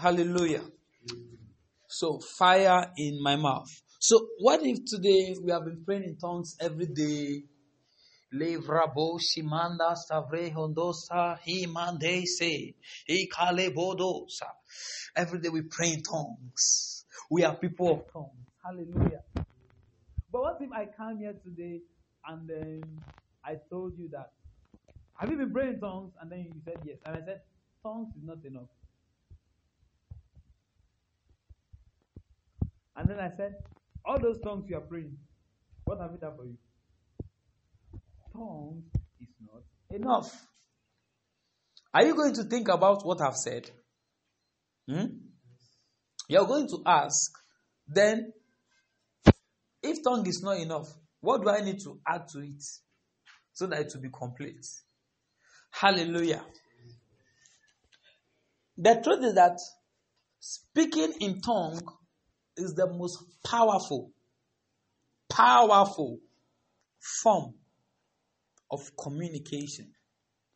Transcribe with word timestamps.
Hallelujah. 0.00 0.64
So, 1.86 2.18
fire 2.20 2.90
in 2.96 3.22
my 3.22 3.36
mouth. 3.36 3.68
So, 3.98 4.28
what 4.38 4.60
if 4.62 4.86
today 4.86 5.36
we 5.42 5.52
have 5.52 5.66
been 5.66 5.84
praying 5.84 6.04
in 6.04 6.16
tongues 6.16 6.56
every 6.58 6.86
day? 6.86 7.42
Every 8.32 8.56
day 15.38 15.48
we 15.50 15.62
pray 15.68 15.92
in 15.92 16.02
tongues. 16.02 17.04
We 17.30 17.44
are 17.44 17.54
people 17.54 17.92
of 17.92 18.10
tongues. 18.10 18.48
Hallelujah. 18.64 19.20
But 20.32 20.40
what 20.40 20.56
if 20.62 20.72
I 20.72 20.86
come 20.96 21.18
here 21.18 21.34
today 21.44 21.82
and 22.26 22.48
then 22.48 23.02
I 23.44 23.56
told 23.68 23.98
you 23.98 24.08
that 24.12 24.30
have 25.18 25.30
you 25.30 25.36
been 25.36 25.52
praying 25.52 25.74
in 25.74 25.80
tongues? 25.80 26.14
And 26.22 26.32
then 26.32 26.38
you 26.38 26.54
said 26.64 26.78
yes. 26.86 26.96
And 27.04 27.16
I 27.16 27.20
said, 27.26 27.42
tongues 27.82 28.08
is 28.16 28.24
not 28.24 28.42
enough. 28.46 28.70
And 32.96 33.08
then 33.08 33.18
I 33.18 33.28
said, 33.36 33.54
all 34.04 34.18
those 34.20 34.40
tongues 34.42 34.66
you 34.68 34.76
are 34.76 34.82
praying, 34.82 35.16
what 35.84 35.98
have 36.00 36.12
it 36.12 36.20
done 36.20 36.36
for 36.36 36.44
you? 36.44 36.58
Tongues 38.32 38.84
is 39.20 39.28
not 39.40 39.62
enough. 39.90 40.46
Are 41.92 42.04
you 42.04 42.14
going 42.14 42.34
to 42.34 42.44
think 42.44 42.68
about 42.68 43.04
what 43.04 43.20
I've 43.20 43.36
said? 43.36 43.70
Hmm? 44.88 45.06
You're 46.28 46.46
going 46.46 46.68
to 46.68 46.82
ask, 46.86 47.32
then, 47.88 48.32
if 49.82 49.98
tongue 50.04 50.26
is 50.26 50.42
not 50.42 50.58
enough, 50.58 50.86
what 51.20 51.42
do 51.42 51.50
I 51.50 51.60
need 51.60 51.80
to 51.80 51.98
add 52.06 52.28
to 52.28 52.40
it 52.40 52.62
so 53.52 53.66
that 53.66 53.80
it 53.80 53.92
will 53.94 54.02
be 54.02 54.10
complete? 54.10 54.64
Hallelujah. 55.70 56.44
The 58.76 59.00
truth 59.02 59.24
is 59.24 59.34
that 59.34 59.58
speaking 60.38 61.12
in 61.20 61.40
tongue 61.40 61.80
is 62.56 62.74
the 62.74 62.86
most 62.86 63.18
powerful, 63.44 64.12
powerful 65.28 66.18
form 67.22 67.54
of 68.70 68.80
communication 68.96 69.92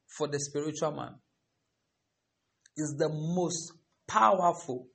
for 0.07 0.29
the 0.29 0.39
spiritual 0.39 0.93
man. 0.93 1.15
Is 2.77 2.97
the 2.99 3.09
most 3.09 3.73
powerful. 4.07 4.89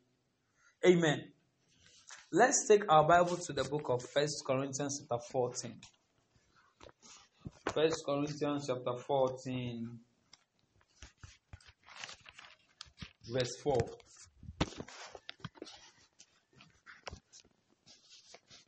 Amen. 0.86 1.24
Let's 2.32 2.68
take 2.68 2.84
our 2.92 3.08
Bible 3.08 3.38
to 3.38 3.54
the 3.54 3.64
book 3.64 3.90
of 3.90 4.04
First 4.04 4.44
Corinthians 4.46 5.02
chapter 5.02 5.24
14. 5.32 5.76
First 7.74 8.04
Corinthians 8.06 8.68
chapter 8.68 8.98
14, 8.98 10.00
verse 13.32 13.56
4. 13.64 13.78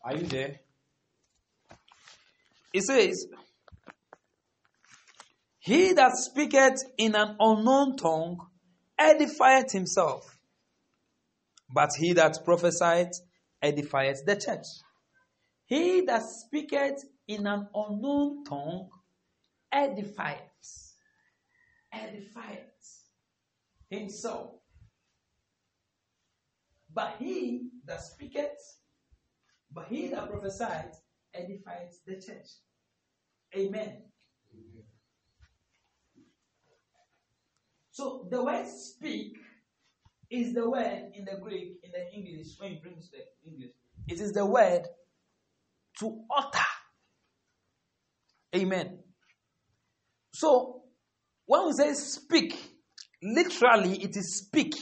Are 0.03 0.15
you 0.15 0.25
there? 0.25 0.59
It 2.73 2.83
says, 2.83 3.27
He 5.59 5.93
that 5.93 6.15
speaketh 6.15 6.83
in 6.97 7.15
an 7.15 7.35
unknown 7.39 7.97
tongue 7.97 8.47
edifieth 8.99 9.71
himself, 9.71 10.37
but 11.73 11.91
he 11.97 12.13
that 12.13 12.37
prophesieth 12.43 13.21
edifieth 13.63 14.25
the 14.25 14.35
church. 14.35 14.65
He 15.65 16.01
that 16.01 16.23
speaketh 16.23 17.03
in 17.27 17.45
an 17.45 17.67
unknown 17.75 18.43
tongue 18.45 18.89
edifieth, 19.73 20.93
edifieth 21.93 23.03
himself. 23.89 24.55
But 26.93 27.15
he 27.19 27.69
that 27.85 28.01
speaketh 28.01 28.80
but 29.73 29.87
he 29.89 30.07
that 30.09 30.29
prophesies 30.29 31.01
edifies 31.33 32.01
the 32.05 32.15
church. 32.15 32.47
Amen. 33.55 34.03
So 37.91 38.27
the 38.29 38.43
word 38.43 38.67
speak 38.67 39.37
is 40.29 40.53
the 40.53 40.69
word 40.69 41.11
in 41.13 41.25
the 41.25 41.37
Greek, 41.41 41.79
in 41.83 41.91
the 41.91 42.13
English, 42.13 42.55
when 42.57 42.71
you 42.71 42.79
bring 42.81 42.95
to 42.95 43.07
the 43.11 43.49
English, 43.49 43.71
it 44.07 44.19
is 44.19 44.31
the 44.31 44.45
word 44.45 44.83
to 45.99 46.23
utter. 46.35 46.59
Amen. 48.55 48.99
So 50.33 50.83
when 51.45 51.67
we 51.67 51.73
say 51.73 51.93
speak, 51.93 52.57
literally 53.21 54.01
it 54.01 54.15
is 54.15 54.37
speak. 54.37 54.73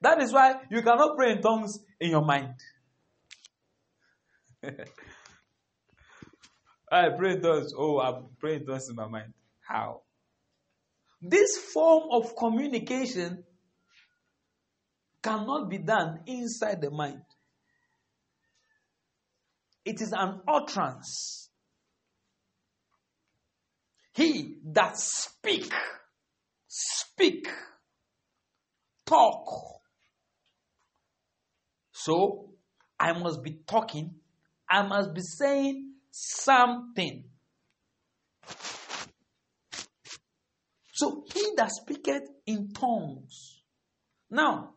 That 0.00 0.20
is 0.20 0.32
why 0.32 0.54
you 0.70 0.82
cannot 0.82 1.16
pray 1.16 1.32
in 1.32 1.42
tongues 1.42 1.78
in 2.02 2.10
your 2.10 2.24
mind. 2.24 2.54
I 6.90 7.08
pray 7.16 7.38
tongues. 7.38 7.72
Oh, 7.76 7.98
I 8.00 8.20
pray 8.40 8.58
tongues 8.58 8.88
in 8.90 8.96
my 8.96 9.06
mind. 9.06 9.32
How? 9.60 10.02
This 11.22 11.56
form 11.56 12.08
of 12.10 12.34
communication 12.36 13.44
cannot 15.22 15.70
be 15.70 15.78
done 15.78 16.22
inside 16.26 16.80
the 16.82 16.90
mind. 16.90 17.22
It 19.84 20.00
is 20.00 20.12
an 20.12 20.40
utterance. 20.48 21.50
He 24.14 24.58
that 24.72 24.98
speak, 24.98 25.72
speak, 26.66 27.48
talk, 29.06 29.81
so 32.04 32.50
I 32.98 33.12
must 33.12 33.42
be 33.42 33.58
talking, 33.66 34.14
I 34.68 34.82
must 34.82 35.14
be 35.14 35.20
saying 35.20 35.92
something. 36.10 37.24
So 40.92 41.24
he 41.32 41.52
that 41.56 41.70
speaketh 41.72 42.28
in 42.46 42.72
tongues. 42.72 43.62
Now, 44.30 44.74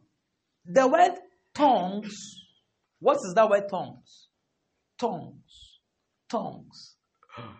the 0.65 0.87
word 0.87 1.13
tongues, 1.53 2.15
what 2.99 3.17
is 3.17 3.33
that 3.35 3.49
word 3.49 3.69
tongues? 3.69 4.27
Tongues. 4.97 5.79
Tongues. 6.29 6.95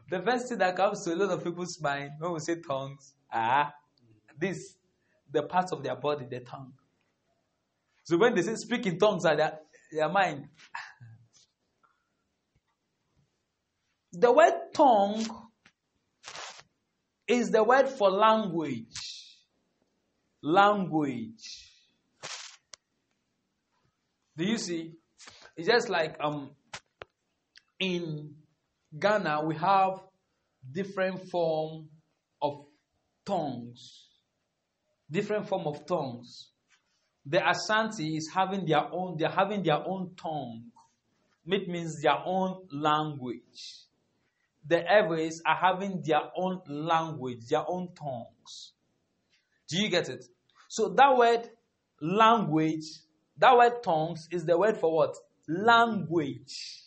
The 0.10 0.22
first 0.22 0.50
thing 0.50 0.60
that 0.60 0.76
comes 0.76 1.04
to 1.06 1.14
a 1.14 1.16
lot 1.16 1.32
of 1.32 1.44
people's 1.44 1.80
mind 1.82 2.12
when 2.20 2.34
we 2.34 2.40
say 2.40 2.56
tongues, 2.62 3.14
ah, 3.32 3.74
this, 4.40 4.76
the 5.32 5.44
parts 5.44 5.72
of 5.72 5.84
their 5.84 5.96
body, 5.96 6.26
the 6.30 6.40
tongue. 6.40 6.74
So 8.06 8.18
when 8.18 8.36
they 8.36 8.44
say 8.44 8.56
speak 8.56 8.86
in 8.86 9.00
tongues 9.00 9.26
at 9.26 9.38
their, 9.38 9.60
their 9.92 10.10
mind, 10.10 10.48
the 14.14 14.32
word 14.32 14.54
tongue 14.76 15.26
is 17.28 17.50
the 17.50 17.64
word 17.64 17.90
for 17.90 18.12
language. 18.12 19.40
Language. 20.44 21.72
Do 24.38 24.46
you 24.46 24.60
see? 24.60 24.94
It's 25.58 25.68
just 25.68 25.90
like 25.90 26.18
um 26.20 26.52
in 27.80 28.36
Ghana 28.98 29.46
we 29.46 29.56
have 29.56 30.00
different 30.72 31.28
form 31.32 31.90
of 32.40 32.68
tongues. 33.26 34.10
Different 35.10 35.50
form 35.50 35.66
of 35.66 35.88
tongues 35.88 36.52
the 37.26 37.42
Ashanti 37.50 38.18
is 38.18 38.30
having 38.34 38.66
their 38.66 38.86
own, 38.92 39.18
they're 39.18 39.30
having 39.30 39.64
their 39.64 39.82
own 39.86 40.12
tongue. 40.16 40.66
It 41.48 41.68
means 41.68 42.02
their 42.02 42.18
own 42.26 42.68
language. 42.72 43.86
The 44.68 44.84
Ewes 44.84 45.42
are 45.46 45.56
having 45.56 46.02
their 46.06 46.22
own 46.36 46.62
language, 46.68 47.48
their 47.50 47.64
own 47.68 47.90
tongues. 47.96 48.74
Do 49.70 49.78
you 49.78 49.90
get 49.90 50.10
it? 50.10 50.26
So 50.68 50.90
that 50.90 51.18
word 51.18 51.50
language, 52.02 52.86
that 53.38 53.56
word 53.56 53.84
tongues 53.84 54.28
is 54.32 54.46
the 54.46 54.58
word 54.58 54.78
for 54.78 54.96
what? 54.96 55.16
Language. 55.48 56.82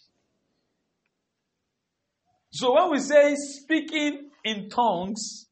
So 2.51 2.75
when 2.75 2.91
we 2.91 2.99
say 2.99 3.35
speaking 3.37 4.31
in 4.45 4.69
tongues, 4.69 5.47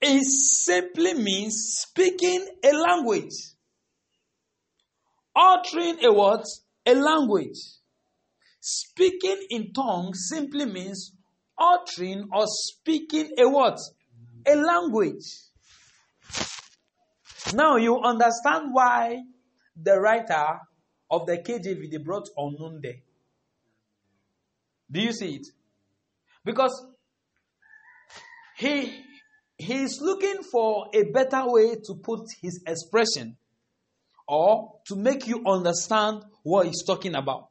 it 0.00 0.22
simply 0.24 1.14
means 1.14 1.54
speaking 1.80 2.46
a 2.62 2.72
language. 2.72 3.53
Uttering 5.36 6.04
a 6.04 6.12
what? 6.12 6.44
A 6.86 6.94
language. 6.94 7.58
Speaking 8.60 9.46
in 9.50 9.72
tongues 9.72 10.28
simply 10.28 10.64
means 10.64 11.12
uttering 11.58 12.28
or 12.32 12.44
speaking 12.46 13.30
a 13.38 13.48
what? 13.48 13.78
A 14.46 14.54
language. 14.54 15.24
Now 17.52 17.76
you 17.76 18.00
understand 18.00 18.68
why 18.72 19.22
the 19.76 20.00
writer 20.00 20.60
of 21.10 21.26
the 21.26 21.38
KJV 21.38 21.90
they 21.90 21.98
brought 21.98 22.28
there. 22.80 23.02
Do 24.90 25.00
you 25.00 25.12
see 25.12 25.36
it? 25.36 25.46
Because 26.44 26.86
he 28.56 29.02
he's 29.58 30.00
looking 30.00 30.42
for 30.50 30.86
a 30.94 31.10
better 31.12 31.42
way 31.46 31.76
to 31.84 31.94
put 32.02 32.26
his 32.40 32.62
expression 32.66 33.36
or 34.26 34.80
to 34.86 34.96
make 34.96 35.26
you 35.26 35.44
understand 35.46 36.22
what 36.42 36.66
he's 36.66 36.84
talking 36.84 37.14
about. 37.14 37.48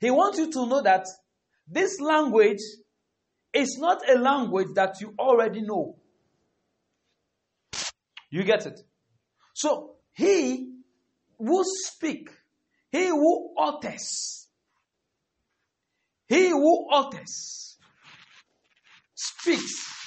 He 0.00 0.10
wants 0.10 0.38
you 0.38 0.50
to 0.52 0.66
know 0.66 0.82
that 0.82 1.06
this 1.66 2.00
language 2.00 2.60
is 3.52 3.78
not 3.78 4.08
a 4.08 4.18
language 4.18 4.68
that 4.74 5.00
you 5.00 5.14
already 5.18 5.62
know. 5.62 5.96
You 8.30 8.44
get 8.44 8.66
it? 8.66 8.80
So, 9.54 9.96
he 10.12 10.72
who 11.38 11.62
speak, 11.64 12.30
he 12.90 13.08
who 13.08 13.54
utters, 13.58 14.46
he 16.26 16.50
who 16.50 16.88
utters, 16.90 17.76
speaks 19.14 19.97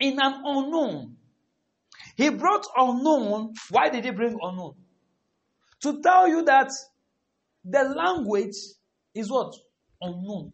in 0.00 0.18
an 0.18 0.42
unknown. 0.44 1.16
He 2.16 2.30
brought 2.30 2.66
unknown. 2.76 3.54
Why 3.70 3.90
did 3.90 4.04
he 4.04 4.10
bring 4.10 4.36
unknown? 4.40 4.74
To 5.82 6.00
tell 6.02 6.28
you 6.28 6.44
that 6.44 6.70
the 7.64 7.94
language 7.96 8.56
is 9.14 9.30
what? 9.30 9.54
Unknown. 10.00 10.52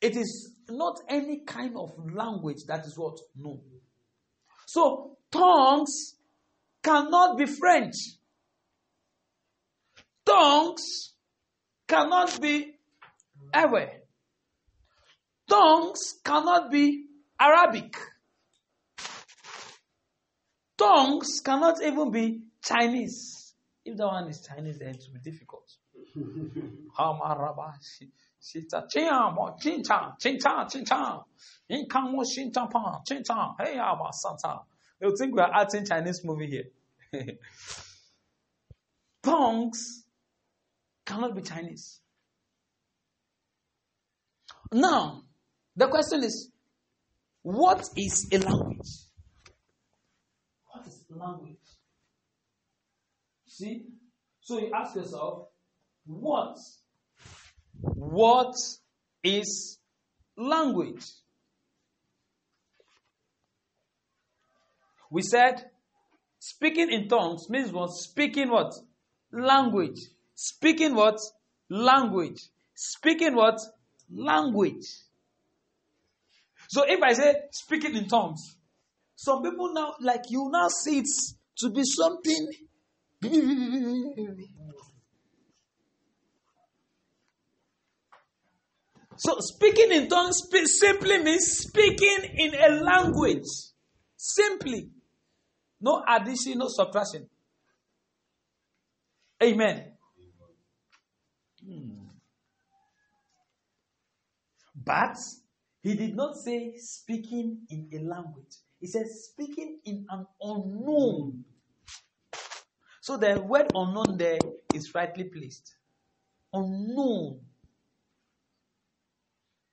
It 0.00 0.16
is 0.16 0.54
not 0.68 1.00
any 1.08 1.40
kind 1.46 1.76
of 1.76 1.92
language 2.12 2.64
that 2.66 2.84
is 2.86 2.96
what? 2.96 3.18
Known. 3.36 3.60
So, 4.66 5.16
tongues 5.30 6.16
cannot 6.82 7.38
be 7.38 7.46
French. 7.46 7.94
Tongues 10.24 11.14
cannot 11.86 12.40
be 12.40 12.74
ever. 13.52 13.90
Tongues 15.48 16.14
cannot 16.24 16.70
be 16.70 17.06
Arabic. 17.42 17.96
Tongues 20.78 21.40
cannot 21.44 21.82
even 21.82 22.10
be 22.12 22.40
Chinese. 22.64 23.54
If 23.84 23.96
that 23.96 24.06
one 24.06 24.28
is 24.28 24.46
Chinese, 24.46 24.78
then 24.78 24.90
it 24.90 25.02
will 25.06 25.20
be 25.20 25.30
difficult. 25.30 25.68
Sita 28.38 28.84
Chiam 28.92 29.36
or 29.36 29.56
Chintan, 29.56 30.14
Chintan, 30.20 30.68
Chintan, 30.68 31.22
Inkan 31.70 32.12
was 32.12 32.36
Chintampan, 32.36 33.02
Chintan, 33.08 33.54
hey, 33.60 33.78
Abba, 33.78 34.10
Santa. 34.12 34.60
You 35.00 35.16
think 35.16 35.34
we 35.34 35.40
are 35.40 35.52
acting 35.52 35.84
Chinese 35.84 36.24
movie 36.24 36.64
here. 37.12 37.12
Tongues 39.22 40.04
cannot 41.06 41.36
be 41.36 41.42
Chinese. 41.42 42.00
Now, 44.72 45.22
the 45.76 45.86
question 45.86 46.24
is 46.24 46.51
what 47.42 47.88
is 47.96 48.28
a 48.32 48.38
language? 48.38 48.88
What 50.70 50.86
is 50.86 51.04
language? 51.10 51.56
See? 53.46 53.86
So 54.40 54.58
you 54.58 54.72
ask 54.74 54.96
yourself, 54.96 55.48
what? 56.06 56.56
What 57.80 58.54
is 59.22 59.78
language? 60.36 61.04
We 65.10 65.22
said 65.22 65.64
speaking 66.38 66.90
in 66.90 67.08
tongues 67.08 67.50
means 67.50 67.70
what? 67.70 67.90
Speaking 67.90 68.50
what? 68.50 68.72
Language. 69.30 69.98
Speaking 70.34 70.94
what? 70.94 71.18
Language. 71.68 72.40
Speaking 72.74 73.34
what? 73.34 73.58
Language. 74.10 74.86
So 76.72 76.84
if 76.88 77.02
I 77.02 77.12
say 77.12 77.34
speaking 77.50 77.94
in 77.96 78.08
tongues, 78.08 78.56
some 79.14 79.42
people 79.42 79.74
now, 79.74 79.92
like 80.00 80.22
you 80.30 80.48
now 80.50 80.68
see 80.68 81.00
it 81.00 81.08
to 81.58 81.68
be 81.68 81.82
something. 81.84 82.48
So 89.18 89.36
speaking 89.40 89.92
in 89.92 90.08
tongues 90.08 90.48
simply 90.64 91.22
means 91.22 91.44
speaking 91.58 92.30
in 92.38 92.54
a 92.54 92.68
language. 92.82 93.44
Simply. 94.16 94.88
No 95.78 96.02
addition, 96.08 96.56
no 96.56 96.68
subtraction. 96.68 97.28
Amen. 99.42 99.92
Hmm. 101.62 102.06
But 104.74 105.18
he 105.82 105.94
did 105.94 106.14
not 106.14 106.36
say 106.36 106.74
speaking 106.76 107.66
in 107.68 107.88
a 107.92 107.98
language. 108.04 108.54
He 108.80 108.86
said 108.86 109.06
speaking 109.08 109.80
in 109.84 110.06
an 110.10 110.26
unknown. 110.40 111.44
So 113.00 113.16
the 113.16 113.40
word 113.40 113.66
unknown 113.74 114.16
there 114.16 114.38
is 114.72 114.94
rightly 114.94 115.24
placed. 115.24 115.74
Unknown. 116.52 117.40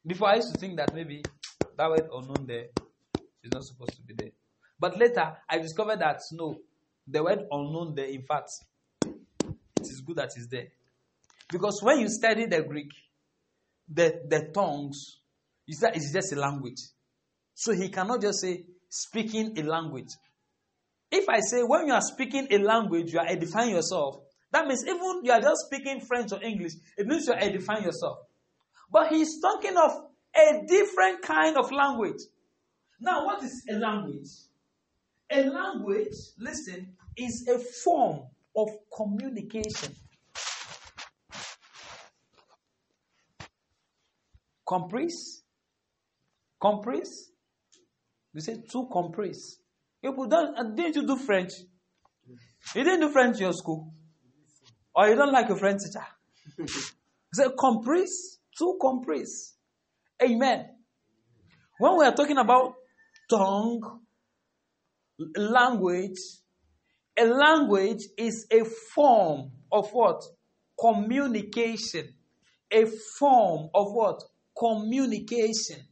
Before 0.05 0.29
I 0.29 0.37
used 0.37 0.53
to 0.53 0.59
think 0.59 0.77
that 0.77 0.95
maybe 0.95 1.23
that 1.77 1.89
word 1.89 2.09
unknown 2.11 2.47
there 2.47 2.65
is 3.43 3.51
not 3.53 3.63
supposed 3.63 3.95
to 3.97 4.01
be 4.01 4.15
there. 4.15 4.31
But 4.79 4.97
later 4.97 5.37
I 5.47 5.59
discovered 5.59 5.99
that 5.99 6.21
no, 6.31 6.57
the 7.07 7.23
word 7.23 7.45
unknown 7.51 7.93
there, 7.93 8.05
in 8.05 8.23
fact, 8.23 8.49
it 9.05 9.11
is 9.81 10.01
good 10.01 10.17
that 10.17 10.31
it's 10.35 10.47
there. 10.47 10.69
Because 11.51 11.83
when 11.83 11.99
you 11.99 12.09
study 12.09 12.47
the 12.47 12.63
Greek, 12.63 12.91
the, 13.87 14.21
the 14.27 14.49
tongues 14.53 15.18
is 15.69 15.79
that 15.79 15.95
it's 15.95 16.11
just 16.11 16.33
a 16.33 16.35
language. 16.35 16.81
So 17.53 17.73
he 17.73 17.89
cannot 17.89 18.21
just 18.21 18.41
say 18.41 18.65
speaking 18.89 19.57
a 19.57 19.63
language. 19.63 20.09
If 21.11 21.29
I 21.29 21.39
say 21.39 21.61
when 21.61 21.87
you 21.87 21.93
are 21.93 22.01
speaking 22.01 22.47
a 22.51 22.57
language, 22.57 23.13
you 23.13 23.19
are 23.19 23.27
edifying 23.27 23.75
yourself, 23.75 24.17
that 24.51 24.65
means 24.67 24.83
even 24.83 25.21
you 25.23 25.31
are 25.31 25.41
just 25.41 25.67
speaking 25.67 26.01
French 26.01 26.31
or 26.31 26.43
English, 26.43 26.73
it 26.97 27.05
means 27.05 27.27
you 27.27 27.33
are 27.33 27.39
edifying 27.39 27.83
yourself. 27.83 28.17
But 28.91 29.09
he's 29.09 29.39
talking 29.39 29.77
of 29.77 29.91
a 30.35 30.65
different 30.67 31.21
kind 31.21 31.55
of 31.57 31.71
language. 31.71 32.21
Now, 32.99 33.25
what 33.25 33.43
is 33.43 33.63
a 33.69 33.73
language? 33.73 34.27
A 35.31 35.43
language, 35.43 36.15
listen, 36.39 36.95
is 37.15 37.47
a 37.47 37.59
form 37.83 38.21
of 38.55 38.69
communication. 38.95 39.95
Comprise? 44.67 45.38
Compress? 46.61 47.31
You 48.33 48.41
say 48.41 48.57
two 48.71 48.87
compress. 48.91 49.57
You 50.01 50.13
don't, 50.29 50.75
didn't 50.75 50.95
you 50.95 51.07
do 51.07 51.17
French? 51.17 51.51
You 52.75 52.83
didn't 52.83 53.01
do 53.01 53.09
French 53.11 53.37
in 53.37 53.43
your 53.43 53.53
school? 53.53 53.93
Or 54.95 55.07
you 55.07 55.15
don't 55.15 55.31
like 55.31 55.47
your 55.47 55.57
French 55.57 55.81
teacher? 55.83 56.05
you 56.57 56.67
say 57.33 57.45
compress, 57.57 58.39
two 58.57 58.77
compress. 58.79 59.55
Amen. 60.21 60.65
When 61.79 61.97
we 61.97 62.05
are 62.05 62.13
talking 62.13 62.37
about 62.37 62.73
tongue, 63.29 64.01
language, 65.35 66.17
a 67.17 67.25
language 67.25 68.03
is 68.17 68.47
a 68.51 68.63
form 68.93 69.51
of 69.71 69.89
what? 69.91 70.21
Communication. 70.79 72.13
A 72.71 72.85
form 73.17 73.69
of 73.73 73.87
what? 73.91 74.21
Communication. 74.57 75.85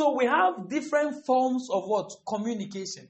So 0.00 0.16
we 0.16 0.24
have 0.24 0.66
different 0.66 1.26
forms 1.26 1.68
of 1.70 1.86
what? 1.86 2.10
Communication. 2.26 3.06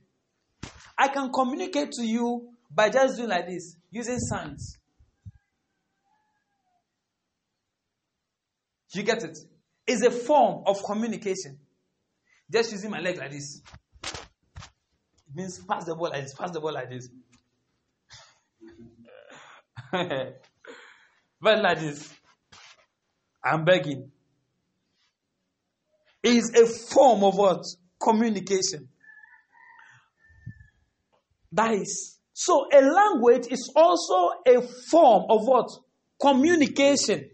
I 0.99 1.06
can 1.06 1.30
communicate 1.30 1.92
to 1.92 2.02
you 2.04 2.49
by 2.68 2.90
just 2.90 3.16
doing 3.16 3.28
like 3.28 3.47
this, 3.47 3.76
using 3.92 4.18
signs. 4.18 4.76
You 8.92 9.04
get 9.04 9.23
it? 9.23 9.38
It's 9.87 10.02
a 10.02 10.11
form 10.11 10.64
of 10.66 10.82
communication. 10.82 11.61
Just 12.52 12.73
using 12.73 12.90
my 12.90 12.99
leg 12.99 13.18
like 13.18 13.30
this. 13.30 13.62
It 14.02 15.32
means 15.32 15.61
pass 15.61 15.85
the 15.85 15.94
ball 15.94 16.11
like 16.11 16.25
this, 16.25 16.35
pass 16.35 16.50
the 16.50 16.61
ball 16.61 16.73
like 16.73 16.90
this. 16.90 17.09
but 21.40 21.62
like 21.62 21.78
this. 21.78 22.12
I'm 23.44 23.64
begging 23.64 24.11
is 26.23 26.50
a 26.55 26.67
form 26.67 27.25
of 27.25 27.37
what? 27.37 27.65
Communication. 28.03 28.89
That 31.53 31.75
is. 31.75 32.19
So 32.33 32.67
a 32.73 32.81
language 32.81 33.47
is 33.50 33.73
also 33.75 34.31
a 34.47 34.62
form 34.62 35.25
of 35.29 35.47
what? 35.47 35.69
Communication. 36.21 37.31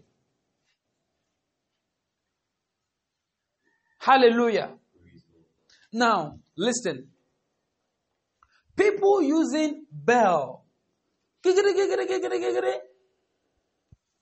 Hallelujah. 3.99 4.71
Now, 5.91 6.39
listen. 6.55 7.09
People 8.75 9.21
using 9.21 9.85
bell. 9.91 10.65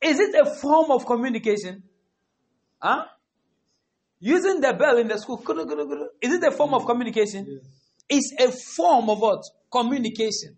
Is 0.01 0.19
it 0.19 0.35
a 0.35 0.45
form 0.55 0.91
of 0.91 1.05
communication? 1.05 1.83
Huh? 2.79 3.05
Using 4.25 4.59
the 4.59 4.73
bell 4.73 4.97
in 4.97 5.07
the 5.07 5.19
school. 5.19 5.37
Is 6.19 6.33
it 6.33 6.43
a 6.43 6.49
form 6.49 6.73
of 6.73 6.81
mm. 6.81 6.87
communication? 6.87 7.45
Yes. 7.47 7.61
It's 8.09 8.33
a 8.39 8.51
form 8.75 9.07
of 9.11 9.19
what? 9.19 9.43
Communication. 9.71 10.57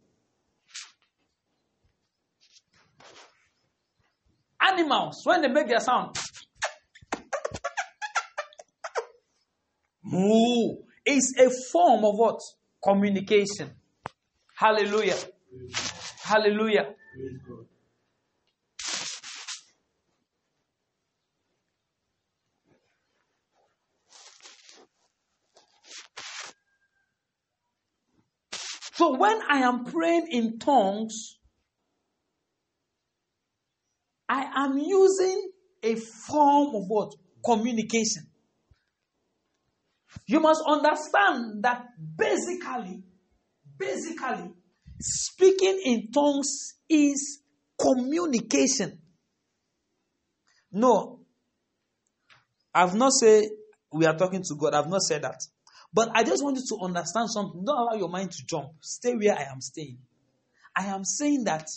Animals, 4.62 5.22
when 5.26 5.42
they 5.42 5.50
make 5.50 5.68
their 5.68 5.82
sound, 5.82 6.16
moo, 10.02 10.78
is 11.06 11.36
a 11.38 11.50
form 11.50 12.06
of 12.06 12.16
what? 12.16 12.40
Communication. 12.82 13.72
Hallelujah. 14.56 15.18
Hallelujah. 16.24 16.96
When 29.18 29.40
I 29.50 29.60
am 29.60 29.86
praying 29.86 30.28
in 30.30 30.60
tongues, 30.60 31.40
I 34.30 34.66
am 34.66 34.78
using 34.78 35.52
a 35.84 35.96
form 35.96 36.76
of 36.76 36.84
what? 36.88 37.14
Communication. 37.44 38.24
You 40.28 40.40
must 40.40 40.62
understand 40.68 41.64
that 41.64 41.86
basically, 42.18 43.04
basically, 43.78 44.52
speaking 45.00 45.82
in 45.86 46.12
tongues 46.12 46.76
is 46.90 47.42
communication. 47.80 49.00
No, 50.72 51.22
I've 52.74 52.96
not 52.96 53.14
said 53.14 53.46
we 53.92 54.06
are 54.06 54.18
talking 54.18 54.44
to 54.44 54.56
God. 54.56 54.74
I've 54.74 54.90
not 54.90 55.02
said 55.02 55.24
that. 55.24 55.40
But 55.94 56.10
I 56.14 56.24
just 56.24 56.44
want 56.44 56.58
you 56.58 56.64
to 56.78 56.84
understand 56.84 57.30
something. 57.30 57.64
Don't 57.66 57.78
allow 57.78 57.98
your 57.98 58.10
mind 58.10 58.32
to 58.32 58.46
jump. 58.46 58.72
Stay 58.82 59.16
where 59.16 59.38
I 59.38 59.44
am 59.52 59.62
staying. 59.62 59.98
I 60.76 60.86
am 60.86 61.04
saying 61.04 61.46
that 61.46 61.68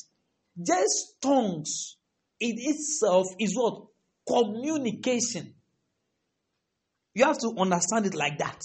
just 0.63 1.21
tongues 1.23 1.97
in 2.39 2.57
itself 2.59 3.27
is 3.39 3.57
what? 3.57 3.87
Communication. 4.27 5.55
You 7.15 7.25
have 7.25 7.39
to 7.39 7.55
understand 7.59 8.07
it 8.07 8.15
like 8.15 8.39
that. 8.39 8.63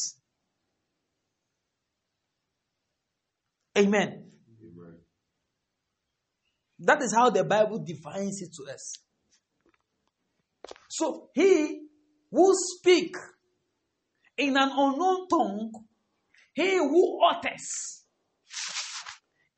Amen. 3.78 4.32
Amen. 4.62 4.96
That 6.80 7.02
is 7.02 7.14
how 7.14 7.30
the 7.30 7.44
Bible 7.44 7.80
defines 7.80 8.42
it 8.42 8.50
to 8.56 8.74
us. 8.74 8.94
So 10.90 11.30
he 11.34 11.88
who 12.32 12.54
speak 12.54 13.16
in 14.38 14.58
an 14.58 14.70
unknown 14.76 15.28
tongue, 15.28 15.72
he 16.54 16.78
who 16.78 17.20
utters 17.30 18.04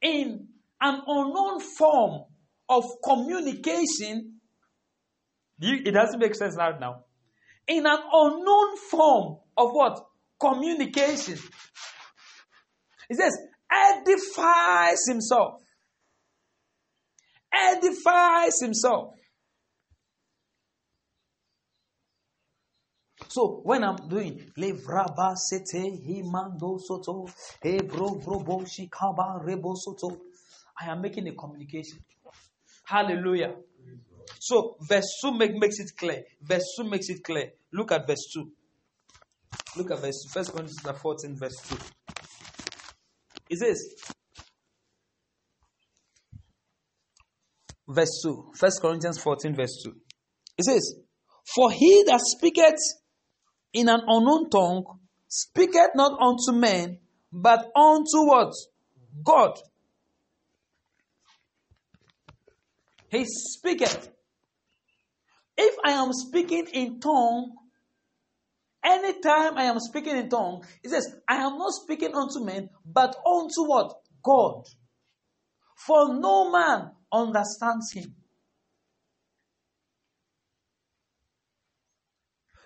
in 0.02 0.48
an 0.82 1.02
unknown 1.08 1.60
form 1.60 2.24
of 2.70 2.84
communication, 3.04 4.40
it 5.60 5.92
doesn't 5.94 6.20
make 6.20 6.36
sense 6.36 6.56
right 6.58 6.80
now. 6.80 7.04
In 7.68 7.86
an 7.86 8.00
unknown 8.12 8.78
form 8.90 9.38
of 9.58 9.72
what? 9.72 10.00
Communication. 10.40 11.38
He 13.10 13.16
says, 13.16 13.38
edifies 13.72 15.00
himself. 15.08 15.62
Edifies 17.54 18.60
himself. 18.62 19.16
So 23.30 23.62
when 23.64 23.84
I'm 23.84 23.98
doing 24.08 24.52
levraba 24.58 25.36
sete 25.36 26.00
himando 26.06 26.80
soto 26.80 27.28
brobo 27.64 28.66
shikaba 28.66 29.44
rebo 29.44 29.76
soto, 29.76 30.18
I 30.80 30.92
am 30.92 31.02
making 31.02 31.28
a 31.28 31.34
communication. 31.34 32.00
Hallelujah. 32.86 33.56
So 34.40 34.78
verse 34.82 35.20
2 35.22 35.38
make, 35.38 35.56
makes 35.56 35.80
it 35.80 35.92
clear. 35.98 36.24
Verse 36.42 36.64
2 36.78 36.90
makes 36.90 37.10
it 37.10 37.24
clear. 37.24 37.52
Look 37.74 37.92
at 37.92 38.08
verse 38.08 38.30
2. 38.34 38.50
Look 39.76 39.92
at 39.92 40.00
verse 40.00 40.24
2. 40.24 40.30
First 40.30 40.52
Corinthians 40.54 40.82
14, 41.02 41.36
verse 41.36 41.62
2. 41.70 41.78
It 43.50 43.58
says, 43.60 43.96
verse 47.88 48.22
2. 48.24 48.52
First 48.56 48.82
Corinthians 48.82 49.20
14, 49.20 49.56
verse 49.56 49.82
2. 49.84 49.94
It 50.58 50.66
says, 50.66 50.96
For 51.56 51.72
he 51.72 52.04
that 52.08 52.22
speaketh 52.22 52.80
in 53.74 53.90
an 53.90 54.02
unknown 54.08 54.50
tongue 54.50 55.00
speaketh 55.28 55.92
not 55.96 56.20
unto 56.20 56.52
men, 56.52 57.00
but 57.32 57.70
unto 57.76 58.26
what? 58.28 58.54
God. 59.24 59.58
He 63.10 63.26
speaketh. 63.26 64.10
If 65.58 65.76
I 65.84 65.92
am 65.92 66.14
speaking 66.14 66.68
in 66.74 67.00
tongue, 67.00 67.56
anytime 68.84 69.58
I 69.58 69.64
am 69.64 69.80
speaking 69.80 70.18
in 70.18 70.30
tongue, 70.30 70.64
it 70.84 70.90
says, 70.90 71.16
I 71.28 71.38
am 71.38 71.58
not 71.58 71.72
speaking 71.72 72.14
unto 72.14 72.44
men, 72.44 72.70
but 72.86 73.16
unto 73.26 73.66
what? 73.66 73.94
God. 74.24 74.66
For 75.86 76.14
no 76.14 76.52
man 76.52 76.92
understands 77.12 77.92
him. 77.94 78.16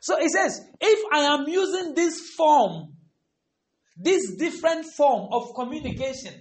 So 0.01 0.17
it 0.20 0.31
says, 0.31 0.60
if 0.81 1.00
I 1.13 1.20
am 1.20 1.48
using 1.48 1.93
this 1.93 2.31
form, 2.36 2.93
this 3.96 4.36
different 4.36 4.88
form 4.98 5.29
of 5.31 5.53
communication, 5.53 6.34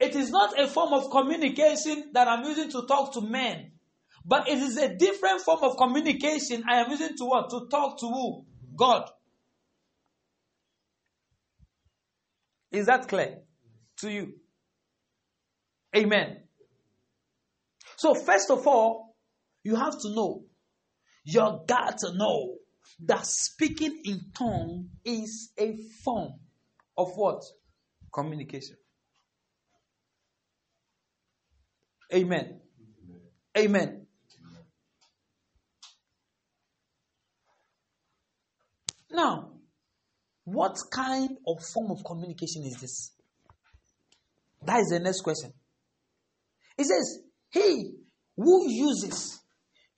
it 0.00 0.16
is 0.16 0.30
not 0.30 0.58
a 0.58 0.66
form 0.66 0.94
of 0.94 1.10
communication 1.10 2.10
that 2.14 2.28
I'm 2.28 2.44
using 2.44 2.70
to 2.70 2.86
talk 2.86 3.12
to 3.14 3.20
men, 3.20 3.72
but 4.24 4.48
it 4.48 4.58
is 4.58 4.78
a 4.78 4.96
different 4.96 5.42
form 5.42 5.62
of 5.62 5.76
communication 5.76 6.64
I 6.68 6.80
am 6.80 6.90
using 6.90 7.16
to 7.18 7.24
what? 7.26 7.50
To 7.50 7.68
talk 7.70 8.00
to 8.00 8.06
who? 8.06 8.46
God. 8.76 9.10
Is 12.70 12.86
that 12.86 13.08
clear 13.08 13.40
to 13.98 14.10
you? 14.10 14.32
Amen. 15.94 16.44
So, 17.96 18.14
first 18.14 18.50
of 18.50 18.66
all, 18.66 19.14
you 19.62 19.76
have 19.76 20.00
to 20.00 20.14
know 20.14 20.46
you 21.24 21.60
got 21.66 21.98
to 21.98 22.12
know 22.14 22.56
that 23.04 23.26
speaking 23.26 24.00
in 24.04 24.20
tongue 24.34 24.88
is 25.04 25.52
a 25.58 25.76
form 26.04 26.32
of 26.96 27.12
what? 27.16 27.42
Communication. 28.12 28.76
Amen. 32.12 32.60
Amen. 33.56 34.06
Now, 39.10 39.52
what 40.44 40.76
kind 40.90 41.30
of 41.46 41.62
form 41.62 41.90
of 41.92 42.04
communication 42.04 42.64
is 42.64 42.76
this? 42.80 43.12
That 44.64 44.80
is 44.80 44.88
the 44.88 45.00
next 45.00 45.20
question. 45.22 45.52
It 46.78 46.84
says, 46.84 47.20
He 47.50 47.94
who 48.36 48.70
uses 48.70 49.41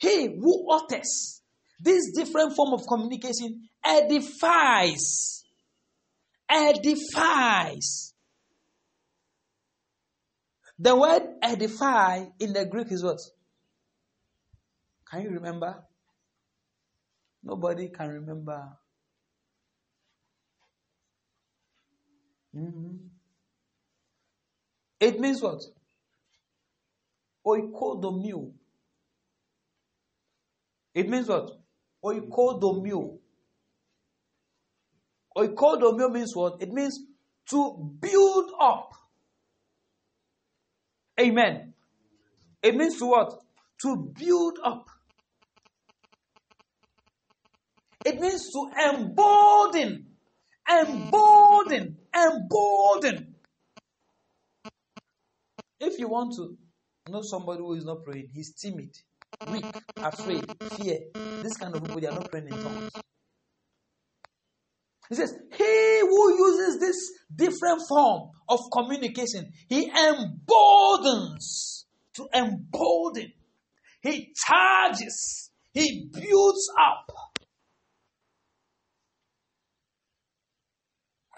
he 0.04 0.26
who 0.26 0.70
utters 0.70 1.42
this 1.80 2.12
different 2.14 2.54
form 2.54 2.72
of 2.74 2.86
communication 2.86 3.68
edifies. 3.84 5.42
Edifies. 6.50 8.12
The 10.78 10.96
word 10.96 11.22
edify 11.42 12.24
in 12.40 12.52
the 12.52 12.66
Greek 12.66 12.90
is 12.90 13.02
what? 13.02 13.18
Can 15.10 15.22
you 15.22 15.30
remember? 15.30 15.84
Nobody 17.42 17.88
can 17.88 18.08
remember. 18.08 18.68
Mm-hmm. 22.56 22.96
It 25.00 25.20
means 25.20 25.42
what? 25.42 25.60
Oikodomio. 27.46 28.52
It 30.94 31.08
means 31.08 31.28
what? 31.28 31.50
Oikodomio. 32.04 33.18
Oikodomio 35.36 36.12
means 36.12 36.34
what? 36.36 36.62
It 36.62 36.70
means 36.70 37.00
to 37.50 37.96
build 38.00 38.50
up. 38.60 38.92
Amen. 41.20 41.74
It 42.62 42.74
means 42.76 42.98
to 42.98 43.06
what? 43.06 43.32
To 43.82 44.12
build 44.18 44.58
up. 44.64 44.86
It 48.04 48.20
means 48.20 48.50
to 48.52 48.70
embolden. 48.88 50.06
Embolden. 50.70 51.96
Embolden. 52.14 53.34
If 55.80 55.98
you 55.98 56.08
want 56.08 56.34
to 56.36 56.56
know 57.10 57.22
somebody 57.22 57.60
who 57.60 57.74
is 57.74 57.84
not 57.84 58.04
praying. 58.04 58.28
He's 58.32 58.54
timid, 58.54 58.96
weak, 59.50 59.64
afraid, 59.96 60.44
fear. 60.72 60.98
This 61.42 61.56
kind 61.56 61.74
of 61.74 61.82
people, 61.84 62.00
they 62.00 62.06
are 62.06 62.12
not 62.14 62.30
praying 62.30 62.48
in 62.48 62.62
tongues. 62.62 62.90
He 65.08 65.14
says, 65.14 65.34
He 65.56 66.00
who 66.00 66.36
uses 66.38 66.80
this 66.80 67.12
different 67.34 67.82
form 67.88 68.30
of 68.48 68.60
communication, 68.72 69.52
he 69.68 69.90
emboldens. 69.90 71.82
To 72.14 72.28
embolden. 72.32 73.32
He 74.00 74.32
charges. 74.36 75.50
He 75.72 76.08
builds 76.12 76.70
up. 76.80 77.10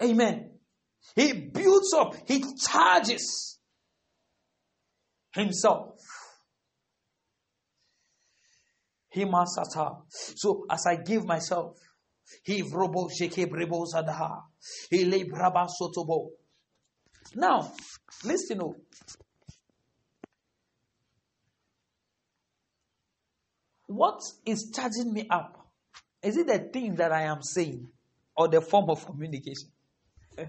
Amen. 0.03 0.51
He 1.15 1.33
builds 1.33 1.93
up. 1.93 2.13
He 2.27 2.43
charges 2.63 3.57
himself. 5.33 5.99
Must 9.25 9.59
So 10.35 10.65
as 10.69 10.85
I 10.85 10.95
give 10.97 11.25
myself, 11.25 11.77
he 12.43 12.61
vrobo 12.63 13.09
sheke 13.09 13.47
brebo 13.49 13.85
sadaha. 13.91 14.43
He 14.89 15.05
lay 15.05 15.23
braba 15.23 15.67
sotobo. 15.69 16.29
Now, 17.35 17.71
listen. 18.25 18.61
Oh. 18.61 18.75
What 23.87 24.21
is 24.45 24.71
charging 24.75 25.13
me 25.13 25.27
up? 25.29 25.65
Is 26.21 26.35
it 26.37 26.47
the 26.47 26.59
thing 26.59 26.95
that 26.95 27.11
I 27.11 27.23
am 27.23 27.41
saying 27.41 27.87
or 28.35 28.47
the 28.49 28.61
form 28.61 28.89
of 28.89 29.05
communication? 29.05 29.69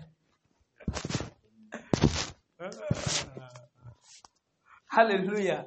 Hallelujah. 4.89 5.67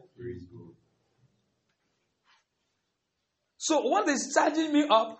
So, 3.63 3.79
what 3.81 4.09
is 4.09 4.33
charging 4.33 4.73
me 4.73 4.87
up? 4.89 5.19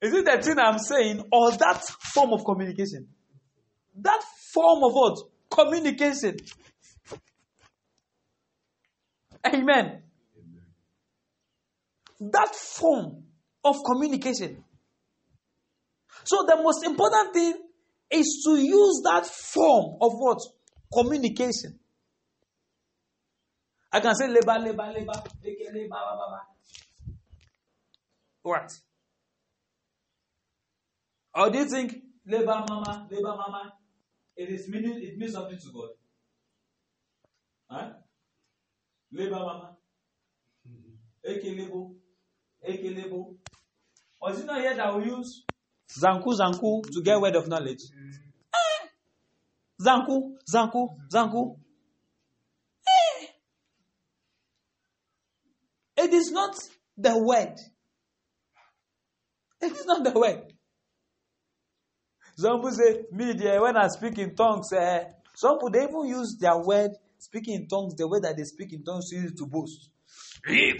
Is 0.00 0.12
it 0.12 0.24
the 0.24 0.40
thing 0.40 0.56
I'm 0.56 0.78
saying 0.78 1.20
or 1.32 1.50
that 1.50 1.82
form 2.14 2.32
of 2.32 2.44
communication? 2.44 3.08
That 3.96 4.22
form 4.54 4.84
of 4.84 4.92
what? 4.92 5.18
Communication. 5.50 6.36
Amen. 9.44 10.02
That 12.20 12.54
form 12.54 13.24
of 13.64 13.74
communication. 13.84 14.62
So, 16.22 16.44
the 16.46 16.62
most 16.62 16.84
important 16.84 17.34
thing 17.34 17.54
is 18.12 18.44
to 18.46 18.54
use 18.60 19.02
that 19.06 19.26
form 19.26 19.96
of 20.00 20.12
what? 20.12 20.38
Communication. 20.92 21.80
I 23.92 23.98
can 23.98 24.14
say 24.14 24.28
labor, 24.28 24.56
labor, 24.56 24.92
labor, 24.94 25.20
labor, 25.42 25.72
labor, 25.74 26.55
What? 28.46 28.72
Or 31.34 31.50
do 31.50 31.58
you 31.58 31.68
think 31.68 31.96
labor 32.24 32.64
mama, 32.68 33.08
labor 33.10 33.34
mama, 33.36 33.72
it 34.36 34.48
is 34.50 34.68
meaning 34.68 35.02
it 35.02 35.18
means 35.18 35.32
something 35.32 35.58
to 35.58 35.72
God? 35.74 35.88
Huh? 37.68 37.88
Labor 39.10 39.40
mama. 39.40 39.76
Eke 41.28 41.56
lebo. 41.58 41.96
Eke 42.64 42.94
lebo. 42.94 43.34
Or 44.20 44.30
is 44.30 44.38
it 44.38 44.46
not 44.46 44.60
here 44.60 44.76
that 44.76 44.96
we 44.96 45.06
use 45.06 45.42
Zanku 46.00 46.32
Zanku 46.38 46.84
to 46.92 47.02
get 47.02 47.20
word 47.20 47.34
of 47.34 47.48
knowledge? 47.48 47.82
Eh. 48.54 48.86
Zanku, 49.84 50.36
Zanku, 50.48 50.86
Zanku. 51.12 51.56
Eh. 52.86 53.26
It 55.96 56.14
is 56.14 56.30
not 56.30 56.54
the 56.96 57.18
word. 57.18 57.58
It 59.60 59.72
is 59.72 59.86
not 59.86 60.04
the 60.04 60.12
word. 60.18 60.52
Some 62.36 62.58
people 62.58 62.72
say, 62.72 63.04
me, 63.12 63.32
there, 63.32 63.62
when 63.62 63.76
I 63.76 63.88
speak 63.88 64.18
in 64.18 64.34
tongues, 64.34 64.70
uh, 64.72 65.04
some 65.34 65.56
people 65.56 65.70
they 65.70 65.84
even 65.84 66.06
use 66.06 66.36
their 66.38 66.58
word, 66.58 66.90
speaking 67.18 67.62
in 67.62 67.68
tongues, 67.68 67.94
the 67.96 68.06
way 68.06 68.20
that 68.20 68.36
they 68.36 68.44
speak 68.44 68.74
in 68.74 68.84
tongues, 68.84 69.10
use 69.10 69.32
to 69.32 69.46
boast. 69.46 69.88
You 70.48 70.74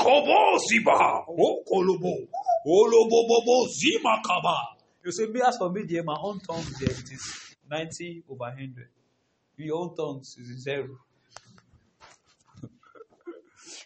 say, 5.13 5.27
me, 5.27 5.41
as 5.47 5.57
for 5.57 5.71
me, 5.71 5.85
dear, 5.87 6.03
my 6.03 6.17
own 6.21 6.41
tongue, 6.41 6.65
there, 6.79 6.91
it 6.91 7.11
is 7.11 7.57
90 7.71 8.25
over 8.29 8.39
100. 8.39 8.89
Your 9.57 9.79
own 9.79 9.97
tongues 9.97 10.37
is 10.39 10.63
zero. 10.63 10.99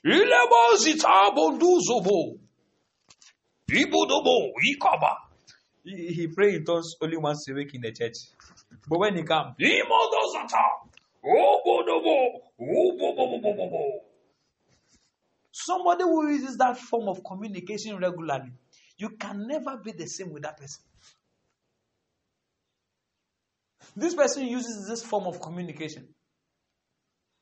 Ilebo 0.04 0.76
zitabo 0.76 1.58
duzobo. 1.58 2.38
He, 5.84 6.12
he 6.14 6.26
pray 6.28 6.56
in 6.56 6.64
tongues 6.64 6.94
only 7.00 7.16
once 7.16 7.48
a 7.48 7.54
week 7.54 7.74
in 7.74 7.80
the 7.80 7.92
church. 7.92 8.14
But 8.88 8.98
when 8.98 9.16
he 9.16 9.22
comes, 9.22 9.54
somebody 15.52 16.04
who 16.04 16.28
uses 16.28 16.56
that 16.56 16.76
form 16.78 17.08
of 17.08 17.22
communication 17.24 17.96
regularly, 17.98 18.52
you 18.98 19.10
can 19.10 19.46
never 19.46 19.76
be 19.82 19.92
the 19.92 20.06
same 20.06 20.32
with 20.32 20.42
that 20.42 20.58
person. 20.58 20.84
This 23.96 24.14
person 24.14 24.46
uses 24.46 24.86
this 24.88 25.02
form 25.02 25.26
of 25.26 25.40
communication. 25.40 26.08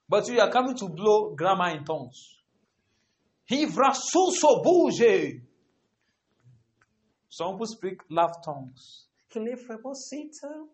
But 0.09 0.29
you 0.29 0.41
are 0.41 0.51
coming 0.51 0.77
to 0.77 0.89
blow 0.89 1.35
grammar 1.35 1.71
in 1.71 1.85
tongues. 1.85 2.37
He 3.45 3.67
vrasuso 3.67 4.63
bouge. 4.65 5.43
Some 7.29 7.55
people 7.55 7.67
speak 7.67 8.01
love 8.09 8.43
tongues. 8.45 9.07
Hilefrebosita, 9.35 10.67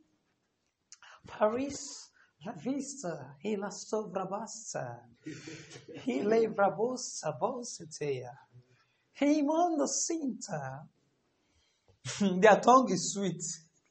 Paris, 1.27 2.11
La 2.47 2.53
Vista, 2.53 3.35
Hila 3.45 3.71
Sovrabasta, 3.71 5.01
Hile 6.07 6.49
Vrabosa 6.49 7.39
Bositea, 7.41 8.31
Himondo 9.21 9.87
Sinta. 9.87 10.87
Their 12.21 12.61
tongue 12.61 12.93
is 12.93 13.13
sweet. 13.15 13.43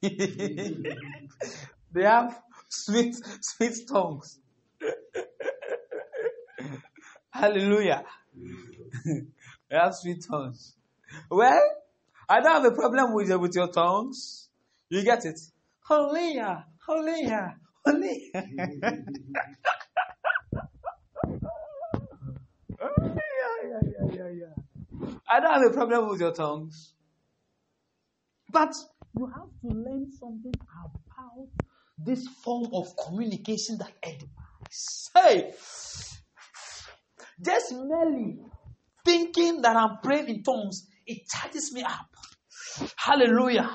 they 1.92 2.02
have 2.02 2.40
sweet, 2.68 3.16
sweet 3.40 3.86
tongues. 3.88 4.38
Hallelujah. 7.30 8.04
they 9.04 9.76
have 9.76 9.94
sweet 9.96 10.24
tongues. 10.30 10.76
Well, 11.28 11.60
I 12.28 12.40
don't 12.40 12.62
have 12.62 12.72
a 12.72 12.74
problem 12.74 13.12
with, 13.14 13.30
uh, 13.30 13.38
with 13.38 13.54
your 13.54 13.68
tongues. 13.68 14.48
You 14.88 15.02
get 15.02 15.24
it? 15.24 15.38
Hallelujah, 15.86 16.64
hallelujah, 16.86 17.56
hallelujah. 17.84 18.34
I 25.28 25.40
don't 25.40 25.52
have 25.52 25.70
a 25.70 25.74
problem 25.74 26.08
with 26.08 26.20
your 26.20 26.32
tongues. 26.32 26.94
But 28.50 28.72
you 29.14 29.26
have 29.26 29.48
to 29.62 29.68
learn 29.68 30.10
something 30.12 30.52
about 30.54 31.48
this 31.98 32.26
form 32.42 32.68
of 32.72 32.96
communication 32.96 33.78
that 33.78 33.92
edifies. 34.02 35.10
Hey! 35.14 35.52
Just 37.44 37.72
merely 37.72 38.38
thinking 39.04 39.60
that 39.62 39.76
I'm 39.76 39.98
praying 40.02 40.28
in 40.28 40.42
tongues, 40.42 40.86
it 41.06 41.28
charges 41.28 41.72
me 41.72 41.82
up. 41.82 42.08
Hallelujah. 42.96 43.70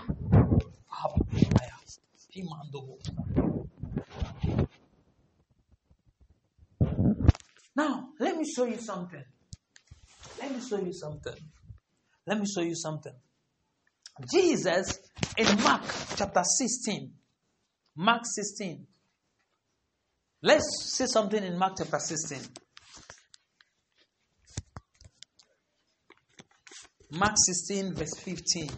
Now, 7.76 8.10
let 8.20 8.36
me 8.36 8.46
show 8.46 8.66
you 8.66 8.78
something. 8.78 9.24
Let 10.42 10.52
me 10.52 10.62
show 10.62 10.80
you 10.80 10.94
something. 10.94 11.36
Let 12.26 12.40
me 12.40 12.46
show 12.46 12.62
you 12.62 12.76
something. 12.76 13.14
Jesus 14.32 15.00
in 15.38 15.62
Mark 15.64 15.84
chapter 16.16 16.44
16. 16.44 17.12
Mark 17.96 18.22
16. 18.26 18.86
Let's 20.42 20.94
see 20.96 21.08
something 21.08 21.44
in 21.44 21.58
Mark 21.58 21.74
chapter 21.78 22.00
16. 22.00 22.40
Mark 27.12 27.34
16, 27.38 27.96
verse 27.96 28.14
15. 28.20 28.70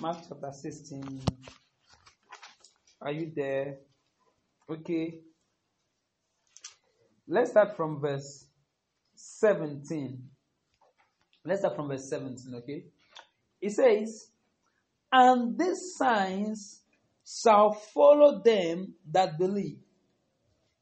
Mark 0.00 0.18
chapter 0.28 0.52
16. 0.52 1.22
Are 3.00 3.10
you 3.10 3.32
there? 3.34 3.78
Okay. 4.70 5.18
let's 7.26 7.50
start 7.50 7.76
from 7.76 8.00
verse 8.00 8.46
17. 9.42 10.22
Let's 11.44 11.60
start 11.62 11.74
from 11.74 11.88
verse 11.88 12.08
17, 12.08 12.54
okay? 12.58 12.84
It 13.60 13.72
says, 13.72 14.28
And 15.10 15.58
these 15.58 15.94
signs 15.98 16.82
shall 17.26 17.72
follow 17.72 18.40
them 18.44 18.94
that 19.10 19.38
believe. 19.38 19.78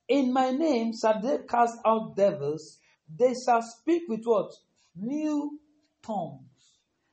In 0.09 0.33
my 0.33 0.51
name 0.51 0.93
shall 0.93 1.23
they 1.23 1.39
cast 1.49 1.79
out 1.87 2.17
devils. 2.17 2.79
They 3.19 3.33
shall 3.47 3.63
speak 3.63 4.03
with 4.09 4.25
what? 4.25 4.53
New 4.95 5.59
tongues. 6.05 6.43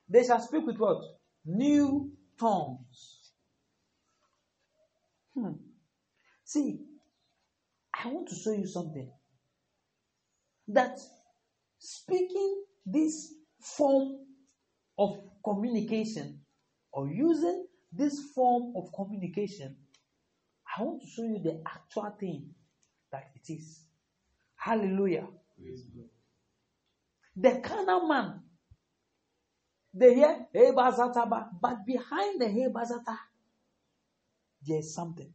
They 0.10 0.24
shall 0.24 0.42
speak 0.42 0.66
with 0.66 0.78
what? 0.78 1.02
New 1.46 2.12
tongues. 2.38 3.32
Hmm. 5.34 5.54
See, 6.44 6.80
I 7.94 8.08
want 8.10 8.28
to 8.30 8.36
show 8.36 8.52
you 8.52 8.68
something. 8.68 9.10
That 10.68 10.98
speaking 11.88 12.64
this 12.86 13.34
form 13.62 14.18
of 15.00 15.20
communication 15.42 16.42
or 16.92 17.08
using 17.08 17.66
this 17.94 18.20
form 18.36 18.74
of 18.76 18.92
communication, 18.94 19.78
I 20.68 20.84
want 20.84 21.02
to 21.02 21.08
show 21.08 21.24
you 21.24 21.40
the 21.42 21.62
actual 21.66 22.14
thing 22.20 22.50
that 23.12 23.32
it 23.36 23.54
is. 23.54 23.84
Hallelujah. 24.58 25.28
The 27.38 27.62
carnal 27.64 28.06
man, 28.06 28.42
they 29.94 30.16
hear 30.16 30.46
hey 30.52 30.72
bazataba, 30.76 31.48
but 31.62 31.86
behind 31.86 32.42
the 32.42 32.50
hey 32.50 32.68
bazata, 32.68 33.18
there's 34.66 34.94
something. 34.94 35.32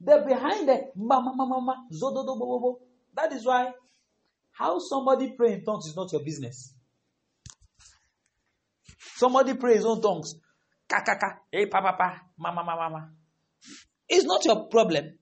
They're 0.00 0.24
behind 0.24 0.68
the 0.68 0.92
mama 0.94 1.34
mama 1.34 1.60
mama 1.60 1.86
zododo 1.92 2.38
bobo. 2.38 2.78
That 3.16 3.32
is 3.32 3.46
why 3.46 3.72
how 4.52 4.78
somebody 4.78 5.32
pray 5.36 5.54
in 5.54 5.64
tongues 5.64 5.86
is 5.86 5.96
not 5.96 6.12
your 6.12 6.22
business. 6.22 6.74
Somebody 9.16 9.54
pray 9.54 9.74
his 9.74 9.86
own 9.86 10.00
tongues. 10.00 10.34
Kakaka, 10.88 11.38
hey 11.50 11.66
papa, 11.66 11.96
papa, 11.98 12.20
mama, 12.38 12.62
mama, 12.62 12.88
mama. 12.88 13.10
It's 14.08 14.24
not 14.24 14.44
your 14.44 14.68
problem. 14.68 15.18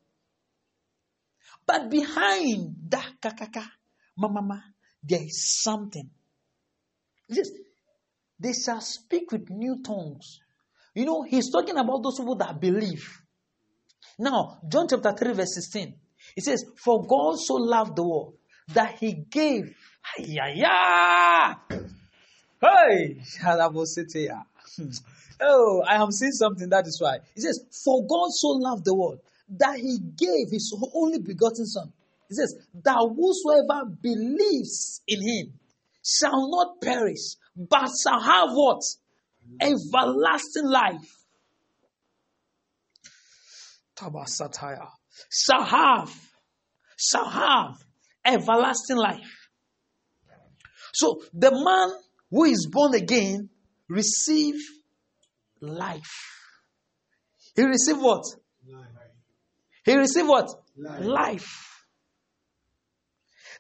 But 1.67 1.89
behind 1.89 2.75
that 2.89 3.13
kakaka, 3.23 3.65
mama, 4.17 4.43
mama, 4.43 4.65
there 5.03 5.23
is 5.23 5.63
something. 5.63 6.11
Yes, 7.29 7.49
they 8.39 8.53
shall 8.53 8.81
speak 8.81 9.33
with 9.33 9.49
new 9.49 9.83
tongues. 9.83 10.41
You 10.95 11.07
know, 11.07 11.23
he's 11.23 11.51
talking 11.51 11.77
about 11.77 12.03
those 12.03 12.19
people 12.19 12.37
that 12.37 12.61
believe. 12.61 13.21
Now, 14.19 14.59
John 14.69 14.87
chapter 14.89 15.13
3, 15.13 15.33
verse 15.33 15.55
16. 15.55 15.95
It 16.37 16.45
says, 16.45 16.65
For 16.77 17.05
God 17.07 17.39
so 17.39 17.55
loved 17.55 17.97
the 17.97 18.03
world 18.03 18.35
that 18.73 18.99
he 18.99 19.13
gave. 19.13 19.75
Yeah, 20.19 20.49
Hey, 20.49 20.65
ah. 20.67 21.61
hmm. 24.77 24.91
Oh, 25.41 25.83
I 25.87 25.97
am 25.97 26.11
seeing 26.13 26.33
something 26.33 26.69
that 26.71 26.87
is 26.87 27.01
why. 27.01 27.19
He 27.35 27.41
says, 27.41 27.61
For 27.85 28.07
God 28.07 28.31
so 28.31 28.49
loved 28.49 28.85
the 28.85 28.95
world 28.95 29.21
that 29.59 29.77
he 29.79 29.99
gave 29.99 30.51
his 30.51 30.75
only 30.95 31.19
begotten 31.19 31.67
son. 31.67 31.93
He 32.29 32.35
says, 32.35 32.55
That 32.83 32.97
whosoever 33.17 33.91
believes 34.01 35.03
in 35.07 35.23
him 35.23 35.53
shall 36.03 36.51
not 36.51 36.81
perish, 36.81 37.37
but 37.57 37.91
shall 38.03 38.21
have 38.21 38.51
what? 38.53 38.83
Everlasting 39.61 40.67
life. 40.67 41.25
Tabasataya. 43.97 44.89
Shall 45.31 45.65
have, 45.65 46.13
shall 46.97 47.29
have 47.29 47.77
everlasting 48.25 48.97
life. 48.97 49.49
So 50.93 51.23
the 51.33 51.51
man 51.51 51.99
who 52.31 52.45
is 52.45 52.69
born 52.71 52.95
again 52.95 53.51
receive 53.89 54.55
life. 55.61 56.35
He 57.57 57.63
received 57.63 58.01
what? 58.01 58.25
Life. 58.67 58.87
He 59.85 59.97
received 59.97 60.29
what? 60.29 60.49
Life. 60.77 61.05
life. 61.05 61.75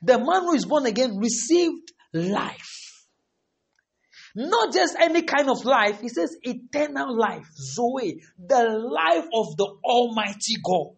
The 0.03 0.19
man 0.19 0.43
who 0.43 0.55
is 0.55 0.65
born 0.65 0.87
again 0.87 1.17
received 1.19 1.93
life. 2.13 2.71
Not 4.37 4.73
just 4.73 4.97
any 5.01 5.23
kind 5.23 5.49
of 5.49 5.65
life, 5.65 6.01
he 6.01 6.09
says 6.09 6.37
eternal 6.43 7.17
life, 7.17 7.47
Zoe, 7.57 8.21
the 8.37 8.65
life 8.65 9.27
of 9.33 9.57
the 9.57 9.77
Almighty 9.85 10.57
God. 10.65 10.97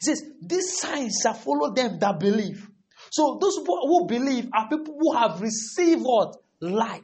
He 0.00 0.06
says, 0.06 0.22
These 0.40 0.78
signs 0.78 1.20
shall 1.22 1.34
follow 1.34 1.72
them 1.74 1.98
that 1.98 2.18
believe. 2.20 2.68
So 3.10 3.38
those 3.40 3.58
people 3.58 3.80
who 3.82 4.06
believe 4.06 4.48
are 4.54 4.68
people 4.68 4.96
who 4.98 5.16
have 5.16 5.40
received 5.40 6.02
what? 6.02 6.36
Life. 6.60 7.02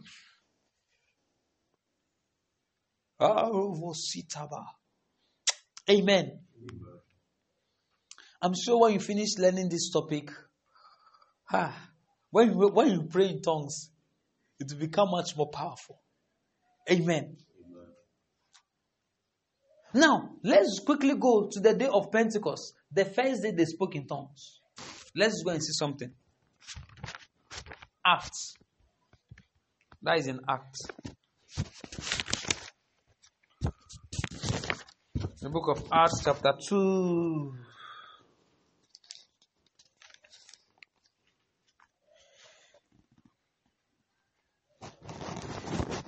Amen. 5.88 6.40
I'm 8.42 8.52
sure 8.54 8.80
when 8.80 8.92
you 8.92 9.00
finish 9.00 9.38
learning 9.38 9.70
this 9.70 9.90
topic, 9.90 10.30
ah, 11.52 11.74
when, 12.30 12.50
you, 12.50 12.68
when 12.68 12.90
you 12.90 13.02
pray 13.04 13.28
in 13.28 13.40
tongues, 13.40 13.90
it 14.58 14.70
will 14.70 14.80
become 14.80 15.10
much 15.10 15.36
more 15.36 15.50
powerful. 15.50 16.02
Amen. 16.90 17.36
Now, 19.94 20.30
let's 20.42 20.80
quickly 20.84 21.14
go 21.16 21.48
to 21.50 21.60
the 21.60 21.72
day 21.74 21.86
of 21.86 22.10
Pentecost, 22.10 22.74
the 22.94 23.04
first 23.04 23.42
day 23.42 23.50
they 23.50 23.64
spoke 23.64 23.96
in 23.96 24.06
tongues. 24.06 24.60
Let's 25.16 25.42
go 25.42 25.50
and 25.50 25.62
see 25.62 25.72
something. 25.72 26.12
Acts. 28.06 28.54
That 30.02 30.18
is 30.18 30.26
in 30.28 30.40
Acts. 30.48 30.80
The 35.40 35.50
book 35.50 35.68
of 35.76 35.84
Acts, 35.92 36.22
chapter 36.24 36.52
2. 36.68 37.54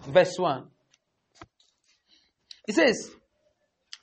Verse 0.08 0.34
1. 0.38 0.66
It 2.68 2.74
says, 2.74 3.10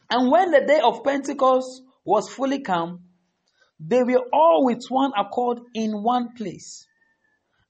And 0.09 0.31
when 0.31 0.51
the 0.51 0.65
day 0.65 0.79
of 0.81 1.03
Pentecost 1.03 1.81
was 2.05 2.29
fully 2.29 2.59
come, 2.59 3.01
they 3.79 4.03
were 4.03 4.25
all 4.31 4.65
with 4.65 4.83
one 4.89 5.11
accord 5.17 5.59
in 5.73 6.03
one 6.03 6.33
place. 6.35 6.85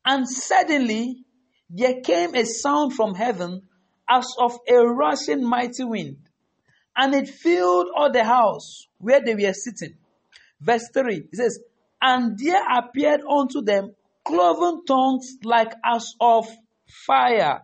And 0.06 0.28
suddenly 0.28 1.26
there 1.70 2.02
came 2.02 2.36
a 2.36 2.46
sound 2.46 2.94
from 2.94 3.16
heaven 3.16 3.64
as 4.08 4.28
of 4.38 4.58
a 4.68 4.76
rushing 4.76 5.44
mighty 5.44 5.84
wind, 5.84 6.18
and 6.96 7.14
it 7.16 7.30
filled 7.30 7.88
all 7.96 8.12
the 8.12 8.24
house 8.24 8.88
where 8.98 9.22
they 9.24 9.34
were 9.34 9.54
sitting. 9.54 9.96
Verse 10.60 10.88
3 10.94 11.16
it 11.32 11.36
says, 11.36 11.60
And 12.02 12.38
there 12.38 12.64
appeared 12.78 13.22
unto 13.28 13.62
them 13.62 13.96
cloven 14.26 14.86
tongues 14.86 15.38
like 15.44 15.74
as 15.84 16.14
of 16.20 16.48
fire. 17.06 17.62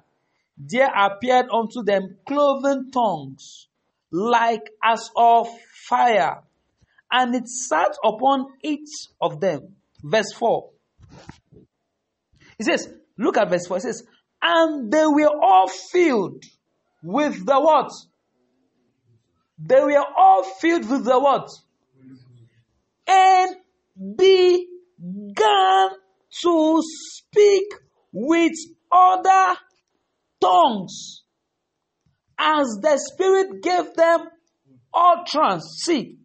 There 0.57 0.89
appeared 0.93 1.47
unto 1.51 1.83
them 1.83 2.17
cloven 2.25 2.89
tongues 2.91 3.67
like 4.11 4.69
as 4.83 5.09
of 5.15 5.47
fire 5.87 6.41
and 7.11 7.35
it 7.35 7.47
sat 7.47 7.95
upon 8.03 8.47
each 8.63 8.89
of 9.19 9.39
them. 9.39 9.75
Verse 10.03 10.31
4. 10.33 10.69
It 12.59 12.65
says, 12.65 12.89
look 13.17 13.37
at 13.37 13.49
verse 13.49 13.67
4. 13.67 13.77
It 13.77 13.81
says, 13.81 14.03
and 14.41 14.91
they 14.91 15.05
were 15.05 15.29
all 15.41 15.67
filled 15.67 16.43
with 17.03 17.45
the 17.45 17.59
what? 17.59 17.91
They 19.57 19.81
were 19.81 20.05
all 20.17 20.43
filled 20.43 20.89
with 20.89 21.03
the 21.05 21.19
what? 21.19 21.49
And 23.07 23.55
began 24.15 25.89
to 26.43 26.81
speak 26.81 27.65
with 28.11 28.53
other 28.91 29.57
tongues 30.41 31.23
as 32.37 32.67
the 32.81 32.97
Spirit 32.97 33.61
gave 33.61 33.93
them 33.95 34.21
utterance. 34.93 35.81
See, 35.83 36.18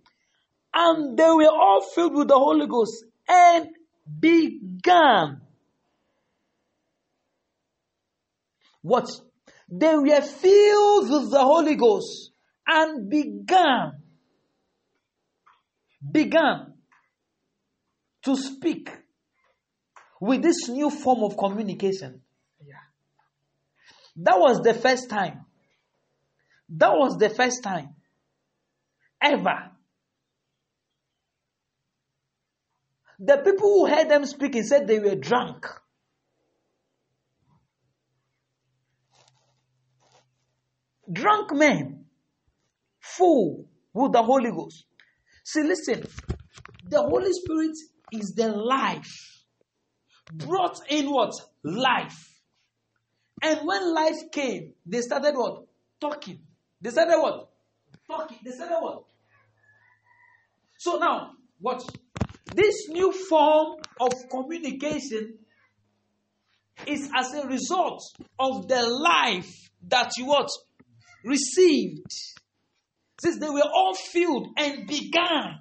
and 0.74 1.16
they 1.16 1.30
were 1.30 1.50
all 1.50 1.82
filled 1.94 2.14
with 2.14 2.28
the 2.28 2.34
Holy 2.34 2.66
Ghost 2.66 3.04
and 3.28 3.68
began. 4.20 5.40
What? 8.82 9.08
They 9.68 9.94
were 9.94 10.20
filled 10.20 11.10
with 11.10 11.30
the 11.30 11.40
Holy 11.40 11.76
Ghost 11.76 12.32
and 12.66 13.08
began. 13.08 13.92
Began 16.10 16.74
to 18.24 18.37
speak 18.37 18.90
with 20.20 20.42
this 20.42 20.68
new 20.68 20.90
form 20.90 21.22
of 21.22 21.37
communication. 21.37 22.20
Yeah. 22.62 22.74
That 24.16 24.38
was 24.38 24.60
the 24.62 24.74
first 24.74 25.08
time. 25.08 25.46
That 26.68 26.92
was 26.92 27.16
the 27.18 27.30
first 27.30 27.62
time 27.62 27.94
ever. 29.22 29.70
The 33.26 33.38
people 33.38 33.68
who 33.68 33.87
heard 33.87 34.10
them 34.10 34.26
speaking 34.26 34.64
said 34.64 34.87
they 34.87 34.98
were 34.98 35.14
drunk. 35.14 35.66
Drunk 41.10 41.54
men, 41.54 42.04
full 43.00 43.66
with 43.94 44.12
the 44.12 44.22
Holy 44.22 44.50
Ghost. 44.50 44.84
See, 45.42 45.62
listen, 45.62 46.06
the 46.88 47.00
Holy 47.00 47.32
Spirit 47.32 47.76
is 48.12 48.34
the 48.34 48.48
life. 48.48 49.44
Brought 50.32 50.80
in 50.90 51.10
what? 51.10 51.32
Life. 51.62 52.28
And 53.42 53.66
when 53.66 53.94
life 53.94 54.30
came, 54.32 54.74
they 54.84 55.00
started 55.00 55.34
what? 55.34 55.64
Talking. 56.00 56.40
They 56.80 56.90
started 56.90 57.18
what? 57.18 57.48
Talking. 58.06 58.38
They 58.44 58.50
started 58.50 58.80
what? 58.80 59.04
So 60.78 60.98
now, 60.98 61.32
watch. 61.60 61.84
This 62.54 62.88
new 62.88 63.10
form 63.10 63.78
of 64.00 64.12
communication 64.30 65.38
is 66.86 67.10
as 67.14 67.34
a 67.34 67.46
result 67.48 68.00
of 68.38 68.68
the 68.68 68.82
life 68.82 69.52
that 69.88 70.12
you 70.16 70.26
what? 70.26 70.48
Received. 71.24 72.12
Since 73.20 73.40
they 73.40 73.48
were 73.48 73.68
all 73.74 73.94
filled 73.94 74.48
and 74.56 74.86
began. 74.86 75.60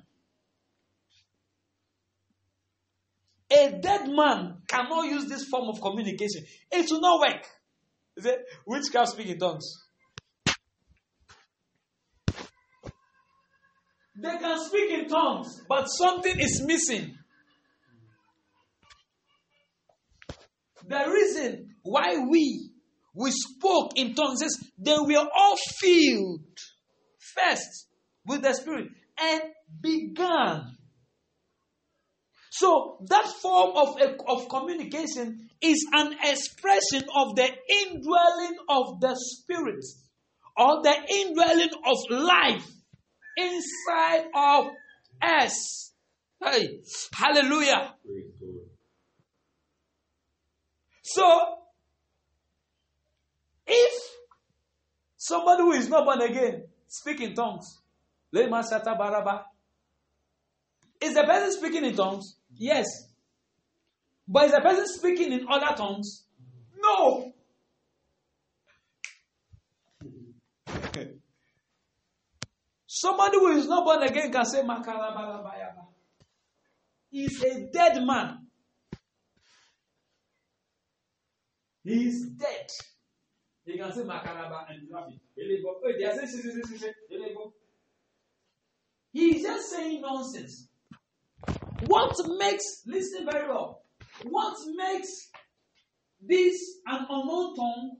A 3.52 3.80
dead 3.82 4.10
man 4.10 4.58
cannot 4.68 5.06
use 5.06 5.26
this 5.26 5.46
form 5.46 5.70
of 5.70 5.82
communication. 5.82 6.44
It 6.72 6.88
will 6.92 7.02
not 7.02 7.20
work. 7.22 7.46
Is 8.18 8.26
it? 8.26 8.40
Witchcraft 8.68 9.14
speak 9.14 9.28
in 9.28 9.40
tongues. 9.40 9.83
They 14.16 14.38
can 14.38 14.60
speak 14.64 14.92
in 14.92 15.08
tongues, 15.08 15.62
but 15.68 15.86
something 15.86 16.40
is 16.40 16.62
missing. 16.66 17.18
The 20.88 21.10
reason 21.10 21.76
why 21.82 22.18
we 22.30 22.70
we 23.16 23.32
spoke 23.32 23.92
in 23.96 24.16
tongues 24.16 24.42
is 24.42 24.72
they 24.78 24.96
were 24.98 25.28
all 25.36 25.58
filled 25.78 26.42
first 27.36 27.88
with 28.26 28.42
the 28.42 28.54
Spirit 28.54 28.88
and 29.20 29.42
began. 29.82 30.78
So 32.52 32.98
that 33.10 33.26
form 33.42 33.72
of, 33.76 33.98
of 34.28 34.50
communication 34.50 35.50
is 35.62 35.86
an 35.92 36.16
expression 36.24 37.08
of 37.16 37.36
the 37.36 37.50
indwelling 37.70 38.58
of 38.70 39.00
the 39.00 39.16
Spirit 39.16 39.84
or 40.56 40.84
the 40.84 40.96
indwelling 41.10 41.72
of 41.86 41.98
life 42.10 42.68
inside 43.38 44.26
of 44.36 44.68
us. 45.22 45.92
Hey, 46.44 46.80
hallelujah. 47.14 47.96
So, 51.02 51.58
if 53.68 53.94
somebody 55.18 55.64
who 55.64 55.72
is 55.74 55.90
not 55.90 56.06
born 56.06 56.22
again 56.22 56.64
speak 56.88 57.22
in 57.22 57.34
tongues, 57.34 57.80
is 58.34 58.50
the 61.14 61.24
person 61.24 61.52
speaking 61.52 61.86
in 61.86 61.96
tongues? 61.96 62.38
Yes. 62.56 62.88
But 64.28 64.46
is 64.46 64.52
the 64.52 64.62
person 64.62 64.88
speaking 64.88 65.34
in 65.34 65.46
other 65.50 65.76
tongues? 65.76 66.24
No. 66.82 67.33
Somebody 72.96 73.40
who 73.40 73.48
is 73.58 73.68
not 73.68 73.86
born 73.86 74.04
again 74.04 74.32
can 74.32 74.46
say 74.46 74.62
Makalabalabayaba. 74.62 75.88
He's 77.10 77.44
a 77.44 77.68
dead 77.74 78.06
man. 78.06 78.46
He 81.84 82.08
is 82.08 82.30
dead. 82.38 82.70
He 83.66 83.80
can 83.80 83.92
say 83.92 84.02
Makalaba 84.02 84.70
and 84.70 84.88
laughing. 84.92 85.20
He 89.12 89.36
is 89.38 89.42
just 89.42 89.72
saying 89.72 90.02
nonsense. 90.02 90.68
What 91.88 92.16
makes, 92.38 92.84
listen 92.86 93.26
very 93.26 93.48
well, 93.48 93.82
what 94.26 94.56
makes 94.76 95.32
this 96.22 96.78
an 96.86 97.08
unknown 97.10 97.56
tongue, 97.56 97.98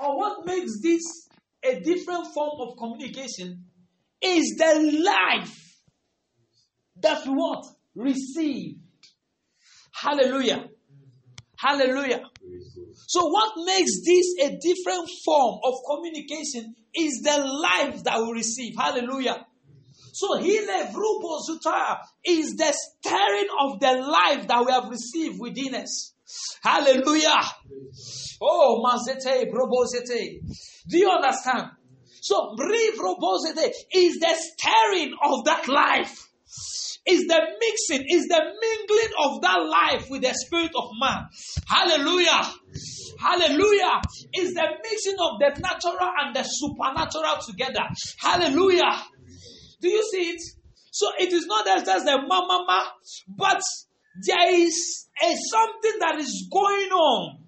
or 0.00 0.18
what 0.18 0.44
makes 0.44 0.80
this 0.82 1.28
a 1.62 1.78
different 1.78 2.26
form 2.34 2.60
of 2.60 2.76
communication 2.76 3.66
is 4.22 4.56
the 4.58 5.02
life 5.04 5.58
that 7.00 7.26
we 7.26 7.32
want 7.32 7.66
received. 7.94 8.80
Hallelujah. 9.92 10.68
Hallelujah. 11.58 12.22
So, 13.06 13.26
what 13.26 13.52
makes 13.64 14.04
this 14.04 14.34
a 14.42 14.58
different 14.58 15.08
form 15.24 15.60
of 15.64 15.74
communication 15.88 16.74
is 16.94 17.22
the 17.22 17.38
life 17.38 18.02
that 18.04 18.20
we 18.20 18.32
receive. 18.32 18.74
Hallelujah. 18.76 19.46
So, 20.12 20.38
Hile 20.38 20.92
Vrubo 20.92 21.98
is 22.24 22.54
the 22.56 22.72
stirring 22.72 23.48
of 23.60 23.80
the 23.80 23.92
life 23.92 24.48
that 24.48 24.64
we 24.66 24.72
have 24.72 24.88
received 24.88 25.40
within 25.40 25.74
us. 25.74 26.14
Hallelujah. 26.62 27.42
Oh. 28.40 28.82
Do 30.88 30.98
you 30.98 31.10
understand? 31.10 31.70
So, 32.22 32.54
Rivrobozete 32.56 33.72
is 33.92 34.20
the 34.20 34.32
stirring 34.32 35.12
of 35.24 35.44
that 35.44 35.66
life. 35.66 36.28
Is 37.04 37.26
the 37.26 37.40
mixing, 37.58 38.06
is 38.08 38.28
the 38.28 38.38
mingling 38.38 39.12
of 39.24 39.42
that 39.42 39.58
life 39.58 40.06
with 40.08 40.22
the 40.22 40.32
spirit 40.32 40.70
of 40.76 40.90
man. 41.00 41.26
Hallelujah. 41.66 42.42
Hallelujah. 43.18 44.00
Is 44.38 44.54
the 44.54 44.68
mixing 44.84 45.16
of 45.18 45.40
the 45.40 45.60
natural 45.60 46.10
and 46.22 46.36
the 46.36 46.44
supernatural 46.44 47.42
together. 47.44 47.82
Hallelujah. 48.20 49.02
Do 49.80 49.88
you 49.88 50.08
see 50.12 50.30
it? 50.30 50.42
So 50.92 51.08
it 51.18 51.32
is 51.32 51.46
not 51.46 51.66
just 51.66 52.04
the 52.04 52.18
mama, 52.24 52.92
but 53.36 53.62
there 54.24 54.54
is 54.54 55.08
a 55.20 55.34
something 55.50 55.98
that 55.98 56.18
is 56.20 56.48
going 56.52 56.90
on. 56.90 57.41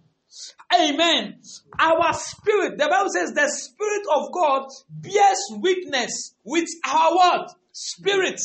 Amen. 0.74 1.40
Our 1.78 2.12
spirit, 2.14 2.78
the 2.78 2.88
Bible 2.88 3.10
says 3.10 3.32
the 3.32 3.48
spirit 3.48 4.06
of 4.14 4.32
God 4.32 4.68
bears 4.88 5.38
witness 5.50 6.34
with 6.44 6.68
our 6.84 7.12
word, 7.14 7.46
spirit. 7.72 8.40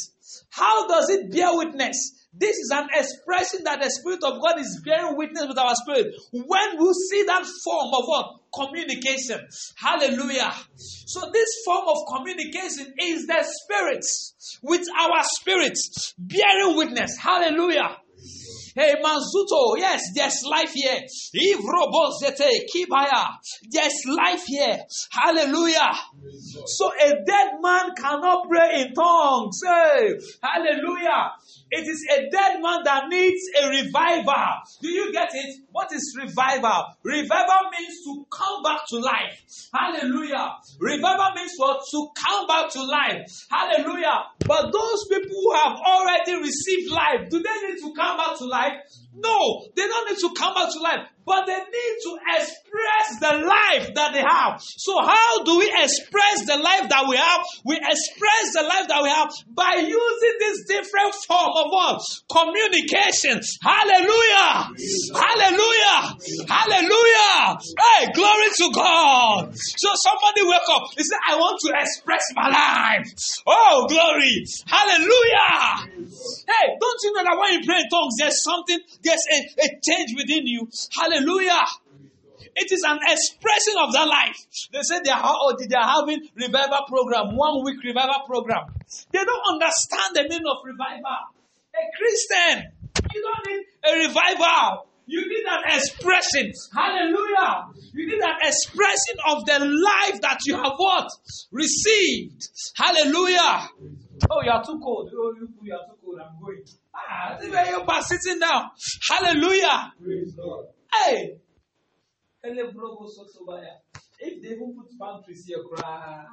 How 0.50 0.88
does 0.88 1.10
it 1.10 1.32
bear 1.32 1.56
witness? 1.56 2.20
This 2.34 2.58
is 2.58 2.72
an 2.72 2.88
expression 2.94 3.64
that 3.64 3.82
the 3.82 3.90
Spirit 3.90 4.24
of 4.24 4.40
God 4.40 4.60
is 4.60 4.82
bearing 4.86 5.18
witness 5.18 5.48
with 5.48 5.58
our 5.58 5.74
spirit. 5.74 6.14
When 6.32 6.78
we 6.78 6.94
see 6.94 7.24
that 7.24 7.44
form 7.64 7.94
of 7.94 8.04
what? 8.06 8.36
Communication. 8.54 9.48
Hallelujah. 9.76 10.54
So 10.76 11.22
this 11.34 11.50
form 11.66 11.86
of 11.88 11.98
communication 12.16 12.94
is 13.02 13.26
the 13.26 13.44
Spirit 13.44 14.06
with 14.62 14.86
our 15.00 15.24
spirits 15.40 16.14
bearing 16.20 16.78
witness. 16.78 17.18
Hallelujah. 17.18 17.98
Hey, 18.80 18.96
Manzuto, 19.04 19.78
yes, 19.78 20.04
there's 20.16 20.42
life 20.50 20.72
here. 20.72 21.02
Ivrobozete, 21.36 22.48
Kibaya, 22.74 23.28
there's 23.70 24.06
life 24.08 24.46
here. 24.46 24.80
Hallelujah. 25.12 25.92
So 26.66 26.90
a 26.90 27.10
dead 27.26 27.60
man 27.62 27.94
cannot 27.94 28.48
pray 28.48 28.84
in 28.84 28.94
tongues. 28.94 29.60
Hey, 29.66 30.14
hallelujah. 30.42 31.32
It 31.72 31.88
is 31.88 32.06
a 32.12 32.30
dead 32.32 32.62
man 32.62 32.82
that 32.84 33.10
needs 33.10 33.42
a 33.62 33.70
revival. 33.70 34.62
Do 34.82 34.90
you 34.90 35.12
get 35.12 35.30
it? 35.34 35.56
What 35.72 35.92
is 35.94 36.16
revival? 36.18 36.86
Revival 37.04 37.70
means 37.78 37.96
to 38.06 38.26
come 38.32 38.64
back 38.64 38.82
to 38.90 38.98
life. 39.00 39.40
Hallelujah. 39.74 40.56
Revival 40.80 41.32
means 41.36 41.54
what? 41.58 41.82
To 41.92 42.10
come 42.16 42.48
back 42.48 42.72
to 42.72 42.82
life. 42.82 43.26
Hallelujah. 43.52 44.24
But 44.46 44.72
those 44.72 45.06
people 45.10 45.30
who 45.30 45.54
have 45.56 45.78
already 45.78 46.42
received 46.42 46.92
life, 46.92 47.30
do 47.30 47.38
they 47.38 47.68
need 47.68 47.78
to 47.82 47.94
come 47.96 48.18
back 48.18 48.38
to 48.40 48.46
life? 48.46 48.74
No, 49.22 49.66
they 49.76 49.88
don't 49.88 50.10
need 50.10 50.20
to 50.20 50.34
come 50.36 50.54
back 50.54 50.72
to 50.72 50.80
life 50.80 51.08
but 51.30 51.46
they 51.46 51.62
need 51.62 51.96
to 52.02 52.18
express 52.26 53.06
the 53.22 53.46
life 53.46 53.94
that 53.94 54.10
they 54.18 54.26
have. 54.26 54.58
So, 54.60 54.98
how 54.98 55.44
do 55.44 55.60
we 55.60 55.70
express 55.70 56.50
the 56.50 56.58
life 56.58 56.90
that 56.90 57.06
we 57.08 57.18
have? 57.18 57.46
We 57.64 57.78
express 57.78 58.58
the 58.58 58.66
life 58.66 58.90
that 58.90 59.04
we 59.06 59.10
have 59.14 59.30
by 59.54 59.78
using 59.78 60.36
this 60.42 60.66
different 60.66 61.14
form 61.30 61.54
of 61.54 61.70
what? 61.70 62.02
Communication. 62.34 63.38
Hallelujah! 63.62 64.74
Hallelujah! 65.14 66.02
Hallelujah! 66.50 67.62
Hey, 67.78 68.10
glory 68.18 68.50
to 68.58 68.68
God! 68.74 69.54
So, 69.54 69.90
somebody 70.02 70.50
wake 70.50 70.70
up. 70.74 70.90
He 70.98 71.04
said, 71.06 71.22
I 71.30 71.38
want 71.38 71.62
to 71.62 71.70
express 71.78 72.26
my 72.34 72.50
life. 72.50 73.06
Oh, 73.46 73.86
glory! 73.86 74.46
Hallelujah! 74.66 75.94
Hey, 76.50 76.74
don't 76.82 77.00
you 77.04 77.14
know 77.14 77.24
that 77.24 77.38
when 77.38 77.54
you 77.54 77.62
pray 77.66 77.86
in 77.86 77.90
tongues, 77.90 78.16
there's 78.18 78.42
something, 78.44 78.80
there's 79.10 79.26
a, 79.26 79.66
a 79.66 79.68
change 79.82 80.14
within 80.16 80.46
you? 80.46 80.70
Hallelujah! 80.94 81.66
It 82.56 82.72
is 82.72 82.84
an 82.86 83.00
expression 83.02 83.76
of 83.82 83.94
that 83.94 84.08
life. 84.08 84.38
They 84.74 84.82
say 84.82 85.00
they 85.04 85.12
are, 85.12 85.22
oh, 85.24 85.56
they 85.58 85.76
are 85.76 85.90
having 86.02 86.28
revival 86.36 86.86
program, 86.88 87.36
one 87.36 87.64
week 87.64 87.82
revival 87.84 88.22
program. 88.28 88.68
They 89.12 89.24
don't 89.24 89.46
understand 89.54 90.16
the 90.16 90.24
meaning 90.24 90.48
of 90.50 90.58
revival. 90.66 91.34
A 91.72 91.84
Christian, 91.96 92.72
you 93.14 93.22
don't 93.22 93.46
need 93.48 93.64
a 93.86 94.08
revival. 94.08 94.86
You 95.06 95.22
need 95.28 95.46
an 95.48 95.78
expression. 95.78 96.52
Hallelujah. 96.76 97.74
You 97.94 98.08
need 98.08 98.22
an 98.22 98.38
expression 98.44 99.18
of 99.26 99.46
the 99.46 99.60
life 99.66 100.22
that 100.22 100.40
you 100.46 100.56
have 100.56 100.74
what? 100.78 101.10
Received. 101.52 102.48
Hallelujah. 102.76 103.70
Oh, 104.30 104.42
you 104.44 104.52
are 104.52 104.64
too 104.64 104.80
cold. 104.84 105.10
Oh, 105.16 105.34
you, 105.40 105.50
you 105.64 105.74
are 105.74 105.86
too 105.88 105.98
cold. 106.04 106.20
I'm 106.22 106.40
going. 106.44 106.64
Ah, 106.96 107.38
you're 107.42 108.02
sitting 108.02 108.40
down. 108.40 108.72
Hallelujah. 109.10 109.94
Praise 110.04 110.34
God. 110.34 110.66
Hey. 110.94 111.38
If 114.22 114.42
they 114.42 114.50
even 114.50 114.76
put 114.76 115.00
pantries 115.00 115.46
here, 115.46 115.64
cry. 115.72 116.26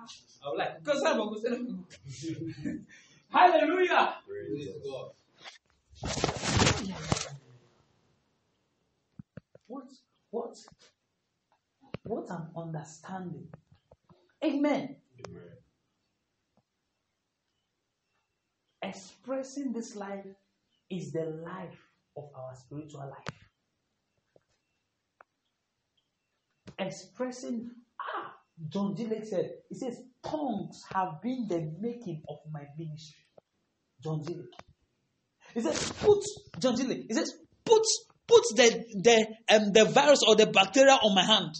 I 0.44 0.48
would 0.48 0.58
like, 0.58 0.82
because 0.82 1.02
I'm 1.04 1.18
going 1.18 1.42
to 1.42 2.78
Hallelujah. 3.28 4.14
Praise 4.26 4.68
God. 4.84 5.12
What, 9.66 9.84
what, 10.30 10.56
what 12.04 12.30
an 12.30 12.48
understanding. 12.56 13.48
Amen. 14.44 14.96
Amen. 15.26 15.42
Expressing 18.82 19.72
this 19.72 19.96
life 19.96 20.26
is 20.90 21.12
the 21.12 21.42
life 21.44 21.78
of 22.16 22.24
our 22.34 22.54
spiritual 22.54 23.00
life. 23.00 23.36
Expressing, 26.78 27.70
ah, 28.00 28.32
John 28.68 28.94
G. 28.96 29.06
Lake 29.06 29.24
said, 29.24 29.50
he 29.68 29.74
says, 29.74 30.00
tongues 30.24 30.82
have 30.94 31.20
been 31.22 31.46
the 31.48 31.72
making 31.80 32.22
of 32.28 32.38
my 32.52 32.62
ministry. 32.78 33.24
John 34.02 34.22
G. 34.26 34.34
Lake. 34.34 34.46
He 35.54 35.60
says, 35.60 35.92
put, 36.00 36.22
John 36.58 36.76
G. 36.76 36.84
Lake, 36.84 37.06
he 37.08 37.14
says, 37.14 37.32
put 37.64 37.82
Put 38.26 38.42
the, 38.56 38.84
the, 39.04 39.54
um, 39.54 39.72
the 39.72 39.84
virus 39.84 40.20
or 40.26 40.34
the 40.34 40.46
bacteria 40.46 40.94
on 40.94 41.14
my 41.14 41.24
hand. 41.24 41.54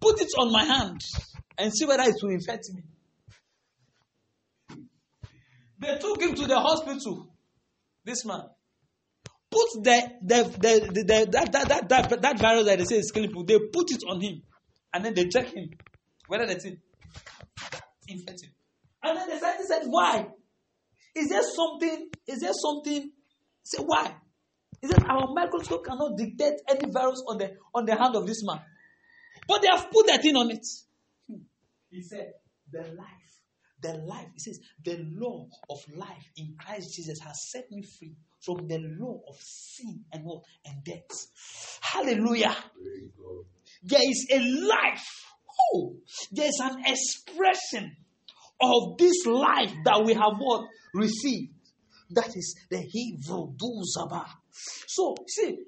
Put 0.00 0.20
it 0.20 0.28
on 0.38 0.52
my 0.52 0.64
hand 0.64 1.00
and 1.56 1.72
see 1.74 1.86
whether 1.86 2.02
it 2.02 2.16
will 2.22 2.30
infect 2.30 2.64
me. 2.74 2.82
They 5.78 5.96
took 5.98 6.20
him 6.20 6.34
to 6.34 6.46
the 6.46 6.60
hospital. 6.60 7.32
This 8.08 8.24
man. 8.24 8.40
Put 9.50 9.84
the, 9.84 10.02
the, 10.22 10.42
the, 10.44 10.92
the, 10.92 11.02
the 11.04 11.28
that, 11.30 11.52
that, 11.52 11.68
that, 11.68 11.88
that, 11.90 12.22
that 12.22 12.38
virus 12.40 12.64
that 12.64 12.78
they 12.78 12.84
say 12.86 12.96
is 12.96 13.10
killing 13.10 13.28
people, 13.28 13.44
they 13.44 13.58
put 13.58 13.90
it 13.90 14.02
on 14.08 14.18
him. 14.22 14.40
And 14.94 15.04
then 15.04 15.12
they 15.12 15.28
check 15.28 15.48
him 15.52 15.68
whether 16.26 16.46
the 16.46 16.54
thing 16.54 16.78
infect 18.08 18.44
him. 18.44 18.50
And 19.02 19.18
then 19.18 19.28
the 19.28 19.38
scientist 19.38 19.68
said, 19.68 19.82
Why? 19.84 20.26
Is 21.14 21.28
there 21.28 21.42
something? 21.42 22.08
Is 22.26 22.40
there 22.40 22.52
something? 22.54 23.12
Say, 23.62 23.82
why? 23.84 24.14
Is 24.82 24.90
said, 24.90 25.04
Our 25.06 25.34
microscope 25.34 25.84
cannot 25.84 26.16
detect 26.16 26.62
any 26.66 26.90
virus 26.90 27.22
on 27.28 27.36
the 27.36 27.56
on 27.74 27.84
the 27.84 27.94
hand 27.94 28.16
of 28.16 28.26
this 28.26 28.42
man. 28.42 28.60
But 29.46 29.60
they 29.60 29.68
have 29.68 29.90
put 29.90 30.06
that 30.06 30.22
thing 30.22 30.34
on 30.34 30.50
it. 30.50 30.64
Hmm. 31.28 31.42
He 31.90 32.00
said, 32.00 32.32
The 32.72 32.84
life, 32.96 33.27
the 33.80 33.94
life, 33.94 34.26
it 34.34 34.40
says, 34.40 34.60
the 34.84 34.98
law 35.12 35.46
of 35.70 35.78
life 35.96 36.30
in 36.36 36.54
Christ 36.58 36.94
Jesus 36.96 37.18
has 37.20 37.50
set 37.50 37.70
me 37.70 37.82
free 37.98 38.16
from 38.44 38.66
the 38.68 38.78
law 38.98 39.20
of 39.28 39.36
sin 39.40 40.04
and 40.12 40.24
what? 40.24 40.42
And 40.64 40.84
death. 40.84 41.78
Hallelujah. 41.80 42.56
There 43.82 44.02
is 44.02 44.26
a 44.30 44.38
life. 44.38 45.06
Oh, 45.74 45.96
there 46.32 46.48
is 46.48 46.60
an 46.62 46.82
expression 46.86 47.96
of 48.60 48.98
this 48.98 49.26
life 49.26 49.72
that 49.84 50.02
we 50.04 50.14
have 50.14 50.34
what? 50.38 50.66
Received. 50.94 51.52
That 52.10 52.34
is 52.34 52.56
the 52.70 52.78
Hebrew 52.80 53.52
Duzaba. 53.56 54.24
So 54.86 55.14
see, 55.26 55.58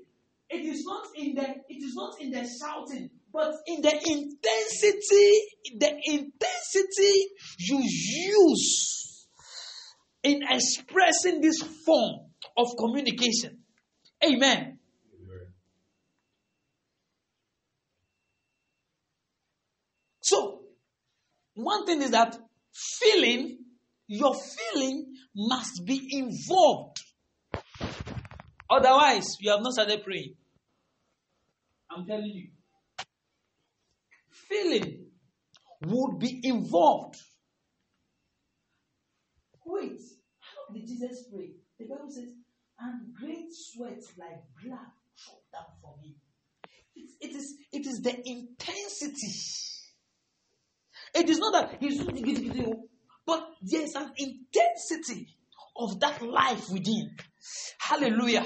it 0.49 0.64
is 0.64 0.85
not 0.87 1.07
in 1.14 1.35
the 1.35 1.49
it 1.68 1.85
is 1.85 1.94
not 1.94 2.20
in 2.20 2.31
the 2.31 2.49
shouting, 2.49 3.11
but 3.33 3.55
in 3.66 3.81
the 3.81 3.93
intensity, 3.93 5.40
the 5.79 5.97
intensity 6.05 7.29
you 7.59 7.81
use 7.83 9.27
in 10.23 10.43
expressing 10.49 11.40
this 11.40 11.62
form 11.87 12.31
of 12.57 12.69
communication. 12.79 13.59
Amen. 14.25 14.79
So, 20.21 20.61
one 21.55 21.87
thing 21.87 22.03
is 22.03 22.11
that 22.11 22.37
feeling, 22.73 23.59
your 24.07 24.35
feeling 24.35 25.14
must 25.35 25.83
be 25.85 26.01
involved. 26.12 27.01
Otherwise, 28.69 29.27
you 29.40 29.51
have 29.51 29.61
not 29.62 29.73
started 29.73 30.05
praying. 30.05 30.35
I'm 31.90 32.07
telling 32.07 32.27
you. 32.27 32.51
Feeling 34.50 35.06
would 35.82 36.18
be 36.18 36.40
involved. 36.42 37.16
Wait, 39.64 40.00
how 40.40 40.74
did 40.74 40.86
Jesus 40.86 41.28
pray? 41.32 41.52
The 41.78 41.86
Bible 41.86 42.10
says, 42.10 42.30
and 42.80 43.14
great 43.14 43.48
sweat 43.52 44.02
like 44.18 44.42
blood 44.62 44.90
dropped 45.16 45.52
down 45.52 45.64
from 45.80 46.02
him. 46.02 46.14
It, 46.96 47.10
it, 47.20 47.36
is, 47.36 47.54
it 47.72 47.86
is 47.86 48.02
the 48.02 48.28
intensity. 48.28 49.32
It 51.14 51.30
is 51.30 51.38
not 51.38 51.52
that 51.52 51.76
he's 51.80 52.04
but 53.26 53.48
there's 53.62 53.94
an 53.94 54.12
intensity 54.16 55.28
of 55.76 56.00
that 56.00 56.20
life 56.22 56.68
within. 56.70 57.16
Hallelujah. 57.78 58.44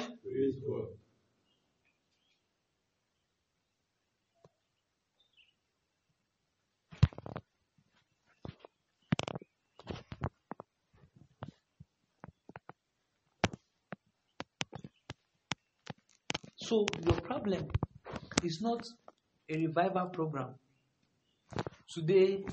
So 16.74 16.87
your 17.06 17.20
problem 17.20 17.68
is 18.42 18.60
not 18.60 18.84
a 19.48 19.56
revival 19.56 20.06
program. 20.06 20.56
Today, 21.88 22.44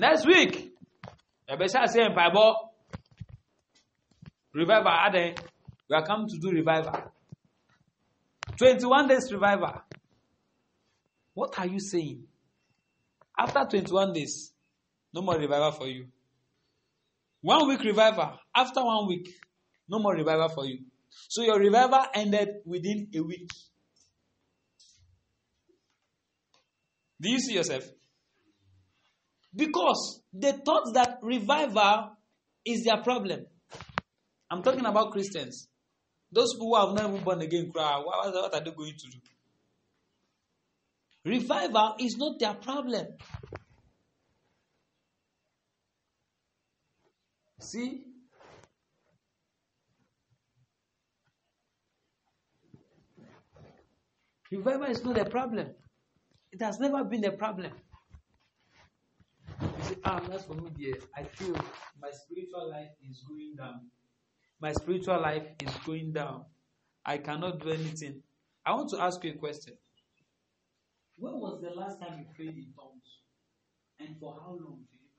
next 0.00 0.26
week, 0.26 0.72
say 1.86 2.08
Bible 2.08 2.72
revival. 4.52 5.34
We 5.88 5.94
are 5.96 6.04
coming 6.04 6.26
to 6.30 6.38
do 6.38 6.50
revival. 6.50 7.12
21 8.56 9.06
days 9.06 9.32
revival. 9.32 9.82
What 11.34 11.56
are 11.56 11.66
you 11.66 11.78
saying? 11.78 12.24
After 13.38 13.78
21 13.78 14.14
days, 14.14 14.52
no 15.12 15.22
more 15.22 15.38
revival 15.38 15.70
for 15.70 15.86
you. 15.86 16.06
One 17.40 17.68
week 17.68 17.84
revival. 17.84 18.36
After 18.52 18.84
one 18.84 19.06
week, 19.06 19.28
no 19.88 20.00
more 20.00 20.14
revival 20.16 20.48
for 20.48 20.66
you. 20.66 20.80
So 21.28 21.42
your 21.42 21.58
revival 21.58 22.04
ended 22.14 22.48
within 22.64 23.08
a 23.14 23.20
week. 23.20 23.48
Do 27.20 27.30
you 27.30 27.38
see 27.38 27.54
yourself? 27.54 27.84
Because 29.54 30.22
they 30.32 30.52
thought 30.52 30.92
that 30.94 31.18
revival 31.22 32.16
is 32.64 32.84
their 32.84 33.02
problem. 33.02 33.46
I'm 34.50 34.62
talking 34.62 34.84
about 34.84 35.12
Christians. 35.12 35.68
Those 36.30 36.52
who 36.58 36.74
have 36.74 36.94
not 36.94 37.10
even 37.10 37.22
born 37.22 37.40
again 37.40 37.70
cry. 37.72 37.96
What, 37.98 38.34
what 38.34 38.54
are 38.54 38.64
they 38.64 38.70
going 38.70 38.94
to 38.98 39.10
do? 39.10 39.18
Revival 41.24 41.94
is 42.00 42.16
not 42.18 42.38
their 42.38 42.54
problem. 42.54 43.06
See? 47.60 48.02
Revival 54.50 54.84
is 54.84 55.04
not 55.04 55.18
a 55.18 55.24
problem. 55.24 55.68
It 56.52 56.62
has 56.62 56.78
never 56.78 57.02
been 57.04 57.24
a 57.24 57.32
problem. 57.32 57.72
You 59.60 59.84
say, 59.84 59.96
ah, 60.04 60.20
that's 60.28 60.44
for 60.44 60.54
me, 60.54 60.70
dear. 60.76 60.94
I 61.16 61.24
feel 61.24 61.54
my 62.00 62.10
spiritual 62.12 62.70
life 62.70 62.90
is 63.08 63.22
going 63.28 63.54
down. 63.56 63.90
My 64.60 64.72
spiritual 64.72 65.20
life 65.20 65.46
is 65.60 65.74
going 65.84 66.12
down. 66.12 66.44
I 67.04 67.18
cannot 67.18 67.60
do 67.60 67.70
anything. 67.70 68.22
I 68.64 68.72
want 68.72 68.90
to 68.90 69.00
ask 69.02 69.22
you 69.24 69.32
a 69.32 69.36
question. 69.36 69.74
When 71.16 71.34
was 71.34 71.60
the 71.60 71.70
last 71.78 72.00
time 72.00 72.18
you 72.18 72.26
prayed 72.34 72.56
in 72.56 72.72
tongues? 72.74 73.20
And 74.00 74.16
for 74.18 74.34
how 74.40 74.50
long 74.50 74.84
did 74.90 75.00
you 75.00 75.10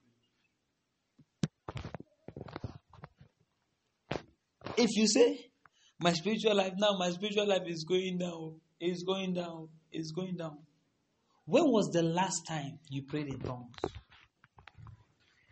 pray? 4.09 4.83
If 4.83 4.95
you 4.97 5.07
say, 5.07 5.51
my 5.99 6.13
spiritual 6.13 6.55
life 6.55 6.73
now, 6.77 6.97
my 6.97 7.09
spiritual 7.11 7.47
life 7.47 7.67
is 7.67 7.83
going 7.83 8.17
down, 8.17 8.59
is 8.79 9.03
going 9.03 9.33
down, 9.33 9.69
It's 9.91 10.11
going 10.11 10.35
down. 10.35 10.57
When 11.45 11.65
was 11.65 11.89
the 11.91 12.01
last 12.01 12.45
time 12.47 12.79
you 12.89 13.03
prayed 13.03 13.27
in 13.27 13.39
tongues? 13.39 13.75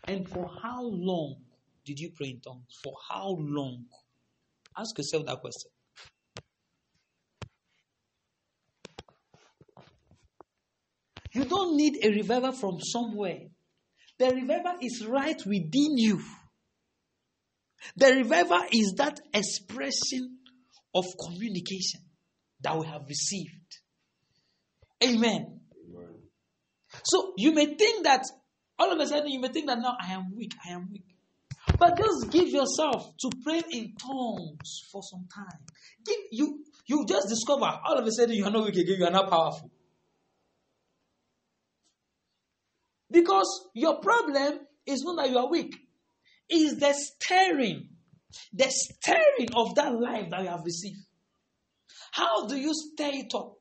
And 0.05 0.27
for 0.27 0.49
how 0.61 0.83
long 0.83 1.37
did 1.85 1.99
you 1.99 2.11
pray 2.15 2.29
in 2.29 2.41
tongues? 2.41 2.65
For 2.83 2.93
how 3.09 3.37
long? 3.39 3.85
Ask 4.77 4.97
yourself 4.97 5.25
that 5.27 5.39
question. 5.39 5.71
You 11.33 11.45
don't 11.45 11.77
need 11.77 12.03
a 12.03 12.09
revival 12.09 12.51
from 12.51 12.79
somewhere. 12.79 13.39
The 14.19 14.31
revival 14.35 14.73
is 14.81 15.05
right 15.05 15.39
within 15.45 15.97
you. 15.97 16.21
The 17.95 18.13
revival 18.13 18.61
is 18.71 18.93
that 18.97 19.19
expression 19.33 20.37
of 20.93 21.05
communication 21.25 22.02
that 22.63 22.77
we 22.77 22.87
have 22.87 23.03
received. 23.07 23.77
Amen. 25.03 25.59
Amen. 25.89 26.09
So 27.05 27.33
you 27.37 27.53
may 27.53 27.65
think 27.75 28.05
that 28.05 28.23
all 28.79 28.91
of 28.91 28.99
a 28.99 29.07
sudden 29.07 29.29
you 29.29 29.39
may 29.39 29.49
think 29.49 29.67
that 29.67 29.79
now 29.79 29.95
I 30.01 30.13
am 30.13 30.35
weak, 30.35 30.53
I 30.65 30.73
am 30.73 30.89
weak. 30.91 31.05
But 31.77 31.97
just 31.97 32.29
give 32.31 32.49
yourself 32.49 33.13
to 33.19 33.29
pray 33.43 33.61
in 33.71 33.93
tongues 33.95 34.87
for 34.91 35.01
some 35.03 35.27
time. 35.33 35.59
Give 36.05 36.17
you 36.31 36.63
you 36.87 37.05
just 37.07 37.29
discover 37.29 37.65
all 37.85 37.97
of 37.97 38.05
a 38.05 38.11
sudden 38.11 38.35
you 38.35 38.45
are 38.45 38.51
not 38.51 38.65
weak 38.65 38.75
again, 38.75 38.97
you 38.99 39.05
are 39.05 39.11
not 39.11 39.29
powerful. 39.29 39.71
Because 43.09 43.69
your 43.73 43.99
problem 43.99 44.59
is 44.85 45.03
not 45.03 45.17
that 45.17 45.29
you 45.29 45.37
are 45.37 45.49
weak, 45.49 45.75
it's 46.49 46.79
the 46.79 46.93
stirring, 46.93 47.89
the 48.51 48.69
stirring 48.69 49.49
of 49.55 49.75
that 49.75 49.93
life 49.93 50.29
that 50.31 50.41
you 50.41 50.49
have 50.49 50.63
received. 50.65 50.97
How 52.13 52.45
do 52.45 52.55
you 52.55 52.75
stir 52.75 53.09
it 53.11 53.33
up? 53.33 53.57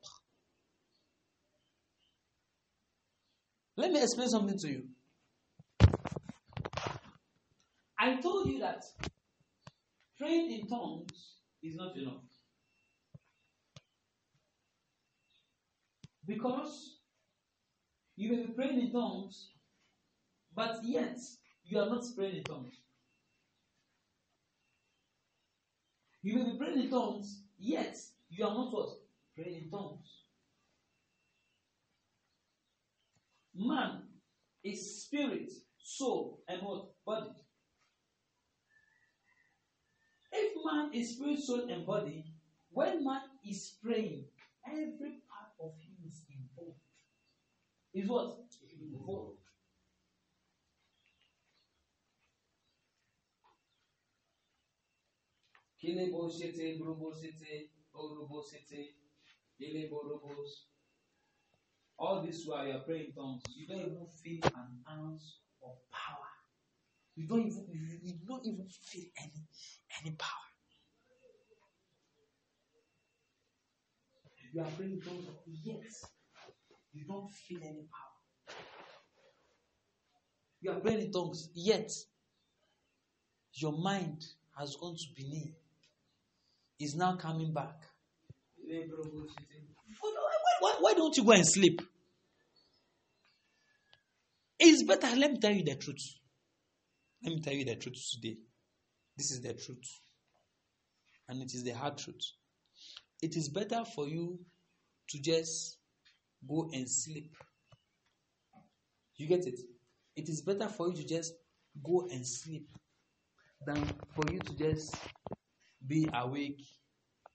Let 3.79 3.93
me 3.93 4.03
explain 4.03 4.29
something 4.29 4.59
to 4.59 4.69
you. 4.69 4.83
I 7.99 8.21
told 8.21 8.49
you 8.51 8.59
that 8.59 8.83
praying 10.19 10.53
in 10.53 10.67
tongues 10.67 11.37
is 11.63 11.75
not 11.77 11.97
enough. 11.97 12.29
Because 16.27 16.99
you 18.17 18.33
may 18.33 18.45
be 18.45 18.53
praying 18.53 18.81
in 18.81 18.93
tongues, 18.93 19.49
but 20.55 20.77
yet 20.85 21.17
you 21.65 21.79
are 21.79 21.89
not 21.89 22.05
praying 22.15 22.37
in 22.37 22.45
tongues. 22.45 22.75
You 26.21 26.35
may 26.35 26.51
be 26.53 26.59
praying 26.59 26.81
in 26.81 26.91
tongues, 26.91 27.45
yet 27.59 27.97
you 28.33 28.47
are 28.47 28.55
not 28.55 28.73
what? 28.73 28.89
Praying 29.37 29.65
in 29.65 29.71
tongues. 29.71 30.23
Man 33.55 34.03
is 34.65 35.03
spirit, 35.03 35.53
soul, 35.79 36.43
and 36.49 36.63
what? 36.63 36.87
Body. 37.05 37.35
If 40.33 40.53
man 40.65 40.91
is 40.95 41.17
spirit, 41.17 41.39
soul, 41.41 41.69
and 41.69 41.85
body, 41.87 42.25
when 42.71 43.05
man 43.05 43.21
is 43.47 43.77
praying, 43.83 44.25
every 44.67 45.21
part 45.29 45.53
of 45.61 45.73
him 45.79 45.95
is 46.07 46.25
involved. 46.31 46.79
Is 47.93 48.09
what? 48.09 48.39
Involved. 48.81 49.39
Kilebo 55.83 56.31
city, 56.31 56.81
Brubo 56.81 57.13
city, 57.13 57.69
Orobo 57.75 57.82
city, 58.43 58.91
Ilebo 59.61 60.01
All 61.99 62.23
this 62.23 62.45
while 62.47 62.67
you 62.67 62.73
are 62.75 62.81
praying 62.81 63.13
tongues, 63.15 63.43
you 63.55 63.67
don't 63.67 63.81
even 63.81 64.07
feel 64.23 64.41
an 64.57 64.81
ounce 64.91 65.39
of 65.65 65.77
power. 65.91 66.29
You 67.15 67.29
don't 67.29 67.41
even 67.41 67.67
you, 67.71 67.99
you 68.03 68.15
don't 68.27 68.45
even 68.47 68.67
feel 68.69 69.05
any 69.21 69.47
any 70.01 70.17
power. 70.17 70.29
You 74.53 74.61
are 74.61 74.71
praying 74.77 75.01
tongues, 75.01 75.27
yet 75.65 75.81
you 76.93 77.05
don't 77.07 77.31
feel 77.31 77.61
any 77.63 77.87
power. 77.89 78.57
You 80.61 80.73
are 80.73 80.81
praying 80.81 81.01
in 81.01 81.13
tongues, 81.13 81.49
yet 81.55 81.91
your 83.55 83.73
mind 83.73 84.25
has 84.59 84.77
gone 84.77 84.97
to 84.97 85.05
Benin. 85.17 85.55
Is 86.83 86.97
now 86.97 87.15
coming 87.15 87.53
back. 87.53 87.77
Why, 88.67 90.13
why, 90.59 90.75
why 90.81 90.95
don't 90.95 91.17
you 91.17 91.23
go 91.23 91.31
and 91.31 91.47
sleep? 91.47 91.81
It's 94.59 94.83
better. 94.83 95.15
Let 95.15 95.31
me 95.31 95.39
tell 95.39 95.53
you 95.53 95.63
the 95.63 95.77
truth. 95.77 96.03
Let 97.23 97.35
me 97.35 97.41
tell 97.41 97.53
you 97.53 97.65
the 97.65 97.77
truth 97.77 97.95
today. 98.15 98.37
This 99.17 99.31
is 99.31 99.41
the 99.43 99.53
truth. 99.53 99.85
And 101.29 101.41
it 101.41 101.55
is 101.55 101.63
the 101.63 101.71
hard 101.71 101.99
truth. 101.99 102.21
It 103.23 103.37
is 103.37 103.49
better 103.49 103.85
for 103.85 104.09
you 104.09 104.41
to 105.11 105.23
just 105.23 105.77
go 106.49 106.69
and 106.73 106.91
sleep. 106.91 107.33
You 109.19 109.29
get 109.29 109.47
it? 109.47 109.61
It 110.17 110.29
is 110.29 110.43
better 110.43 110.67
for 110.69 110.89
you 110.89 110.95
to 110.97 111.07
just 111.07 111.33
go 111.81 112.09
and 112.11 112.27
sleep 112.27 112.67
than 113.65 113.85
for 114.17 114.33
you 114.33 114.41
to 114.41 114.57
just 114.57 114.97
be 115.87 116.09
awake. 116.15 116.61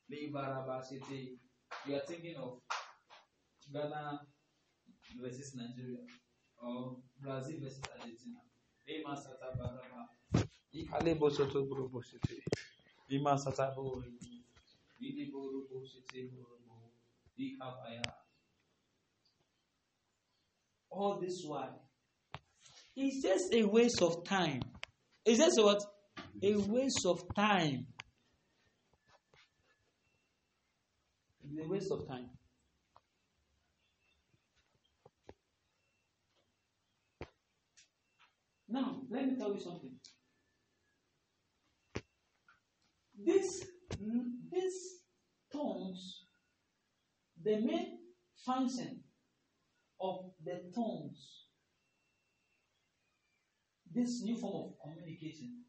You 0.09 1.95
are 1.95 2.01
thinking 2.07 2.35
of 2.37 2.59
Ghana 3.73 4.21
versus 5.21 5.55
Nigeria 5.55 5.99
or 6.61 6.97
Brazil 7.21 7.59
versus 7.61 7.81
Argentina. 7.93 8.39
Ikale 10.73 11.15
bosoto 11.15 11.67
buru 11.67 11.89
bosete. 11.89 12.41
Ima 13.09 13.37
sata 13.37 13.73
bo. 13.75 14.03
Idi 15.01 15.31
buru 15.31 15.67
bosete 15.71 16.29
buru 16.31 16.57
bo. 16.67 16.91
Ikapaya. 17.37 18.01
All 20.89 21.19
this 21.19 21.43
while, 21.45 21.81
it's 22.95 23.21
just 23.21 23.53
a 23.53 23.63
waste 23.65 24.01
of 24.01 24.23
time. 24.23 24.61
It's 25.25 25.37
just 25.37 25.61
what? 25.61 25.83
A 26.41 26.55
waste 26.55 27.05
of 27.05 27.23
time. 27.35 27.85
It's 31.49 31.65
a 31.65 31.69
waste 31.69 31.91
of 31.91 32.07
time. 32.07 32.29
Now, 38.67 39.01
let 39.09 39.25
me 39.27 39.37
tell 39.37 39.53
you 39.53 39.61
something. 39.61 39.91
This, 43.25 43.65
this 44.51 45.03
tongues, 45.51 46.25
the 47.41 47.61
main 47.61 47.99
function 48.45 49.03
of 50.01 50.31
the 50.43 50.69
tongues, 50.75 51.45
this 53.89 54.21
new 54.21 54.37
form 54.37 54.73
of 54.73 54.73
communication, 54.83 55.63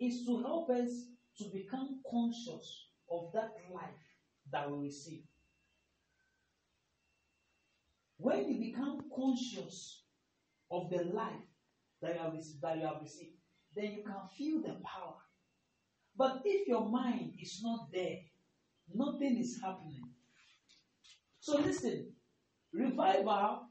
is 0.00 0.24
to 0.26 0.42
help 0.42 0.70
us 0.70 0.90
to 1.38 1.44
become 1.52 2.00
conscious 2.10 2.88
of 3.10 3.30
that 3.34 3.50
life 3.72 4.13
that 4.52 4.70
we 4.70 4.86
receive. 4.86 5.22
When 8.16 8.48
you 8.48 8.72
become 8.72 9.00
conscious 9.14 10.02
of 10.70 10.90
the 10.90 11.04
life 11.04 11.32
that 12.00 12.14
you 12.14 12.20
have, 12.20 12.34
that 12.62 12.78
you 12.78 12.86
have 12.86 13.02
received, 13.02 13.36
then 13.76 13.92
you 13.92 14.02
can 14.04 14.28
feel 14.36 14.62
the 14.62 14.80
power. 14.84 15.16
But 16.16 16.42
if 16.44 16.68
your 16.68 16.88
mind 16.88 17.32
is 17.40 17.60
not 17.62 17.88
there, 17.92 18.18
nothing 18.94 19.36
is 19.38 19.60
happening. 19.62 20.08
So 21.40 21.58
listen, 21.58 22.12
revival 22.72 23.68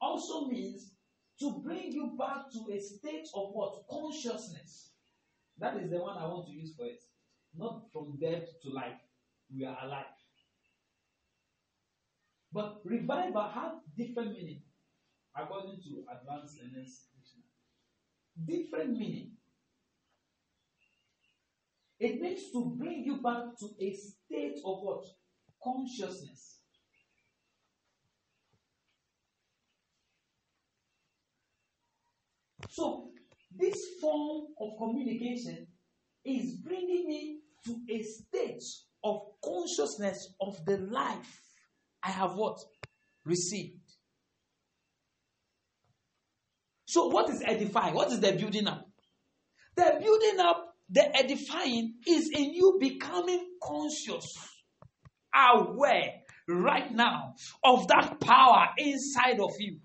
also 0.00 0.46
means 0.46 0.92
to 1.40 1.62
bring 1.64 1.92
you 1.92 2.16
back 2.18 2.50
to 2.52 2.72
a 2.72 2.80
state 2.80 3.28
of 3.34 3.50
what? 3.52 3.84
Consciousness. 3.88 4.90
That 5.58 5.76
is 5.76 5.90
the 5.90 5.98
one 5.98 6.18
I 6.18 6.26
want 6.26 6.46
to 6.48 6.52
use 6.52 6.74
for 6.76 6.86
it. 6.86 7.00
Not 7.56 7.84
from 7.92 8.18
death 8.20 8.44
to 8.62 8.70
life. 8.70 9.00
We 9.54 9.64
are 9.64 9.78
alive. 9.82 10.04
But 12.52 12.80
revival 12.84 13.48
has 13.54 13.72
different 13.96 14.32
meaning 14.32 14.62
according 15.36 15.80
to 15.82 16.04
advanced 16.10 16.58
learners 16.60 17.08
different 18.46 18.96
meaning. 18.96 19.32
It 21.98 22.20
means 22.20 22.50
to 22.52 22.76
bring 22.78 23.04
you 23.04 23.20
back 23.20 23.58
to 23.58 23.68
a 23.80 23.92
state 23.92 24.58
of 24.64 24.78
what? 24.82 25.04
Consciousness. 25.62 26.58
So, 32.70 33.08
this 33.56 33.84
form 34.00 34.46
of 34.60 34.78
communication 34.78 35.66
is 36.24 36.52
bringing 36.56 37.08
me 37.08 37.40
to 37.64 37.80
a 37.90 38.02
state 38.02 38.62
of 39.04 39.20
consciousness 39.44 40.34
of 40.40 40.64
the 40.64 40.78
life 40.78 41.40
I 42.02 42.10
have 42.10 42.34
what? 42.34 42.58
received. 43.24 43.76
So, 46.86 47.08
what 47.08 47.28
is 47.28 47.42
edifying? 47.44 47.94
What 47.94 48.10
is 48.10 48.20
the 48.20 48.32
building 48.32 48.66
up? 48.66 48.88
The 49.76 49.98
building 50.00 50.40
up, 50.40 50.74
the 50.88 51.14
edifying 51.16 51.96
is 52.06 52.30
in 52.34 52.54
you 52.54 52.78
becoming 52.80 53.46
conscious, 53.62 54.34
aware 55.34 56.14
right 56.48 56.90
now 56.90 57.34
of 57.62 57.86
that 57.88 58.18
power 58.20 58.68
inside 58.78 59.38
of 59.38 59.52
you. 59.58 59.78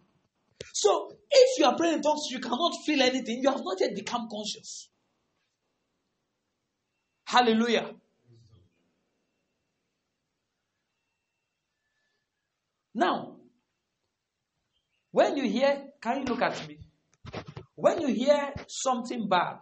So, 0.74 1.11
if 1.30 1.59
you 1.59 1.66
are 1.66 1.76
praying 1.76 1.95
in 1.95 2.01
tongues, 2.01 2.28
you 2.32 2.39
cannot 2.39 2.74
feel 2.86 3.01
anything, 3.01 3.41
you 3.43 3.49
have 3.49 3.61
not 3.64 3.78
yet 3.82 3.93
become 3.95 4.28
conscious. 4.32 4.89
Hallelujah. 7.26 7.91
Now, 12.94 13.38
when 15.12 15.38
you 15.38 15.50
hear, 15.50 15.89
can 16.02 16.20
you 16.20 16.26
look 16.26 16.41
at 16.41 16.68
me? 16.68 16.80
When 17.76 18.02
you 18.02 18.08
hear 18.08 18.54
something 18.68 19.28
bad, 19.28 19.60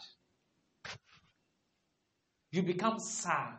you 2.52 2.64
become 2.64 3.00
sad 3.00 3.56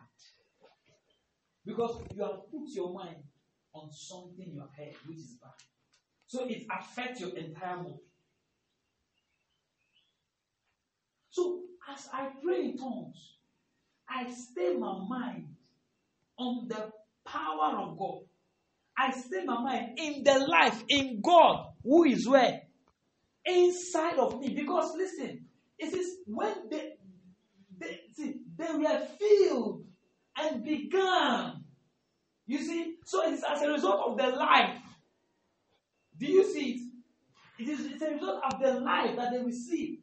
because 1.65 2.03
you 2.15 2.23
have 2.23 2.51
put 2.51 2.69
your 2.69 2.93
mind 2.93 3.23
on 3.73 3.91
something 3.91 4.51
you 4.53 4.59
have 4.59 4.69
heard 4.77 4.95
which 5.07 5.17
is 5.17 5.37
bad. 5.41 5.51
So 6.27 6.47
it 6.47 6.65
affects 6.71 7.21
your 7.21 7.35
entire 7.35 7.77
mood. 7.77 7.99
So 11.29 11.61
as 11.91 12.07
I 12.13 12.29
pray 12.43 12.65
in 12.65 12.77
tongues, 12.77 13.37
I 14.07 14.29
stay 14.31 14.75
my 14.75 14.99
mind 15.07 15.55
on 16.37 16.67
the 16.67 16.91
power 17.25 17.77
of 17.79 17.97
God. 17.97 18.21
I 18.97 19.11
stay 19.11 19.43
my 19.45 19.61
mind 19.61 19.97
in 19.97 20.23
the 20.23 20.45
life 20.47 20.83
in 20.87 21.21
God 21.21 21.73
who 21.83 22.03
is 22.05 22.27
where? 22.27 22.61
Inside 23.45 24.17
of 24.19 24.39
me. 24.39 24.53
Because 24.53 24.93
listen, 24.95 25.45
it 25.77 25.93
is 25.93 26.17
when 26.25 26.69
they, 26.69 26.93
they, 27.79 27.99
see, 28.15 28.35
they 28.57 28.73
were 28.73 29.07
filled 29.19 29.85
and 30.37 30.63
began. 30.63 31.63
You 32.45 32.59
see, 32.59 32.95
so 33.05 33.27
it 33.27 33.33
is 33.33 33.43
as 33.49 33.61
a 33.61 33.69
result 33.69 34.01
of 34.07 34.17
the 34.17 34.37
life. 34.37 34.77
Do 36.17 36.25
you 36.25 36.43
see 36.53 36.71
it? 36.71 36.81
It 37.59 37.69
is 37.69 37.85
it's 37.85 38.01
a 38.01 38.11
result 38.11 38.41
of 38.51 38.61
the 38.61 38.79
life 38.79 39.15
that 39.15 39.31
they 39.31 39.39
receive 39.43 39.99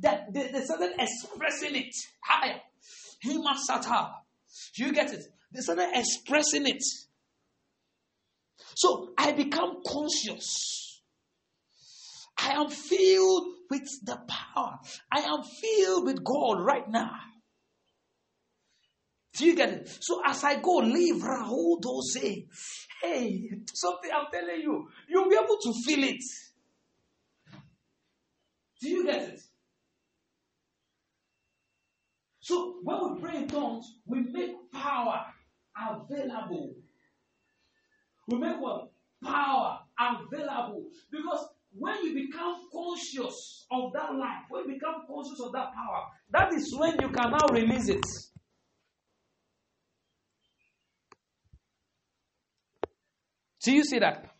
that 0.00 0.32
they, 0.32 0.48
they 0.48 0.60
started 0.60 0.92
expressing 0.98 1.76
it 1.76 1.94
higher. 2.22 2.60
Himasata. 3.24 4.10
You 4.76 4.92
get 4.92 5.12
it? 5.12 5.24
They 5.52 5.60
started 5.60 5.88
expressing 5.94 6.66
it. 6.66 6.82
So 8.74 9.10
I 9.18 9.32
become 9.32 9.82
conscious. 9.86 11.02
I 12.38 12.50
am 12.50 12.68
filled 12.68 13.46
with 13.70 13.88
the 14.04 14.18
power. 14.28 14.78
I 15.10 15.20
am 15.20 15.42
filled 15.42 16.04
with 16.04 16.22
God 16.22 16.60
right 16.60 16.88
now. 16.88 17.12
Do 19.36 19.46
you 19.46 19.56
get 19.56 19.70
it? 19.70 19.98
So 20.00 20.22
as 20.24 20.44
I 20.44 20.60
go, 20.60 20.76
leave 20.76 21.22
Rahul 21.22 22.02
say, 22.02 22.46
hey, 23.02 23.50
something 23.74 24.10
I'm 24.14 24.26
telling 24.32 24.60
you, 24.60 24.88
you'll 25.08 25.28
be 25.28 25.36
able 25.36 25.58
to 25.62 25.72
feel 25.84 26.04
it. 26.04 26.22
Do 28.80 28.88
you 28.88 29.04
get 29.04 29.22
it? 29.22 29.40
So 32.40 32.76
when 32.82 33.14
we 33.14 33.20
pray 33.20 33.36
in 33.38 33.48
tongues, 33.48 33.86
we 34.06 34.20
make 34.20 34.52
power 34.72 35.26
available 35.76 36.74
we 38.26 38.38
make 38.38 38.60
what? 38.60 38.90
Power 39.22 39.78
available. 39.98 40.84
Because 41.10 41.48
when 41.78 42.02
you 42.04 42.26
become 42.26 42.54
conscious 42.72 43.66
of 43.70 43.92
that 43.92 44.14
life, 44.14 44.44
when 44.48 44.64
you 44.64 44.74
become 44.74 45.04
conscious 45.06 45.40
of 45.40 45.52
that 45.52 45.72
power, 45.74 46.04
that 46.30 46.52
is 46.52 46.74
when 46.76 47.00
you 47.00 47.08
can 47.08 47.30
now 47.30 47.46
release 47.50 47.88
it. 47.88 48.04
Do 53.62 53.72
you 53.72 53.84
see 53.84 53.98
that? 53.98 54.30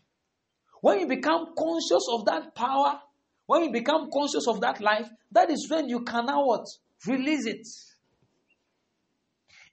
When 0.81 0.99
you 0.99 1.07
become 1.07 1.47
conscious 1.57 2.07
of 2.11 2.25
that 2.25 2.55
power, 2.55 3.01
when 3.45 3.65
you 3.65 3.71
become 3.71 4.09
conscious 4.11 4.47
of 4.47 4.61
that 4.61 4.79
life, 4.79 5.07
that 5.31 5.49
is 5.49 5.69
when 5.69 5.89
you 5.89 6.03
can 6.03 6.25
now 6.25 6.45
what? 6.45 6.65
Release 7.05 7.45
it. 7.45 7.67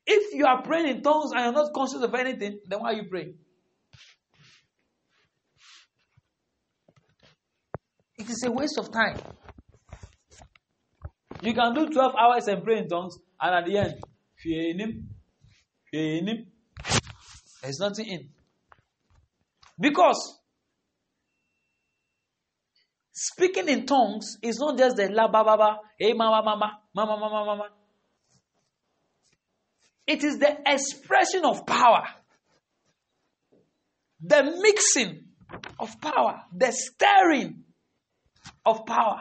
If 0.07 0.35
you 0.35 0.45
are 0.45 0.63
praying 0.63 0.89
in 0.89 1.03
tongues 1.03 1.33
and 1.33 1.45
you're 1.45 1.53
not 1.53 1.73
conscious 1.73 2.03
of 2.03 2.15
anything, 2.15 2.61
then 2.69 2.81
why 2.81 2.93
are 2.93 2.95
you 2.95 3.05
praying? 3.09 3.35
It 8.25 8.31
is 8.31 8.43
a 8.47 8.51
waste 8.51 8.79
of 8.79 8.91
time. 8.91 9.21
You 11.43 11.53
can 11.53 11.75
do 11.75 11.91
12 11.91 12.15
hours 12.19 12.49
and 12.49 12.65
pray 12.65 12.79
in 12.79 12.89
tongues, 12.89 13.19
and 13.39 13.55
at 13.55 13.67
the 13.67 13.77
end, 13.77 14.01
there's 17.63 17.79
nothing 17.79 18.07
in. 18.07 18.31
Because 19.79 20.39
speaking 23.13 23.69
in 23.69 23.85
tongues 23.85 24.39
is 24.41 24.59
not 24.59 24.79
just 24.79 24.97
the 24.97 25.11
la 25.11 25.29
ba 25.29 25.45
ba 25.45 25.59
ba, 25.59 25.77
hey 25.99 26.15
mama 26.15 26.43
mama, 26.43 26.79
mama 26.95 27.19
mama 27.19 27.45
mama. 27.45 27.69
It 30.07 30.25
is 30.25 30.39
the 30.39 30.61
expression 30.65 31.45
of 31.45 31.67
power, 31.67 32.05
the 34.19 34.59
mixing 34.63 35.25
of 35.79 36.01
power, 36.01 36.41
the 36.57 36.73
stirring 36.73 37.64
of 38.65 38.87
power. 38.87 39.21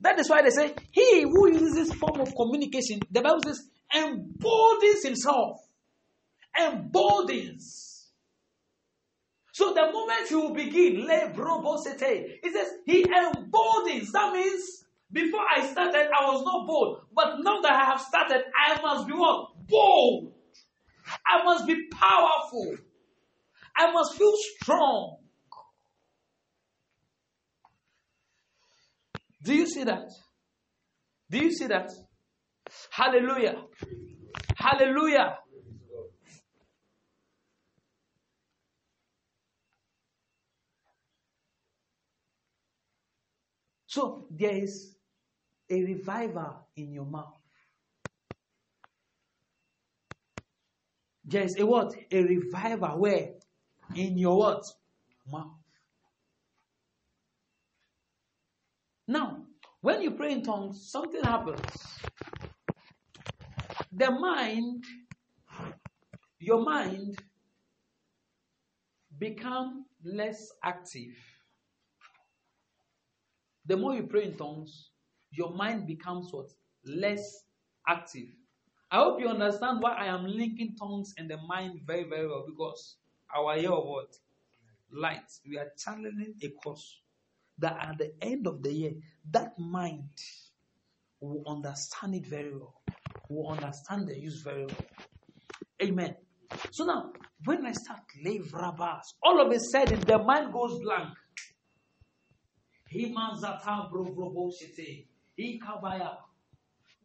That 0.00 0.18
is 0.18 0.30
why 0.30 0.42
they 0.42 0.50
say, 0.50 0.74
He 0.92 1.22
who 1.22 1.52
uses 1.52 1.74
this 1.74 1.92
form 1.94 2.20
of 2.20 2.34
communication, 2.34 3.00
the 3.10 3.20
Bible 3.20 3.42
says, 3.42 3.68
emboldens 3.94 5.04
himself. 5.04 5.60
Emboldens. 6.58 7.90
So 9.52 9.74
the 9.74 9.92
moment 9.92 10.30
will 10.30 10.54
begin, 10.54 11.04
le 11.06 11.32
brobosete, 11.34 12.38
it 12.42 12.52
says 12.52 12.72
he 12.86 13.04
emboldens. 13.04 14.10
That 14.12 14.32
means 14.32 14.84
before 15.12 15.42
I 15.54 15.66
started, 15.66 16.08
I 16.18 16.24
was 16.32 16.42
not 16.44 16.66
bold. 16.66 17.02
But 17.12 17.40
now 17.40 17.60
that 17.60 17.72
I 17.72 17.84
have 17.84 18.00
started, 18.00 18.44
I 18.56 18.80
must 18.80 19.06
be 19.06 19.12
what? 19.12 19.50
Bold. 19.68 20.32
I 21.26 21.44
must 21.44 21.66
be 21.66 21.88
powerful. 21.90 22.76
I 23.76 23.92
must 23.92 24.16
feel 24.16 24.32
strong. 24.36 25.16
Do 29.42 29.54
you 29.54 29.66
see 29.66 29.84
that? 29.84 30.08
Do 31.30 31.38
you 31.38 31.52
see 31.52 31.66
that? 31.66 31.90
Hallelujah. 32.90 33.56
Hallelujah. 34.56 35.38
So 43.86 44.26
there 44.30 44.56
is 44.56 44.94
a 45.68 45.82
revival 45.82 46.68
in 46.76 46.92
your 46.92 47.06
mouth. 47.06 47.34
There 51.24 51.42
is 51.42 51.56
a 51.58 51.66
what? 51.66 51.94
A 52.10 52.22
revival 52.22 53.00
where? 53.00 53.30
In 53.94 54.18
your 54.18 54.38
what? 54.38 54.62
Mouth. 55.30 55.60
Now, 59.08 59.38
when 59.80 60.02
you 60.02 60.10
pray 60.12 60.32
in 60.32 60.42
tongues, 60.42 60.90
something 60.90 61.22
happens. 61.22 61.98
The 63.92 64.10
mind, 64.10 64.84
your 66.38 66.62
mind, 66.64 67.18
become 69.18 69.86
less 70.04 70.52
active. 70.62 71.14
The 73.66 73.76
more 73.76 73.94
you 73.94 74.04
pray 74.04 74.24
in 74.24 74.36
tongues, 74.36 74.90
your 75.30 75.50
mind 75.54 75.86
becomes 75.86 76.32
what? 76.32 76.50
Less 76.84 77.44
active. 77.86 78.28
I 78.90 78.98
hope 78.98 79.20
you 79.20 79.28
understand 79.28 79.80
why 79.80 79.92
I 79.92 80.06
am 80.06 80.26
linking 80.26 80.74
tongues 80.76 81.14
and 81.16 81.30
the 81.30 81.36
mind 81.36 81.80
very, 81.86 82.04
very 82.04 82.26
well 82.26 82.44
because 82.46 82.96
our 83.34 83.56
year 83.56 83.70
of 83.70 83.86
what? 83.86 84.16
Light. 84.92 85.30
We 85.48 85.58
are 85.58 85.70
channeling 85.78 86.34
a 86.42 86.48
course 86.48 87.00
that 87.60 87.76
at 87.80 87.98
the 87.98 88.12
end 88.20 88.46
of 88.46 88.62
the 88.62 88.72
year, 88.72 88.92
that 89.30 89.58
mind 89.58 90.10
will 91.20 91.44
understand 91.46 92.14
it 92.14 92.26
very 92.26 92.52
well, 92.52 92.74
will 93.28 93.52
understand 93.52 94.08
the 94.08 94.18
use 94.18 94.42
very 94.42 94.66
well. 94.66 94.86
Amen. 95.82 96.16
So 96.72 96.84
now, 96.84 97.12
when 97.44 97.64
I 97.66 97.72
start 97.72 98.00
lave 98.24 98.50
rabas, 98.52 99.02
all 99.22 99.40
of 99.44 99.52
a 99.52 99.58
sudden 99.58 100.04
the 100.06 100.18
mind 100.18 100.52
goes 100.52 100.80
blank. 100.82 101.10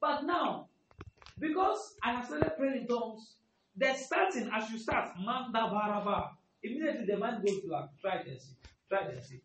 But 0.02 0.22
now, 0.24 0.70
because 1.40 1.80
I 2.04 2.14
have 2.14 2.26
started 2.26 2.52
praying 2.58 2.82
in 2.82 2.88
tongues, 2.88 3.36
the 3.78 3.94
starting 3.94 4.50
as 4.54 4.70
you 4.72 4.80
start, 4.80 5.10
manda 5.20 5.60
baraba, 5.60 6.30
Immediately 6.64 7.06
the 7.06 7.18
mind 7.18 7.46
goes 7.46 7.60
blank. 7.68 7.92
Try 8.02 8.18
and. 8.18 8.40
Try 8.90 9.20
see. 9.22 9.42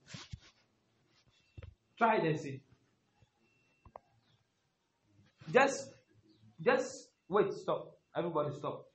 Try 2.01 2.17
and 2.17 2.41
see. 2.41 2.63
Just, 5.53 5.91
just 6.59 7.11
wait. 7.29 7.53
Stop. 7.53 7.99
Everybody, 8.17 8.57
stop. 8.57 8.87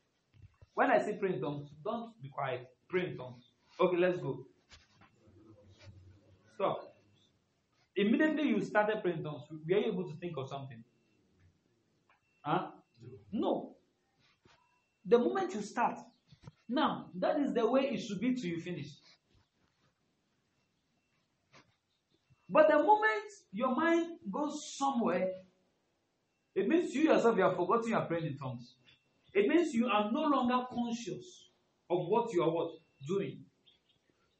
When 0.73 0.89
I 0.89 0.97
say 0.97 1.15
pray 1.19 1.33
in 1.33 1.39
tongues, 1.39 1.69
don't 1.83 2.19
be 2.19 2.29
quiet. 2.29 2.65
Pray 2.89 3.05
in 3.11 3.15
tongues. 3.15 3.43
Okay, 3.79 3.97
let's 3.97 4.17
go. 4.17 4.47
Stop. 6.55 6.95
Immediately 7.95 8.47
you 8.49 8.61
started 8.61 9.03
praying 9.03 9.23
tongues, 9.23 9.43
were 9.51 9.77
you 9.77 9.85
able 9.85 10.09
to 10.09 10.17
think 10.17 10.35
of 10.37 10.49
something? 10.49 10.83
Huh? 12.41 12.69
No. 13.31 13.75
The 15.05 15.19
moment 15.19 15.53
you 15.53 15.61
start, 15.61 15.99
now 16.67 17.11
that 17.19 17.39
is 17.39 17.53
the 17.53 17.69
way 17.69 17.81
it 17.93 17.99
should 17.99 18.19
be 18.19 18.33
till 18.33 18.49
you 18.49 18.61
finish. 18.61 18.87
But 22.49 22.67
the 22.69 22.77
moment 22.77 23.31
your 23.51 23.75
mind 23.75 24.19
goes 24.31 24.75
somewhere, 24.77 25.31
it 26.53 26.67
means 26.67 26.93
you 26.93 27.03
yourself 27.03 27.35
you 27.37 27.43
have 27.43 27.55
forgotten 27.55 27.89
you 27.89 27.95
are 27.95 28.05
praying 28.05 28.27
in 28.27 28.37
tongues. 28.37 28.75
It 29.33 29.47
means 29.47 29.73
you 29.73 29.87
are 29.87 30.11
no 30.11 30.21
longer 30.21 30.65
conscious 30.73 31.49
of 31.89 32.07
what 32.07 32.31
you 32.33 32.43
are 32.43 32.49
what 32.49 32.71
doing. 33.07 33.43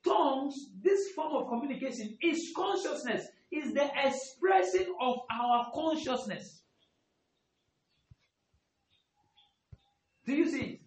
Tongues, 0.06 0.70
this 0.82 1.12
form 1.12 1.34
of 1.34 1.49
communication 1.49 2.18
is 2.22 2.53
consciousness, 2.56 3.26
is 3.51 3.74
the 3.74 3.89
expression 4.06 4.93
of 5.01 5.18
our 5.32 5.72
consciousness. 5.74 6.62
Do 10.26 10.34
you 10.34 10.49
see 10.49 10.62
it? 10.62 10.82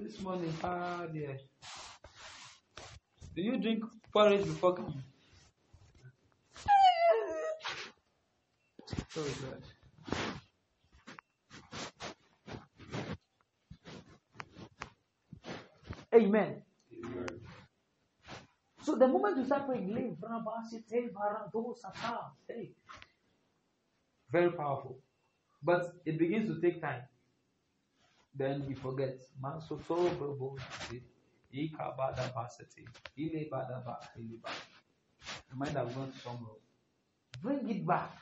This 0.00 0.20
morning, 0.20 0.52
ah 0.62 1.06
dear. 1.12 1.38
Do 3.34 3.42
you 3.42 3.58
drink 3.58 3.84
porridge 4.12 4.44
before 4.44 4.74
coming? 4.74 5.02
So 9.10 9.22
good. 9.22 9.62
Amen. 16.14 16.62
So 18.82 18.96
the 18.96 19.06
moment 19.06 19.38
you 19.38 19.44
start 19.44 19.66
praying, 19.66 20.16
hey, 22.48 22.70
very 24.32 24.50
powerful. 24.50 24.98
But 25.62 25.94
it 26.04 26.18
begins 26.18 26.48
to 26.52 26.60
take 26.60 26.80
time. 26.80 27.02
Then 28.34 28.64
he 28.66 28.74
forgets. 28.74 29.26
The 31.52 31.68
mind 35.56 35.76
has 35.76 35.94
gone 35.94 36.12
somewhere. 36.22 36.54
Bring 37.42 37.68
it 37.68 37.86
back. 37.86 38.16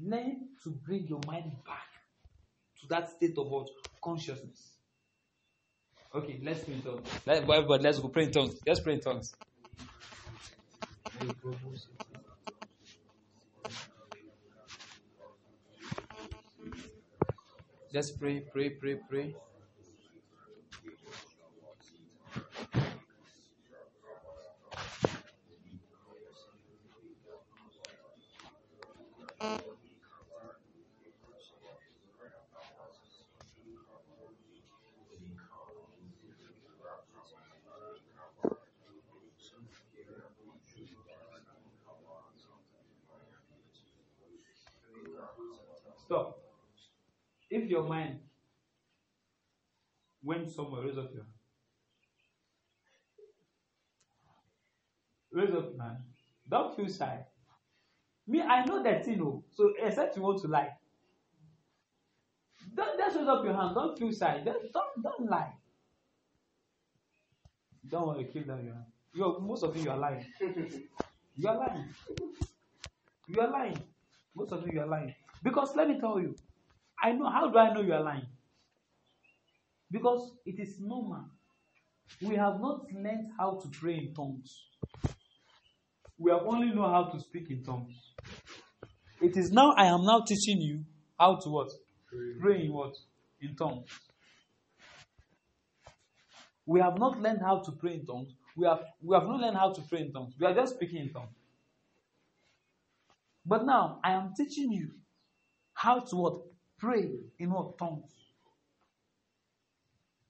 Learn 0.00 0.48
to 0.64 0.70
bring 0.70 1.06
your 1.06 1.20
mind 1.26 1.52
back 1.66 1.88
to 2.80 2.86
that 2.88 3.10
state 3.10 3.36
of 3.36 3.46
what? 3.48 3.68
Consciousness. 4.02 4.72
Okay, 6.14 6.40
let's 6.42 6.64
pray 6.64 6.74
in 6.74 6.82
tongues. 6.82 7.08
Let, 7.26 7.46
let's 7.82 7.98
go 7.98 8.08
pray 8.08 8.24
in 8.24 8.32
tongues. 8.32 8.58
Let's 8.66 8.80
pray 8.80 8.94
in 8.94 9.00
tongues. 9.00 9.34
Just 17.92 18.18
pray, 18.18 18.40
pray, 18.40 18.70
pray, 18.70 18.96
pray. 19.08 19.34
Stop. 46.04 46.38
If 47.50 47.68
your 47.68 47.82
mind 47.82 48.20
went 50.22 50.48
somewhere, 50.50 50.82
raise 50.82 50.98
up 50.98 51.10
your 51.12 51.24
hand. 51.24 51.32
Raise 55.32 55.56
up 55.56 55.72
hand. 55.80 55.98
Don't 56.48 56.76
feel 56.76 56.88
shy. 56.88 57.24
Me, 58.26 58.40
I 58.40 58.64
know 58.64 58.82
that 58.82 59.06
you 59.06 59.16
know. 59.16 59.44
So 59.50 59.72
except 59.82 60.16
you 60.16 60.22
want 60.22 60.40
to 60.42 60.48
lie. 60.48 60.70
Don't 62.74 62.98
just 62.98 63.16
raise 63.16 63.28
up 63.28 63.44
your 63.44 63.54
hand. 63.54 63.74
Don't 63.74 63.98
feel 63.98 64.12
shy. 64.12 64.40
Don't 64.44 64.72
don't, 64.72 65.02
don't 65.02 65.30
lie. 65.30 65.52
Don't 67.88 68.06
want 68.06 68.18
to 68.20 68.24
kill 68.24 68.44
them 68.44 68.64
your 68.64 68.74
hand. 68.74 68.86
You 69.14 69.38
most 69.40 69.62
of 69.64 69.76
you, 69.76 69.84
you 69.84 69.90
are 69.90 69.98
lying. 69.98 70.24
you 71.36 71.48
are 71.48 71.56
lying. 71.56 71.88
You 73.26 73.40
are 73.40 73.50
lying. 73.50 73.78
Most 74.34 74.52
of 74.52 74.66
you, 74.66 74.72
you 74.74 74.80
are 74.80 74.86
lying. 74.86 75.14
Because 75.42 75.74
let 75.76 75.88
me 75.88 75.98
tell 76.00 76.20
you, 76.20 76.34
I 77.02 77.12
know 77.12 77.28
how 77.28 77.50
do 77.50 77.58
I 77.58 77.72
know 77.74 77.80
you 77.80 77.92
are 77.92 78.02
lying? 78.02 78.26
Because 79.90 80.32
it 80.46 80.58
is 80.58 80.80
normal. 80.80 81.24
We 82.22 82.36
have 82.36 82.60
not 82.60 82.86
learned 82.92 83.32
how 83.38 83.58
to 83.60 83.68
pray 83.68 83.98
in 83.98 84.14
tongues. 84.14 84.64
We 86.18 86.30
have 86.30 86.42
only 86.46 86.74
know 86.74 86.88
how 86.88 87.10
to 87.12 87.20
speak 87.20 87.50
in 87.50 87.64
tongues. 87.64 87.94
It 89.20 89.36
is 89.36 89.50
now 89.52 89.72
I 89.76 89.86
am 89.86 90.04
now 90.04 90.20
teaching 90.26 90.60
you 90.60 90.84
how 91.18 91.36
to 91.36 91.48
what? 91.48 91.68
Pray, 92.08 92.34
pray 92.40 92.64
in 92.64 92.72
what? 92.72 92.94
In 93.40 93.54
tongues. 93.56 93.86
We 96.66 96.80
have 96.80 96.98
not 96.98 97.20
learned 97.20 97.40
how 97.40 97.62
to 97.64 97.72
pray 97.72 97.94
in 97.94 98.06
tongues. 98.06 98.28
We 98.56 98.66
have 98.66 98.80
we 99.02 99.14
have 99.14 99.24
not 99.24 99.40
learned 99.40 99.56
how 99.56 99.72
to 99.72 99.82
pray 99.82 100.00
in 100.00 100.12
tongues. 100.12 100.34
We 100.38 100.46
are 100.46 100.54
just 100.54 100.74
speaking 100.74 100.98
in 100.98 101.12
tongues. 101.12 101.34
But 103.44 103.64
now 103.64 103.98
I 104.04 104.12
am 104.12 104.32
teaching 104.36 104.70
you 104.72 104.90
how 105.74 106.00
to 106.00 106.16
what? 106.16 106.42
Pray 106.78 107.10
in 107.38 107.50
what? 107.50 107.78
Tongues. 107.78 108.10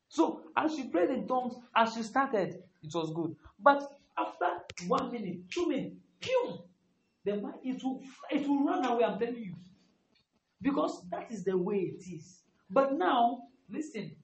So 0.08 0.42
as 0.56 0.74
she 0.74 0.88
prayed 0.88 1.10
in 1.10 1.26
tongues, 1.26 1.54
as 1.74 1.94
she 1.94 2.02
started, 2.02 2.54
it 2.82 2.90
was 2.94 3.12
good. 3.14 3.34
But 3.58 3.82
after 4.18 4.51
one 4.86 5.12
minute, 5.12 5.50
two 5.50 5.68
minutes, 5.68 5.96
pew, 6.20 6.58
the 7.24 7.36
mind 7.36 7.56
it 7.64 7.82
will 7.82 8.02
it 8.30 8.46
will 8.46 8.64
run 8.64 8.84
away. 8.84 9.04
I'm 9.04 9.18
telling 9.18 9.36
you, 9.36 9.54
because 10.60 11.02
that 11.10 11.30
is 11.30 11.44
the 11.44 11.56
way 11.56 11.76
it 11.76 12.04
is. 12.08 12.40
But 12.70 12.94
now, 12.94 13.42
listen, 13.70 14.16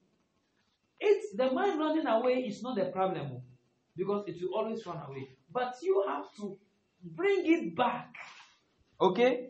it's 0.99 1.35
the 1.35 1.51
mind 1.51 1.79
running 1.79 2.07
away 2.07 2.45
is 2.45 2.61
not 2.63 2.75
the 2.75 2.85
problem, 2.85 3.29
oh, 3.33 3.43
because 3.95 4.25
it 4.27 4.37
will 4.41 4.55
always 4.57 4.85
run 4.85 5.01
away. 5.07 5.29
But 5.51 5.75
you 5.81 6.05
have 6.07 6.25
to 6.37 6.57
bring 7.03 7.43
it 7.45 7.75
back. 7.75 8.13
Okay? 8.99 9.49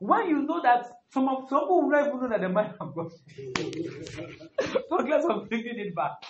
When 0.00 0.28
you 0.28 0.42
know 0.42 0.60
that 0.62 0.86
some 1.10 1.28
of 1.28 1.48
some 1.48 1.60
people 1.60 1.82
will 1.82 1.90
not 1.90 2.06
even 2.08 2.20
know 2.20 2.28
that 2.28 2.40
the 2.40 2.48
mind 2.48 2.74
have 2.80 2.94
gone. 2.94 3.10
Forget 4.88 5.24
of 5.24 5.48
bringing 5.48 5.78
it 5.78 5.94
back. 5.94 6.24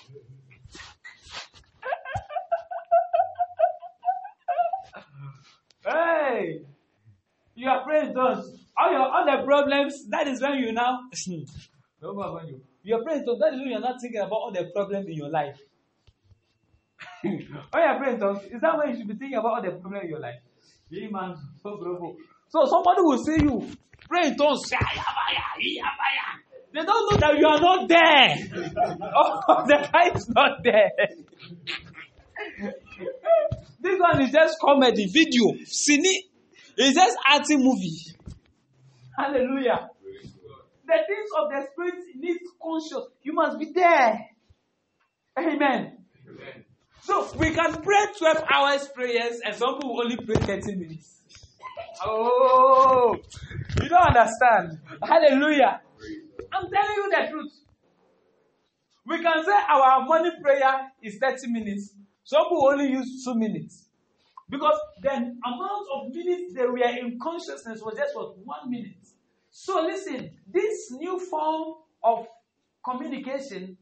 Hey, 5.85 6.61
you 7.55 7.69
are 7.69 7.85
praying 7.85 8.15
tongues. 8.15 8.49
All 8.77 8.91
your 8.91 9.01
all 9.01 9.25
the 9.25 9.45
problems. 9.45 10.09
That 10.09 10.27
is 10.29 10.41
when 10.41 10.59
you 10.59 10.73
now. 10.73 11.01
you. 12.83 12.97
Are 12.97 13.03
praying 13.05 13.25
tongues. 13.25 13.41
That 13.41 13.55
is 13.55 13.61
when 13.61 13.69
you 13.69 13.77
are 13.77 13.81
not 13.81 14.01
thinking 14.01 14.21
about 14.21 14.33
all 14.33 14.53
the 14.53 14.71
problems 14.75 15.07
in 15.07 15.15
your 15.15 15.31
life. 15.31 15.59
when 17.23 17.39
you 17.41 17.57
are 17.73 17.99
praying 17.99 18.19
tongues, 18.21 18.45
is 18.45 18.61
that 18.61 18.79
when 18.79 18.91
you 18.91 18.97
should 18.99 19.09
be 19.09 19.15
thinking 19.15 19.39
about 19.39 19.55
all 19.55 19.63
the 19.63 19.71
problems 19.79 20.05
in 20.05 20.11
your 20.11 20.21
life? 20.21 20.41
Man. 20.91 21.37
So, 21.63 21.79
bro. 21.79 22.17
So 22.49 22.67
somebody 22.67 23.01
will 23.01 23.25
see 23.25 23.43
you 23.43 23.67
pray 24.09 24.29
in 24.29 24.37
tongues. 24.37 24.69
They 26.73 26.81
don't 26.85 27.11
know 27.11 27.17
that 27.19 27.39
you 27.39 27.47
are 27.47 27.61
not 27.61 27.89
there. 27.89 28.37
oh, 29.17 29.67
the 29.67 29.89
guy 29.93 30.15
is 30.15 30.29
not 30.29 30.63
there. 30.63 30.91
One 34.13 34.23
is 34.23 34.33
just 34.33 34.59
comedy, 34.61 35.07
video, 35.07 35.53
cine. 35.65 36.05
It's 36.77 36.95
just 36.95 37.17
acting 37.27 37.63
movie. 37.63 37.99
Hallelujah. 39.17 39.89
The 40.87 40.99
things 41.07 41.31
of 41.39 41.49
the 41.51 41.67
spirit 41.71 42.05
need 42.17 42.39
conscious. 42.63 43.09
You 43.23 43.35
must 43.35 43.59
be 43.59 43.73
there. 43.73 44.27
Amen. 45.39 45.99
Amen. 46.29 46.65
So 47.03 47.37
we 47.37 47.55
can 47.55 47.83
pray 47.83 48.07
12 48.19 48.45
hours 48.51 48.89
prayers 48.89 49.41
and 49.45 49.55
some 49.55 49.75
people 49.77 50.01
only 50.01 50.17
pray 50.25 50.37
30 50.37 50.77
minutes. 50.77 51.21
Oh, 52.05 53.17
you 53.83 53.89
don't 53.89 54.17
understand. 54.17 54.79
Hallelujah. 55.03 55.81
I'm 56.53 56.71
telling 56.71 56.97
you 56.97 57.11
the 57.11 57.31
truth. 57.31 57.53
We 59.07 59.21
can 59.21 59.45
say 59.45 59.53
our 59.69 60.05
morning 60.05 60.33
prayer 60.43 60.91
is 61.03 61.19
30 61.19 61.51
minutes. 61.51 61.95
Some 62.25 62.45
people 62.45 62.69
only 62.69 62.89
use 62.91 63.25
two 63.25 63.35
minutes. 63.35 63.89
Because 64.53 64.79
the 65.01 65.11
amount 65.11 65.87
of 65.95 66.15
minutes 66.15 66.53
they 66.55 66.67
were 66.67 66.77
in 66.77 67.19
consciousness 67.19 67.81
was 67.81 67.97
just 67.97 68.15
what 68.15 68.37
one 68.45 68.71
minute. 68.71 69.09
So 69.51 69.81
listen, 69.81 70.31
this 70.47 70.91
new 70.91 71.19
form 71.19 71.77
of 72.05 72.27
communication 72.85 73.79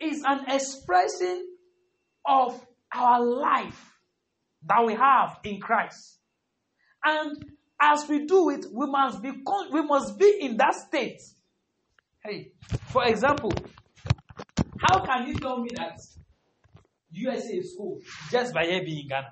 is 0.00 0.24
an 0.26 0.46
expression 0.48 1.46
of 2.26 2.66
our 2.92 3.24
life 3.24 3.92
that 4.66 4.84
we 4.84 4.94
have 4.94 5.38
in 5.44 5.60
Christ. 5.60 6.18
And 7.04 7.36
as 7.80 8.08
we 8.08 8.26
do 8.26 8.50
it, 8.50 8.66
we 8.72 8.86
must 8.86 9.22
be 9.22 9.30
we 9.70 9.82
must 9.82 10.18
be 10.18 10.38
in 10.40 10.56
that 10.56 10.74
state. 10.74 11.20
Hey, 12.24 12.50
for 12.88 13.04
example, 13.04 13.52
how 14.78 15.04
can 15.04 15.28
you 15.28 15.34
tell 15.36 15.60
me 15.60 15.68
that 15.76 16.00
USA 17.12 17.52
is 17.52 17.72
cool 17.78 18.00
just 18.32 18.52
by 18.52 18.64
here 18.64 18.82
being 18.82 19.02
in 19.02 19.08
Ghana? 19.08 19.28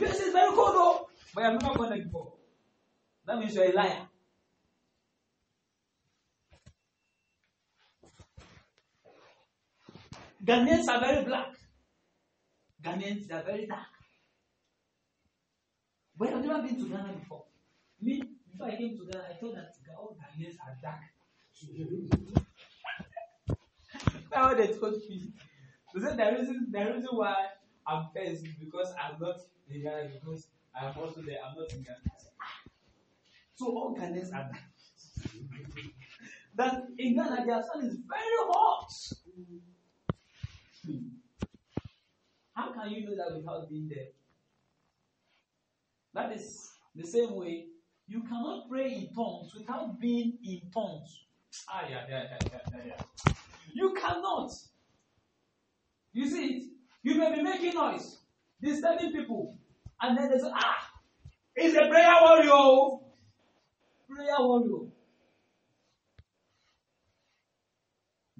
USA 0.00 0.24
is 0.24 0.32
very 0.32 0.50
cool 0.50 0.72
though, 0.72 1.08
but 1.34 1.44
I've 1.44 1.62
never 1.62 1.74
gone 1.74 1.90
there 1.90 2.02
before. 2.02 2.32
That 3.26 3.38
means 3.38 3.54
you're 3.54 3.70
a 3.70 3.72
liar. 3.72 4.08
Ghanaians 10.44 10.88
are 10.88 11.00
very 11.00 11.24
black. 11.24 11.54
Ghanaians 12.82 13.32
are 13.32 13.44
very 13.44 13.66
dark. 13.66 13.86
But 16.18 16.28
I've 16.28 16.44
never 16.44 16.62
been 16.62 16.76
to 16.76 16.88
Ghana 16.88 17.12
before. 17.12 17.44
Me, 18.00 18.22
before 18.50 18.66
I 18.66 18.76
came 18.76 18.98
to 18.98 19.04
Ghana, 19.04 19.24
I 19.30 19.34
thought 19.34 19.54
that 19.54 19.72
all 19.96 20.16
Ghanaians 20.18 20.56
are 20.66 20.76
dark. 20.82 21.00
now 24.32 24.54
they 24.54 24.66
told 24.68 24.94
me. 25.08 25.32
Said 26.00 26.16
the 26.16 26.36
reason, 26.36 26.68
the 26.72 26.78
reason 26.78 27.08
why 27.12 27.34
I'm 27.86 28.08
first 28.14 28.44
is 28.44 28.54
because 28.58 28.92
I'm 29.00 29.20
not 29.20 29.36
in 29.74 29.82
Ghana 29.82 30.10
because 30.12 30.48
I'm 30.74 30.96
also 30.98 31.22
there. 31.22 31.38
I'm 31.44 31.56
not 31.56 31.72
in 31.72 31.82
Ghana. 31.82 31.98
So 33.54 33.66
all 33.66 33.96
Ghanaians 33.98 34.32
are 34.32 34.50
dark. 34.50 34.62
that 36.54 36.84
in 36.98 37.14
Ghana 37.14 37.44
their 37.46 37.62
sun 37.62 37.84
is 37.84 37.96
very 38.08 38.38
hot. 38.48 38.92
How 42.54 42.72
can 42.72 42.90
you 42.90 43.06
know 43.06 43.16
that 43.16 43.36
without 43.36 43.68
being 43.70 43.88
there? 43.88 44.08
That 46.14 46.36
is 46.36 46.70
the 46.94 47.06
same 47.06 47.34
way 47.34 47.66
you 48.06 48.22
cannot 48.22 48.68
pray 48.68 48.92
in 48.92 49.14
tongues 49.14 49.54
without 49.54 49.98
being 49.98 50.38
in 50.44 50.60
tongues. 50.72 51.24
Ah, 51.68 51.82
yeah, 51.88 52.04
yeah, 52.08 52.24
yeah, 52.30 52.58
yeah, 52.72 52.80
yeah. 52.86 53.34
You 53.72 53.94
cannot. 53.94 54.50
You 56.12 56.28
see 56.28 56.46
it? 56.46 56.62
You 57.02 57.14
may 57.16 57.34
be 57.34 57.42
making 57.42 57.74
noise, 57.74 58.18
disturbing 58.60 59.12
people, 59.12 59.58
and 60.02 60.18
then 60.18 60.30
they 60.30 60.38
say, 60.38 60.50
ah, 60.52 60.90
it's 61.54 61.74
a 61.76 61.88
prayer 61.88 62.14
warrior. 62.20 62.98
Prayer 64.08 64.36
warrior. 64.40 64.90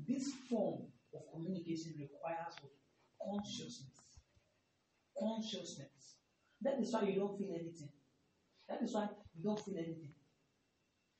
This 0.06 0.32
form 0.50 0.82
of 1.14 1.20
communication 1.32 1.94
requires 1.98 2.54
consciousness. 3.22 3.88
Consciousness. 5.18 6.16
That 6.62 6.80
is 6.80 6.92
why 6.92 7.02
you 7.02 7.14
don't 7.14 7.38
feel 7.38 7.50
anything. 7.50 7.90
That 8.68 8.82
is 8.82 8.94
why 8.94 9.08
you 9.36 9.44
don't 9.44 9.60
feel 9.60 9.76
anything. 9.76 10.12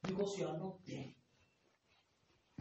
Because 0.03 0.36
you 0.38 0.47
are 0.47 0.59
not 0.59 0.76
there. 0.86 1.05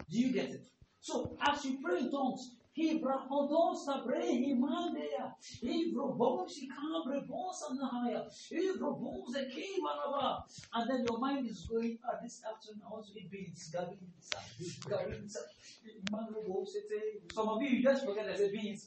Do 0.08 0.18
you 0.18 0.32
get 0.32 0.50
it? 0.50 0.66
So 1.00 1.36
as 1.44 1.64
you 1.64 1.78
pray 1.82 1.98
in 1.98 2.10
tongues, 2.10 2.54
Hibrahodosa 2.76 4.04
brehimandea. 4.04 5.34
Ivrobonsi 5.62 6.68
kabrebosa 6.68 7.74
nahaya. 7.74 8.24
Ivrobonse 8.50 9.50
kimanava. 9.50 10.42
And 10.74 10.90
then 10.90 11.04
your 11.08 11.18
mind 11.18 11.48
is 11.48 11.66
going, 11.66 11.98
ah, 12.04 12.16
this 12.22 12.42
afternoon 12.44 12.82
I 12.86 12.88
want 12.90 13.06
to 13.06 13.12
eat 13.18 13.30
beans. 13.30 13.74
Some 17.34 17.48
of 17.48 17.62
you, 17.62 17.68
you 17.68 17.82
just 17.82 18.04
forget 18.06 18.28
I 18.28 18.36
said 18.36 18.52
beans. 18.52 18.86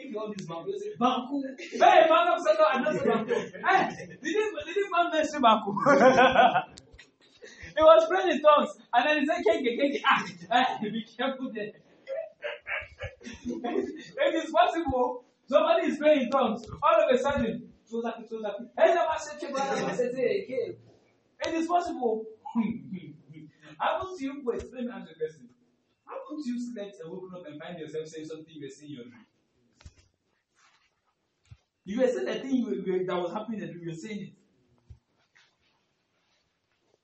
If 0.00 0.10
you 0.10 0.16
want 0.16 0.36
this 0.36 0.46
you 0.48 0.78
say 0.78 0.92
Banku. 1.00 1.42
Hey, 1.58 2.08
man 2.08 2.28
of 2.28 2.40
Satan, 2.42 2.66
another 2.74 2.98
Banku. 3.00 3.34
Hey, 3.66 4.06
didn't, 4.22 4.54
didn't 4.66 4.90
man 4.90 5.06
mention? 5.12 5.42
He 7.78 7.84
was 7.84 8.08
praying 8.08 8.30
in 8.30 8.42
tongues. 8.42 8.70
And 8.92 9.06
then 9.06 9.20
he 9.20 9.26
said, 9.26 9.44
Keke, 9.46 9.78
Keke. 9.78 10.00
Ah, 10.04 10.26
ah, 10.50 10.78
be 10.82 11.06
careful 11.16 11.52
there. 11.54 11.70
it 13.44 14.34
is 14.34 14.50
possible. 14.50 15.24
Somebody 15.48 15.86
is 15.86 15.98
praying 15.98 16.22
in 16.22 16.30
tongues. 16.30 16.66
All 16.82 17.04
of 17.04 17.14
a 17.14 17.16
sudden, 17.16 17.70
it 21.40 21.54
is 21.54 21.66
possible. 21.68 22.24
Haven't 23.80 24.20
you, 24.20 24.42
wait, 24.44 24.74
let 24.74 24.84
me 24.84 24.90
ask 24.92 25.06
you 25.06 25.14
a 25.14 25.18
question. 25.18 25.48
Haven't 26.04 26.46
you 26.46 26.72
slept 26.74 26.96
and 27.04 27.12
woken 27.12 27.30
up 27.36 27.46
and 27.46 27.62
find 27.62 27.78
yourself 27.78 28.08
saying 28.08 28.26
something 28.26 28.54
you 28.56 28.66
were 28.66 28.70
saying 28.70 28.90
your 28.90 29.04
dream? 29.04 29.26
You 31.84 32.00
were 32.00 32.08
saying 32.08 32.24
the 32.26 32.34
thing 32.40 32.56
you, 32.56 33.06
that 33.06 33.22
was 33.22 33.32
happening 33.32 33.60
in 33.60 33.66
the 33.68 33.72
dream, 33.72 33.84
you 33.84 33.90
were 33.90 33.96
saying 33.96 34.20
it. 34.22 34.37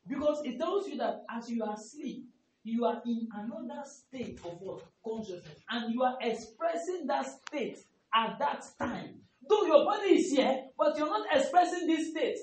Because 0.08 0.42
it 0.44 0.58
tells 0.58 0.88
you 0.88 0.96
that 0.98 1.22
as 1.34 1.48
you 1.50 1.62
are 1.64 1.74
asleep, 1.74 2.24
you 2.62 2.84
are 2.84 3.00
in 3.04 3.28
another 3.34 3.82
state 3.84 4.38
of 4.44 4.58
what? 4.60 4.82
Consciousness. 5.04 5.58
And 5.70 5.92
you 5.92 6.02
are 6.02 6.16
expressing 6.20 7.06
that 7.06 7.26
state 7.26 7.78
at 8.14 8.38
that 8.38 8.64
time. 8.78 9.20
Though 9.48 9.66
your 9.66 9.84
body 9.84 10.14
is 10.14 10.32
here, 10.32 10.62
but 10.78 10.96
you're 10.96 11.08
not 11.08 11.26
expressing 11.30 11.86
this 11.86 12.10
state. 12.10 12.36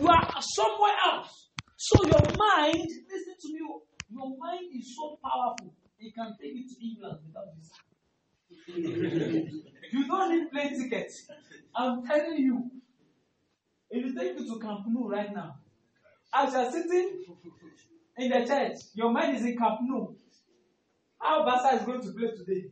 You 0.00 0.08
are 0.08 0.28
somewhere 0.40 0.96
else. 1.06 1.48
So 1.76 2.04
your 2.04 2.20
mind, 2.36 2.88
listen 3.08 3.34
to 3.40 3.52
me, 3.52 3.60
your 4.10 4.36
mind 4.38 4.66
is 4.76 4.96
so 4.96 5.18
powerful, 5.22 5.74
it 6.00 6.12
can 6.14 6.34
take 6.40 6.54
you 6.54 6.66
to 6.68 6.84
England 6.84 7.18
without 7.26 7.46
visa. 7.56 7.74
you 9.92 10.06
don't 10.08 10.30
need 10.34 10.50
plane 10.50 10.82
tickets. 10.82 11.28
I'm 11.74 12.04
telling 12.04 12.38
you. 12.38 12.70
If 13.90 14.04
you 14.04 14.14
take 14.14 14.38
you 14.38 14.46
to 14.46 14.60
Camp 14.60 14.80
Nou 14.86 15.08
right 15.08 15.32
now, 15.34 15.56
as 16.38 16.52
you 16.52 16.58
are 16.58 16.70
sitting 16.70 17.24
in 18.16 18.30
the 18.30 18.46
church, 18.46 18.78
your 18.94 19.10
mind 19.10 19.36
is 19.36 19.44
in 19.44 19.56
Camp 19.56 19.80
Nou. 19.82 20.14
How 21.20 21.44
Barca 21.44 21.76
is 21.76 21.82
going 21.82 22.00
to 22.00 22.12
play 22.12 22.30
today? 22.30 22.70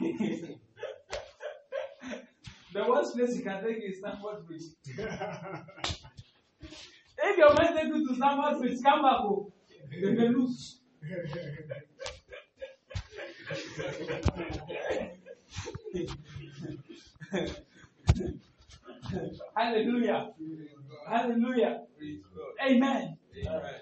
the 2.72 2.84
worst 2.88 3.14
place 3.14 3.36
you 3.36 3.42
can 3.42 3.62
take 3.62 3.82
is 3.82 3.98
Stamford 3.98 4.46
Bridge. 4.46 4.62
if 7.22 7.36
your 7.36 7.54
mind 7.54 7.76
take 7.76 7.88
you 7.88 8.08
to 8.08 8.14
Stamford 8.14 8.60
Bridge, 8.60 8.82
come 8.82 9.02
back 9.02 9.18
home. 9.18 9.52
You 9.90 10.12
may 10.12 10.28
lose. 10.28 10.80
Hallelujah. 19.56 20.30
Hallelujah. 21.08 21.82
Amen. 22.64 23.18
Amen. 23.36 23.80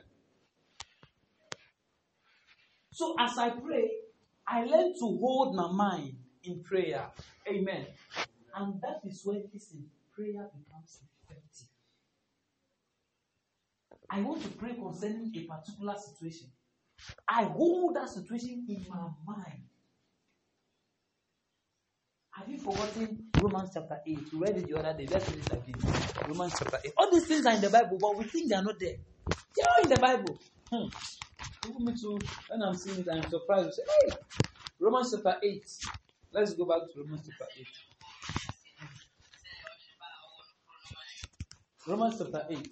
So 2.93 3.15
as 3.19 3.39
I 3.39 3.51
pray, 3.51 3.91
I 4.47 4.65
learn 4.65 4.93
to 4.95 5.19
hold 5.21 5.55
my 5.55 5.71
mind 5.71 6.17
in 6.45 6.63
prayer. 6.63 7.07
Amen. 7.49 7.87
And 8.55 8.81
that 8.83 9.01
is 9.05 9.23
when 9.25 9.45
listen, 9.53 9.87
prayer 10.15 10.49
becomes 10.57 11.01
effective. 11.23 11.69
I 14.11 14.21
want 14.23 14.43
to 14.43 14.49
pray 14.49 14.75
concerning 14.75 15.33
a 15.37 15.41
particular 15.43 15.95
situation. 15.97 16.49
I 17.29 17.45
hold 17.45 17.95
that 17.97 18.09
situation 18.09 18.67
in 18.69 18.87
my 18.89 19.09
mind. 19.27 19.68
Have 22.39 22.49
you 22.49 22.59
forgotten 22.59 23.25
Romans 23.43 23.71
chapter 23.75 24.01
8? 24.07 24.33
We 24.33 24.39
read 24.39 24.59
it 24.59 24.69
the 24.69 24.79
other 24.79 24.97
day. 24.97 25.09
Let's 25.11 25.29
read 25.29 25.41
it 25.45 25.53
again. 25.53 25.75
Romans 26.29 26.55
chapter 26.57 26.79
8. 26.85 26.93
All 26.97 27.11
these 27.11 27.27
things 27.27 27.45
are 27.45 27.55
in 27.55 27.61
the 27.61 27.69
Bible, 27.69 27.99
but 28.01 28.17
we 28.17 28.25
think 28.27 28.49
they 28.49 28.55
are 28.55 28.63
not 28.63 28.79
there. 28.79 28.95
They 29.57 29.63
are 29.65 29.83
in 29.83 29.89
the 29.89 29.97
Bible. 29.97 30.39
Hmm. 30.71 30.87
Me 31.85 31.93
too, 32.01 32.17
when 32.49 32.63
I'm 32.63 32.75
seeing 32.77 33.01
it, 33.01 33.09
I'm 33.13 33.29
surprised. 33.29 33.75
Say, 33.75 33.83
hey, 34.03 34.13
Romans 34.79 35.11
chapter 35.13 35.37
8. 35.43 35.65
Let's 36.33 36.55
go 36.55 36.65
back 36.65 36.83
to 36.95 37.01
Romans 37.01 37.29
chapter 37.29 37.47
8. 37.59 37.67
Romans 41.89 42.15
chapter 42.19 42.47
8. 42.49 42.69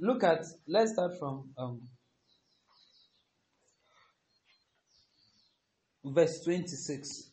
Look 0.00 0.24
at, 0.24 0.44
let's 0.66 0.94
start 0.94 1.12
from 1.20 1.50
um, 1.56 1.82
verse 6.04 6.40
26. 6.44 7.30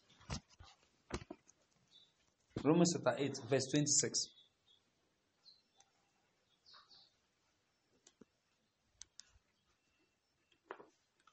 Romans 2.63 2.93
chapter 2.93 3.15
8, 3.17 3.39
verse 3.49 3.67
26. 3.67 4.29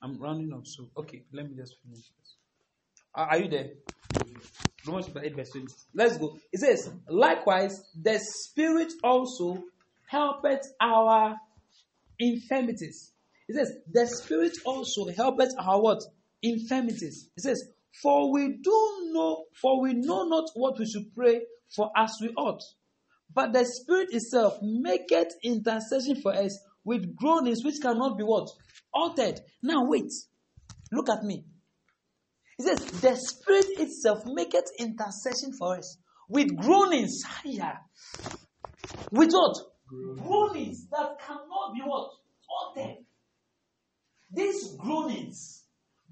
I'm 0.03 0.21
rounding 0.21 0.53
up, 0.53 0.67
so 0.67 0.91
okay, 0.99 1.23
let 1.33 1.49
me 1.49 1.57
just 1.57 1.77
finish 1.83 1.99
this. 1.99 2.35
Are, 3.15 3.29
are 3.29 3.39
you 3.39 3.49
there? 3.49 3.71
Romans 4.87 5.07
chapter 5.07 5.25
8, 5.25 5.37
verse 5.37 5.51
20. 5.51 5.67
Let's 5.95 6.19
go. 6.19 6.37
It 6.53 6.61
says, 6.61 6.91
Likewise, 7.09 7.83
the 8.01 8.19
Spirit 8.19 8.93
also 9.03 9.65
helpeth 10.07 10.67
our 10.79 11.37
infirmities. 12.19 13.13
It 13.49 13.57
says, 13.57 13.73
The 13.91 14.07
Spirit 14.07 14.53
also 14.67 15.09
helpeth 15.09 15.53
our 15.59 15.81
what? 15.81 16.03
Infirmities. 16.45 17.31
He 17.35 17.41
says, 17.41 17.63
For 18.03 18.31
we 18.31 18.59
do 18.63 19.11
know, 19.13 19.47
for 19.61 19.81
we 19.81 19.95
know 19.95 20.25
not 20.25 20.51
what 20.55 20.79
we 20.79 20.87
should 20.87 21.15
pray 21.15 21.41
for 21.75 21.91
as 21.97 22.13
we 22.21 22.29
ought. 22.37 22.61
But 23.35 23.53
the 23.53 23.65
Spirit 23.65 24.09
itself 24.13 24.59
maketh 24.63 25.33
intercession 25.43 26.21
for 26.23 26.35
us 26.35 26.59
with 26.85 27.17
groanings 27.17 27.65
which 27.65 27.81
cannot 27.81 28.19
be 28.19 28.25
what? 28.25 28.49
Altered. 28.93 29.41
Now 29.63 29.87
wait. 29.87 30.13
Look 30.93 31.09
at 31.09 31.25
me. 31.25 31.45
He 32.59 32.65
says, 32.65 32.79
the 33.01 33.17
Spirit 33.17 33.67
itself 33.81 34.19
maketh 34.27 34.71
intercession 34.79 35.55
for 35.59 35.79
us 35.79 35.97
with 36.29 36.55
groanings. 36.57 37.23
Higher. 37.27 37.79
With 39.11 39.33
what? 39.33 39.57
Groanings 39.89 40.89
that 40.91 41.19
cannot 41.27 41.73
be 41.75 41.81
what? 41.81 42.11
Altered. 42.49 42.99
These 44.31 44.77
groanings, 44.77 45.64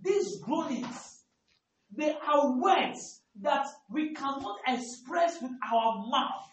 these 0.03 0.41
groanings, 0.41 1.23
they 1.97 2.15
are 2.27 2.61
words 2.61 3.21
that 3.41 3.67
we 3.91 4.15
cannot 4.15 4.57
express 4.67 5.41
with 5.41 5.53
our 5.73 6.07
mouth. 6.09 6.49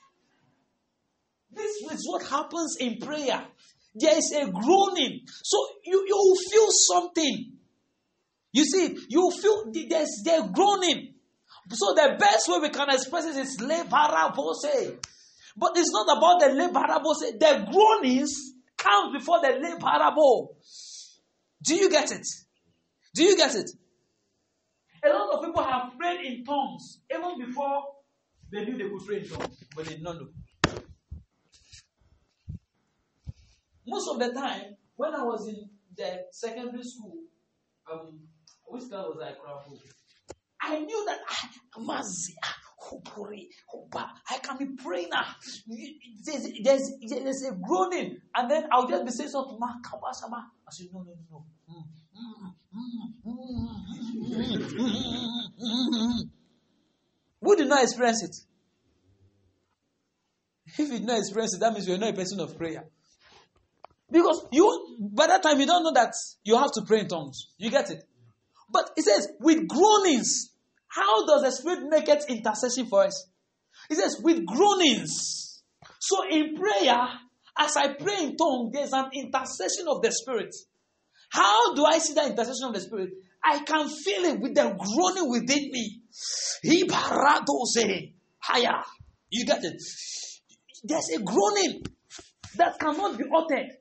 This 1.52 1.92
is 1.92 2.08
what 2.08 2.26
happens 2.28 2.78
in 2.80 2.98
prayer. 2.98 3.44
There 3.96 4.18
is 4.18 4.32
a 4.32 4.52
groaning. 4.52 5.22
So 5.44 5.58
you, 5.84 6.06
you 6.08 6.38
feel 6.52 6.68
something. 6.70 7.54
You 8.52 8.66
see, 8.66 8.98
you 9.10 9.32
feel 9.32 9.72
there's 9.90 10.22
they're 10.24 10.48
groaning. 10.48 11.16
So 11.72 11.94
the 11.94 12.18
best 12.20 12.48
way 12.48 12.60
we 12.60 12.70
can 12.70 12.90
express 12.90 13.26
it 13.26 13.38
is 13.38 13.58
lebarabose. 13.60 14.98
But 15.58 15.72
it's 15.76 15.92
not 15.92 16.18
about 16.18 16.40
the 16.40 16.48
lebarabose. 16.56 17.40
The 17.40 17.68
groanings 17.72 18.32
come 18.78 19.14
before 19.14 19.42
the 19.42 19.48
lebarabo. 19.48 20.50
Do 21.64 21.76
you 21.76 21.90
get 21.90 22.12
it? 22.12 22.26
Do 23.14 23.24
you 23.24 23.36
get 23.36 23.56
it? 23.56 23.72
A 25.04 25.10
lot 25.10 25.34
of 25.34 25.46
people 25.46 25.64
have 25.64 25.98
prayed 25.98 26.26
in 26.26 26.44
tongues 26.44 27.00
even 27.12 27.40
before 27.46 27.84
they 28.52 28.66
knew 28.66 28.78
they 28.78 28.90
could 28.90 29.06
pray 29.06 29.18
in 29.20 29.30
tongues, 29.30 29.64
but 29.76 29.86
they 29.86 29.94
did 29.94 30.04
not 30.04 30.16
know. 30.16 30.28
Most 33.88 34.10
of 34.10 34.20
the 34.20 34.34
time, 34.34 34.76
when 34.96 35.16
I 35.16 35.24
was 35.24 35.48
in 35.48 35.70
the 35.96 36.26
secondary 36.32 36.84
school, 36.84 37.18
um, 37.92 38.20
which 38.68 38.90
class 38.90 39.06
was 39.08 39.20
I? 39.24 39.34
I 40.62 40.80
knew 40.80 41.06
that 41.08 41.20
I, 41.28 41.50
I 44.30 44.38
can 44.40 44.58
be 44.58 44.66
praying 44.82 45.10
now. 45.10 45.26
There's, 46.26 46.48
there's, 46.64 46.92
there's 47.08 47.44
a 47.44 47.54
groaning, 47.54 48.18
and 48.36 48.52
then 48.52 48.66
I'll 48.72 48.88
just 48.88 49.06
be 49.06 49.12
saying 49.12 49.30
something. 49.30 49.58
I 49.62 49.74
said, 50.72 50.88
no, 50.94 51.02
no, 51.02 51.16
no. 51.32 51.46
Who 57.42 57.56
did 57.56 57.68
not 57.68 57.84
experience 57.84 58.24
it? 58.24 58.36
If 60.68 60.80
you 60.80 60.88
did 61.00 61.04
not 61.06 61.18
experience 61.20 61.56
it, 61.56 61.60
that 61.60 61.74
means 61.74 61.88
you're 61.88 61.98
not 61.98 62.10
a 62.10 62.14
person 62.14 62.40
of 62.40 62.58
prayer. 62.58 62.86
Because 64.12 64.48
you, 64.52 64.98
by 65.14 65.28
that 65.28 65.44
time, 65.44 65.60
you 65.60 65.66
don't 65.66 65.84
know 65.84 65.94
that 65.94 66.14
you 66.44 66.56
have 66.58 66.72
to 66.74 66.82
pray 66.86 67.02
in 67.02 67.08
tongues. 67.08 67.48
You 67.58 67.70
get 67.70 67.90
it? 67.90 68.04
But 68.72 68.92
it 68.96 69.04
says, 69.04 69.28
with 69.40 69.68
groanings. 69.68 70.52
How 70.88 71.26
does 71.26 71.44
the 71.44 71.52
Spirit 71.52 71.88
make 71.88 72.08
it 72.10 72.24
intercession 72.28 72.88
for 72.88 73.04
us? 73.04 73.28
It 73.90 73.96
says, 73.96 74.20
with 74.24 74.46
groanings. 74.46 75.62
So 76.00 76.24
in 76.30 76.56
prayer, 76.56 77.08
as 77.58 77.78
I 77.78 77.94
pray 77.94 78.24
in 78.24 78.36
tongues, 78.36 78.72
there's 78.74 78.94
an 78.94 79.10
intercession 79.14 79.88
of 79.88 80.02
the 80.02 80.12
Spirit. 80.12 80.56
How 81.30 81.74
do 81.76 81.86
I 81.86 82.00
see 82.00 82.14
that 82.16 82.32
intercession 82.32 82.68
of 82.68 82.74
the 82.74 82.82
Spirit? 82.82 83.12
I 83.44 83.60
can 83.60 83.88
feel 83.88 84.26
it 84.26 84.40
with 84.40 84.56
the 84.56 84.76
groaning 84.78 85.30
within 85.30 85.72
me. 85.72 86.02
Higher. 88.40 88.84
You 89.30 89.46
get 89.46 89.64
it? 89.64 89.82
There's 90.84 91.10
a 91.16 91.22
groaning 91.22 91.84
that 92.56 92.80
cannot 92.80 93.18
be 93.18 93.26
uttered. 93.36 93.72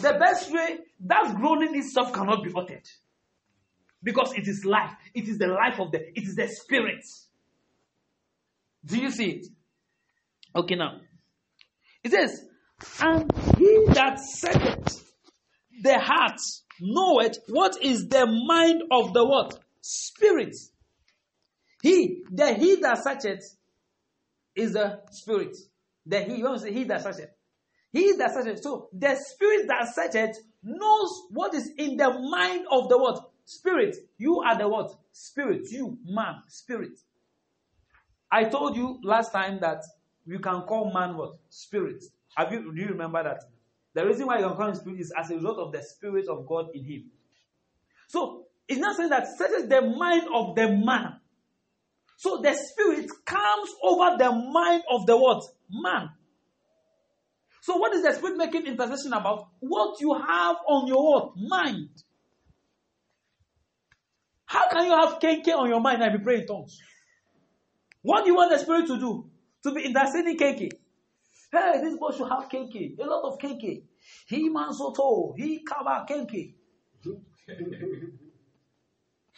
The 0.00 0.18
best 0.18 0.52
way, 0.52 0.78
that 1.00 1.34
groaning 1.36 1.76
itself 1.76 2.12
cannot 2.12 2.44
be 2.44 2.50
uttered. 2.54 2.86
Because 4.02 4.32
it 4.34 4.48
is 4.48 4.64
life. 4.64 4.92
It 5.14 5.28
is 5.28 5.38
the 5.38 5.48
life 5.48 5.78
of 5.78 5.92
the, 5.92 5.98
it 5.98 6.24
is 6.24 6.34
the 6.34 6.48
spirit. 6.48 7.04
Do 8.84 8.98
you 8.98 9.10
see 9.10 9.30
it? 9.30 9.46
Okay, 10.54 10.74
now. 10.74 11.00
It 12.02 12.12
says, 12.12 12.44
and 13.00 13.30
he 13.58 13.84
that 13.88 14.18
setteth 14.18 15.09
the 15.82 15.98
heart 15.98 16.40
knoweth 16.80 17.38
what 17.48 17.82
is 17.82 18.08
the 18.08 18.26
mind 18.46 18.82
of 18.90 19.12
the 19.12 19.24
what? 19.24 19.58
Spirit. 19.80 20.56
He, 21.82 22.22
the 22.30 22.54
he 22.54 22.76
that 22.76 23.02
searcheth 23.02 23.56
is 24.54 24.72
the 24.72 25.00
spirit. 25.10 25.56
The 26.06 26.20
he, 26.20 26.36
you 26.36 26.58
say 26.58 26.72
he 26.72 26.84
that 26.84 27.02
searcheth. 27.02 27.30
He 27.92 28.12
that 28.18 28.32
searcheth. 28.32 28.62
So 28.62 28.88
the 28.92 29.16
spirit 29.16 29.66
that 29.68 29.94
searcheth 29.94 30.36
knows 30.62 31.22
what 31.30 31.54
is 31.54 31.70
in 31.78 31.96
the 31.96 32.10
mind 32.30 32.66
of 32.70 32.88
the 32.88 32.98
what? 32.98 33.30
Spirit. 33.44 33.96
You 34.18 34.40
are 34.40 34.56
the 34.56 34.68
what? 34.68 34.92
Spirit. 35.12 35.70
You, 35.70 35.98
man, 36.04 36.42
spirit. 36.48 36.98
I 38.30 38.44
told 38.44 38.76
you 38.76 38.98
last 39.02 39.32
time 39.32 39.58
that 39.60 39.82
you 40.24 40.38
can 40.38 40.62
call 40.62 40.92
man 40.92 41.16
what? 41.16 41.32
Spirit. 41.48 42.04
Have 42.36 42.52
you 42.52 42.72
do 42.72 42.80
you 42.80 42.88
remember 42.88 43.22
that? 43.24 43.42
The 43.94 44.06
reason 44.06 44.26
why 44.26 44.38
you 44.38 44.46
can 44.46 44.56
call 44.56 44.68
him 44.68 44.74
spirit 44.74 45.00
is 45.00 45.12
as 45.18 45.30
a 45.30 45.34
result 45.34 45.58
of 45.58 45.72
the 45.72 45.82
spirit 45.82 46.28
of 46.28 46.46
God 46.46 46.66
in 46.74 46.84
him. 46.84 47.10
So 48.08 48.46
it's 48.68 48.80
not 48.80 48.96
saying 48.96 49.10
that 49.10 49.26
searches 49.36 49.68
the 49.68 49.80
mind 49.82 50.28
of 50.32 50.54
the 50.54 50.68
man. 50.68 51.20
So 52.16 52.40
the 52.42 52.54
spirit 52.54 53.08
comes 53.24 53.70
over 53.82 54.16
the 54.18 54.30
mind 54.30 54.82
of 54.90 55.06
the 55.06 55.16
what? 55.16 55.42
Man. 55.70 56.10
So 57.62 57.76
what 57.76 57.94
is 57.94 58.02
the 58.02 58.12
spirit 58.12 58.36
making 58.36 58.66
intercession 58.66 59.12
about? 59.12 59.48
What 59.60 60.00
you 60.00 60.14
have 60.14 60.56
on 60.68 60.86
your 60.86 61.02
what? 61.02 61.32
Mind. 61.36 61.90
How 64.46 64.68
can 64.68 64.86
you 64.86 64.92
have 64.92 65.20
kenke 65.20 65.54
on 65.54 65.68
your 65.68 65.80
mind 65.80 66.02
and 66.02 66.18
be 66.18 66.24
praying 66.24 66.46
tongues? 66.46 66.78
What 68.02 68.24
do 68.24 68.30
you 68.30 68.36
want 68.36 68.50
the 68.50 68.58
spirit 68.58 68.86
to 68.86 68.98
do? 68.98 69.30
To 69.64 69.72
be 69.72 69.84
interceding 69.84 70.36
kenke. 70.38 70.70
Hey, 71.52 71.80
this 71.82 71.96
boy 71.96 72.10
should 72.12 72.28
have 72.28 72.48
kenke. 72.48 72.98
A 72.98 73.04
lot 73.04 73.24
of 73.24 73.38
kenke. 73.38 73.82
He 74.28 74.48
man 74.48 74.68
mansoto. 74.68 75.34
He 75.36 75.64
kaba 75.64 76.06
kenke. 76.08 76.54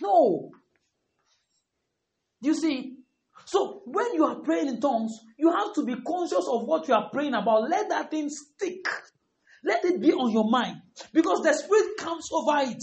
no. 0.01 0.51
You 2.43 2.55
see, 2.55 2.97
so 3.45 3.83
when 3.87 4.15
you 4.15 4.25
are 4.25 4.41
praying 4.41 4.69
in 4.69 4.81
tongues, 4.81 5.19
you 5.39 5.51
have 5.51 5.73
to 5.75 5.85
be 5.85 5.95
conscious 6.07 6.47
of 6.49 6.67
what 6.67 6.89
you 6.89 6.95
are 6.95 7.09
praying 7.11 7.35
about. 7.35 7.69
Let 7.71 7.89
that 7.89 8.11
thing 8.11 8.29
stick. 8.29 8.87
Let 9.65 9.85
it 9.85 10.01
be 10.01 10.13
on 10.13 10.33
your 10.33 10.51
mind. 10.51 10.83
Because 11.13 11.43
the 11.43 11.53
Spirit 11.53 11.97
comes 11.99 12.29
over 12.33 12.59
it. 12.63 12.83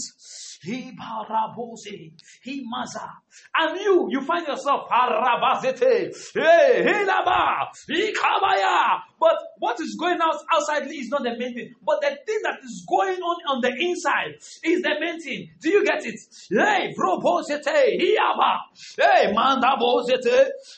He 0.62 0.92
parabose, 0.92 2.12
he 2.42 2.64
maza. 2.68 3.08
And 3.56 3.80
you, 3.80 4.08
you 4.10 4.20
find 4.22 4.46
yourself 4.46 4.88
parabazete, 4.90 6.14
hey, 6.34 6.84
hilaba, 6.84 7.68
he 7.88 8.12
kabaya. 8.12 9.00
But 9.18 9.36
what 9.58 9.80
is 9.80 9.96
going 9.98 10.18
out 10.22 10.36
outside 10.52 10.86
is 10.90 11.08
not 11.08 11.22
the 11.22 11.36
main 11.38 11.54
thing. 11.54 11.74
But 11.84 12.00
the 12.02 12.08
thing 12.26 12.40
that 12.42 12.58
is 12.62 12.84
going 12.88 13.20
on 13.20 13.36
on 13.56 13.60
the 13.60 13.74
inside 13.78 14.34
is 14.62 14.82
the 14.82 14.94
main 15.00 15.20
thing. 15.20 15.50
Do 15.60 15.70
you 15.70 15.84
get 15.84 16.04
it? 16.04 16.20
Hey, 16.50 16.94
probosete, 16.98 17.98
hiaba, 17.98 18.58
hey. 18.98 19.32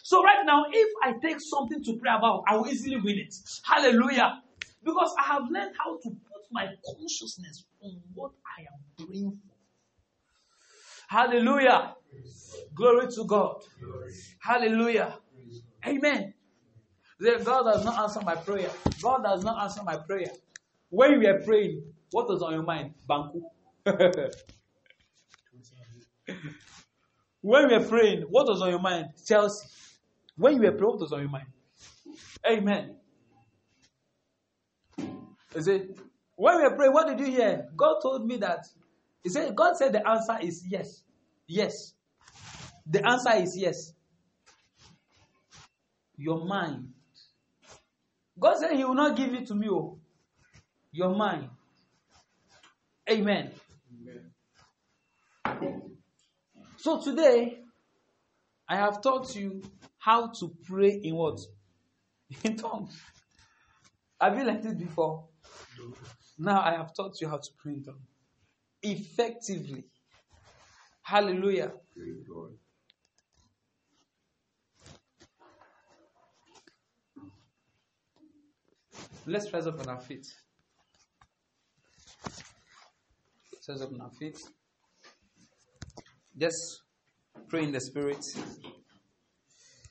So 0.02 0.22
right 0.22 0.44
now, 0.44 0.64
if 0.72 0.88
I 1.02 1.12
take 1.20 1.38
something 1.40 1.82
to 1.84 1.96
pray 2.00 2.12
about, 2.16 2.44
I 2.46 2.56
will 2.56 2.68
easily 2.68 2.96
win 2.96 3.18
it. 3.18 3.34
Hallelujah. 3.64 4.42
Because 4.84 5.14
I 5.18 5.34
have 5.34 5.42
learned 5.50 5.74
how 5.78 5.96
to 5.96 6.10
put 6.10 6.42
my 6.50 6.66
consciousness 6.84 7.64
on 7.82 8.00
what 8.14 8.32
I 8.46 8.62
am 8.62 9.06
praying 9.06 9.38
for. 9.44 9.51
Hallelujah. 11.12 11.94
Glory 12.74 13.06
to 13.12 13.24
God. 13.24 13.62
Hallelujah. 14.40 15.18
Amen. 15.86 16.32
God 17.44 17.64
does 17.64 17.84
not 17.84 17.98
answer 17.98 18.22
my 18.22 18.34
prayer. 18.34 18.70
God 19.02 19.22
does 19.22 19.44
not 19.44 19.62
answer 19.62 19.82
my 19.82 19.96
prayer. 19.96 20.30
When 20.88 21.12
you 21.12 21.28
were 21.28 21.42
praying, 21.44 21.82
what 22.12 22.30
was 22.30 22.40
on 22.40 22.54
your 22.54 22.62
mind? 22.62 22.94
Banku. 23.06 23.42
when 27.42 27.68
we 27.68 27.74
are 27.74 27.84
praying, 27.84 28.22
what 28.30 28.46
was 28.46 28.62
on 28.62 28.70
your 28.70 28.80
mind? 28.80 29.10
Chelsea. 29.26 29.68
When 30.38 30.54
you 30.54 30.62
were 30.62 30.72
praying, 30.72 30.92
what 30.92 31.00
was 31.00 31.12
on 31.12 31.20
your 31.20 31.28
mind? 31.28 31.48
Amen. 32.48 32.96
Is 35.54 35.68
it 35.68 35.98
when 36.36 36.56
we 36.56 36.62
are 36.62 36.74
praying, 36.74 36.94
what 36.94 37.06
did 37.06 37.20
you 37.20 37.26
hear? 37.26 37.68
God 37.76 38.00
told 38.00 38.26
me 38.26 38.38
that. 38.38 38.64
He 39.22 39.28
said, 39.30 39.54
God 39.54 39.76
said 39.76 39.92
the 39.92 40.06
answer 40.06 40.38
is 40.40 40.64
yes. 40.66 41.02
Yes. 41.46 41.94
The 42.86 43.06
answer 43.06 43.34
is 43.36 43.56
yes. 43.56 43.92
Your 46.16 46.44
mind. 46.44 46.88
God 48.38 48.58
said 48.58 48.72
He 48.72 48.84
will 48.84 48.94
not 48.94 49.16
give 49.16 49.32
it 49.34 49.46
to 49.46 49.54
me. 49.54 49.68
Oh. 49.70 49.98
Your 50.90 51.14
mind. 51.14 51.48
Amen. 53.08 53.52
Amen. 55.46 55.82
So 56.76 57.00
today, 57.00 57.58
I 58.68 58.76
have 58.76 59.00
taught 59.02 59.34
you 59.36 59.62
how 59.98 60.28
to 60.40 60.52
pray 60.64 61.00
in 61.02 61.14
what? 61.14 61.40
In 62.44 62.56
tongues. 62.56 62.98
Have 64.20 64.38
you 64.38 64.44
learned 64.44 64.64
it 64.64 64.78
before? 64.78 65.26
Now 66.38 66.60
I 66.60 66.72
have 66.76 66.94
taught 66.94 67.20
you 67.20 67.28
how 67.28 67.36
to 67.36 67.48
pray 67.58 67.74
in 67.74 67.84
tongues 67.84 68.11
effectively. 68.82 69.84
Hallelujah. 71.02 71.72
Let's 79.26 79.52
rise 79.52 79.66
up 79.66 79.78
on 79.80 79.88
our 79.88 80.00
feet. 80.00 80.26
Let's 83.52 83.68
rise 83.68 83.82
up 83.82 83.92
on 83.92 84.00
our 84.00 84.10
feet. 84.10 84.38
Just 86.36 86.82
pray 87.48 87.64
in 87.64 87.72
the 87.72 87.80
spirit. 87.80 88.24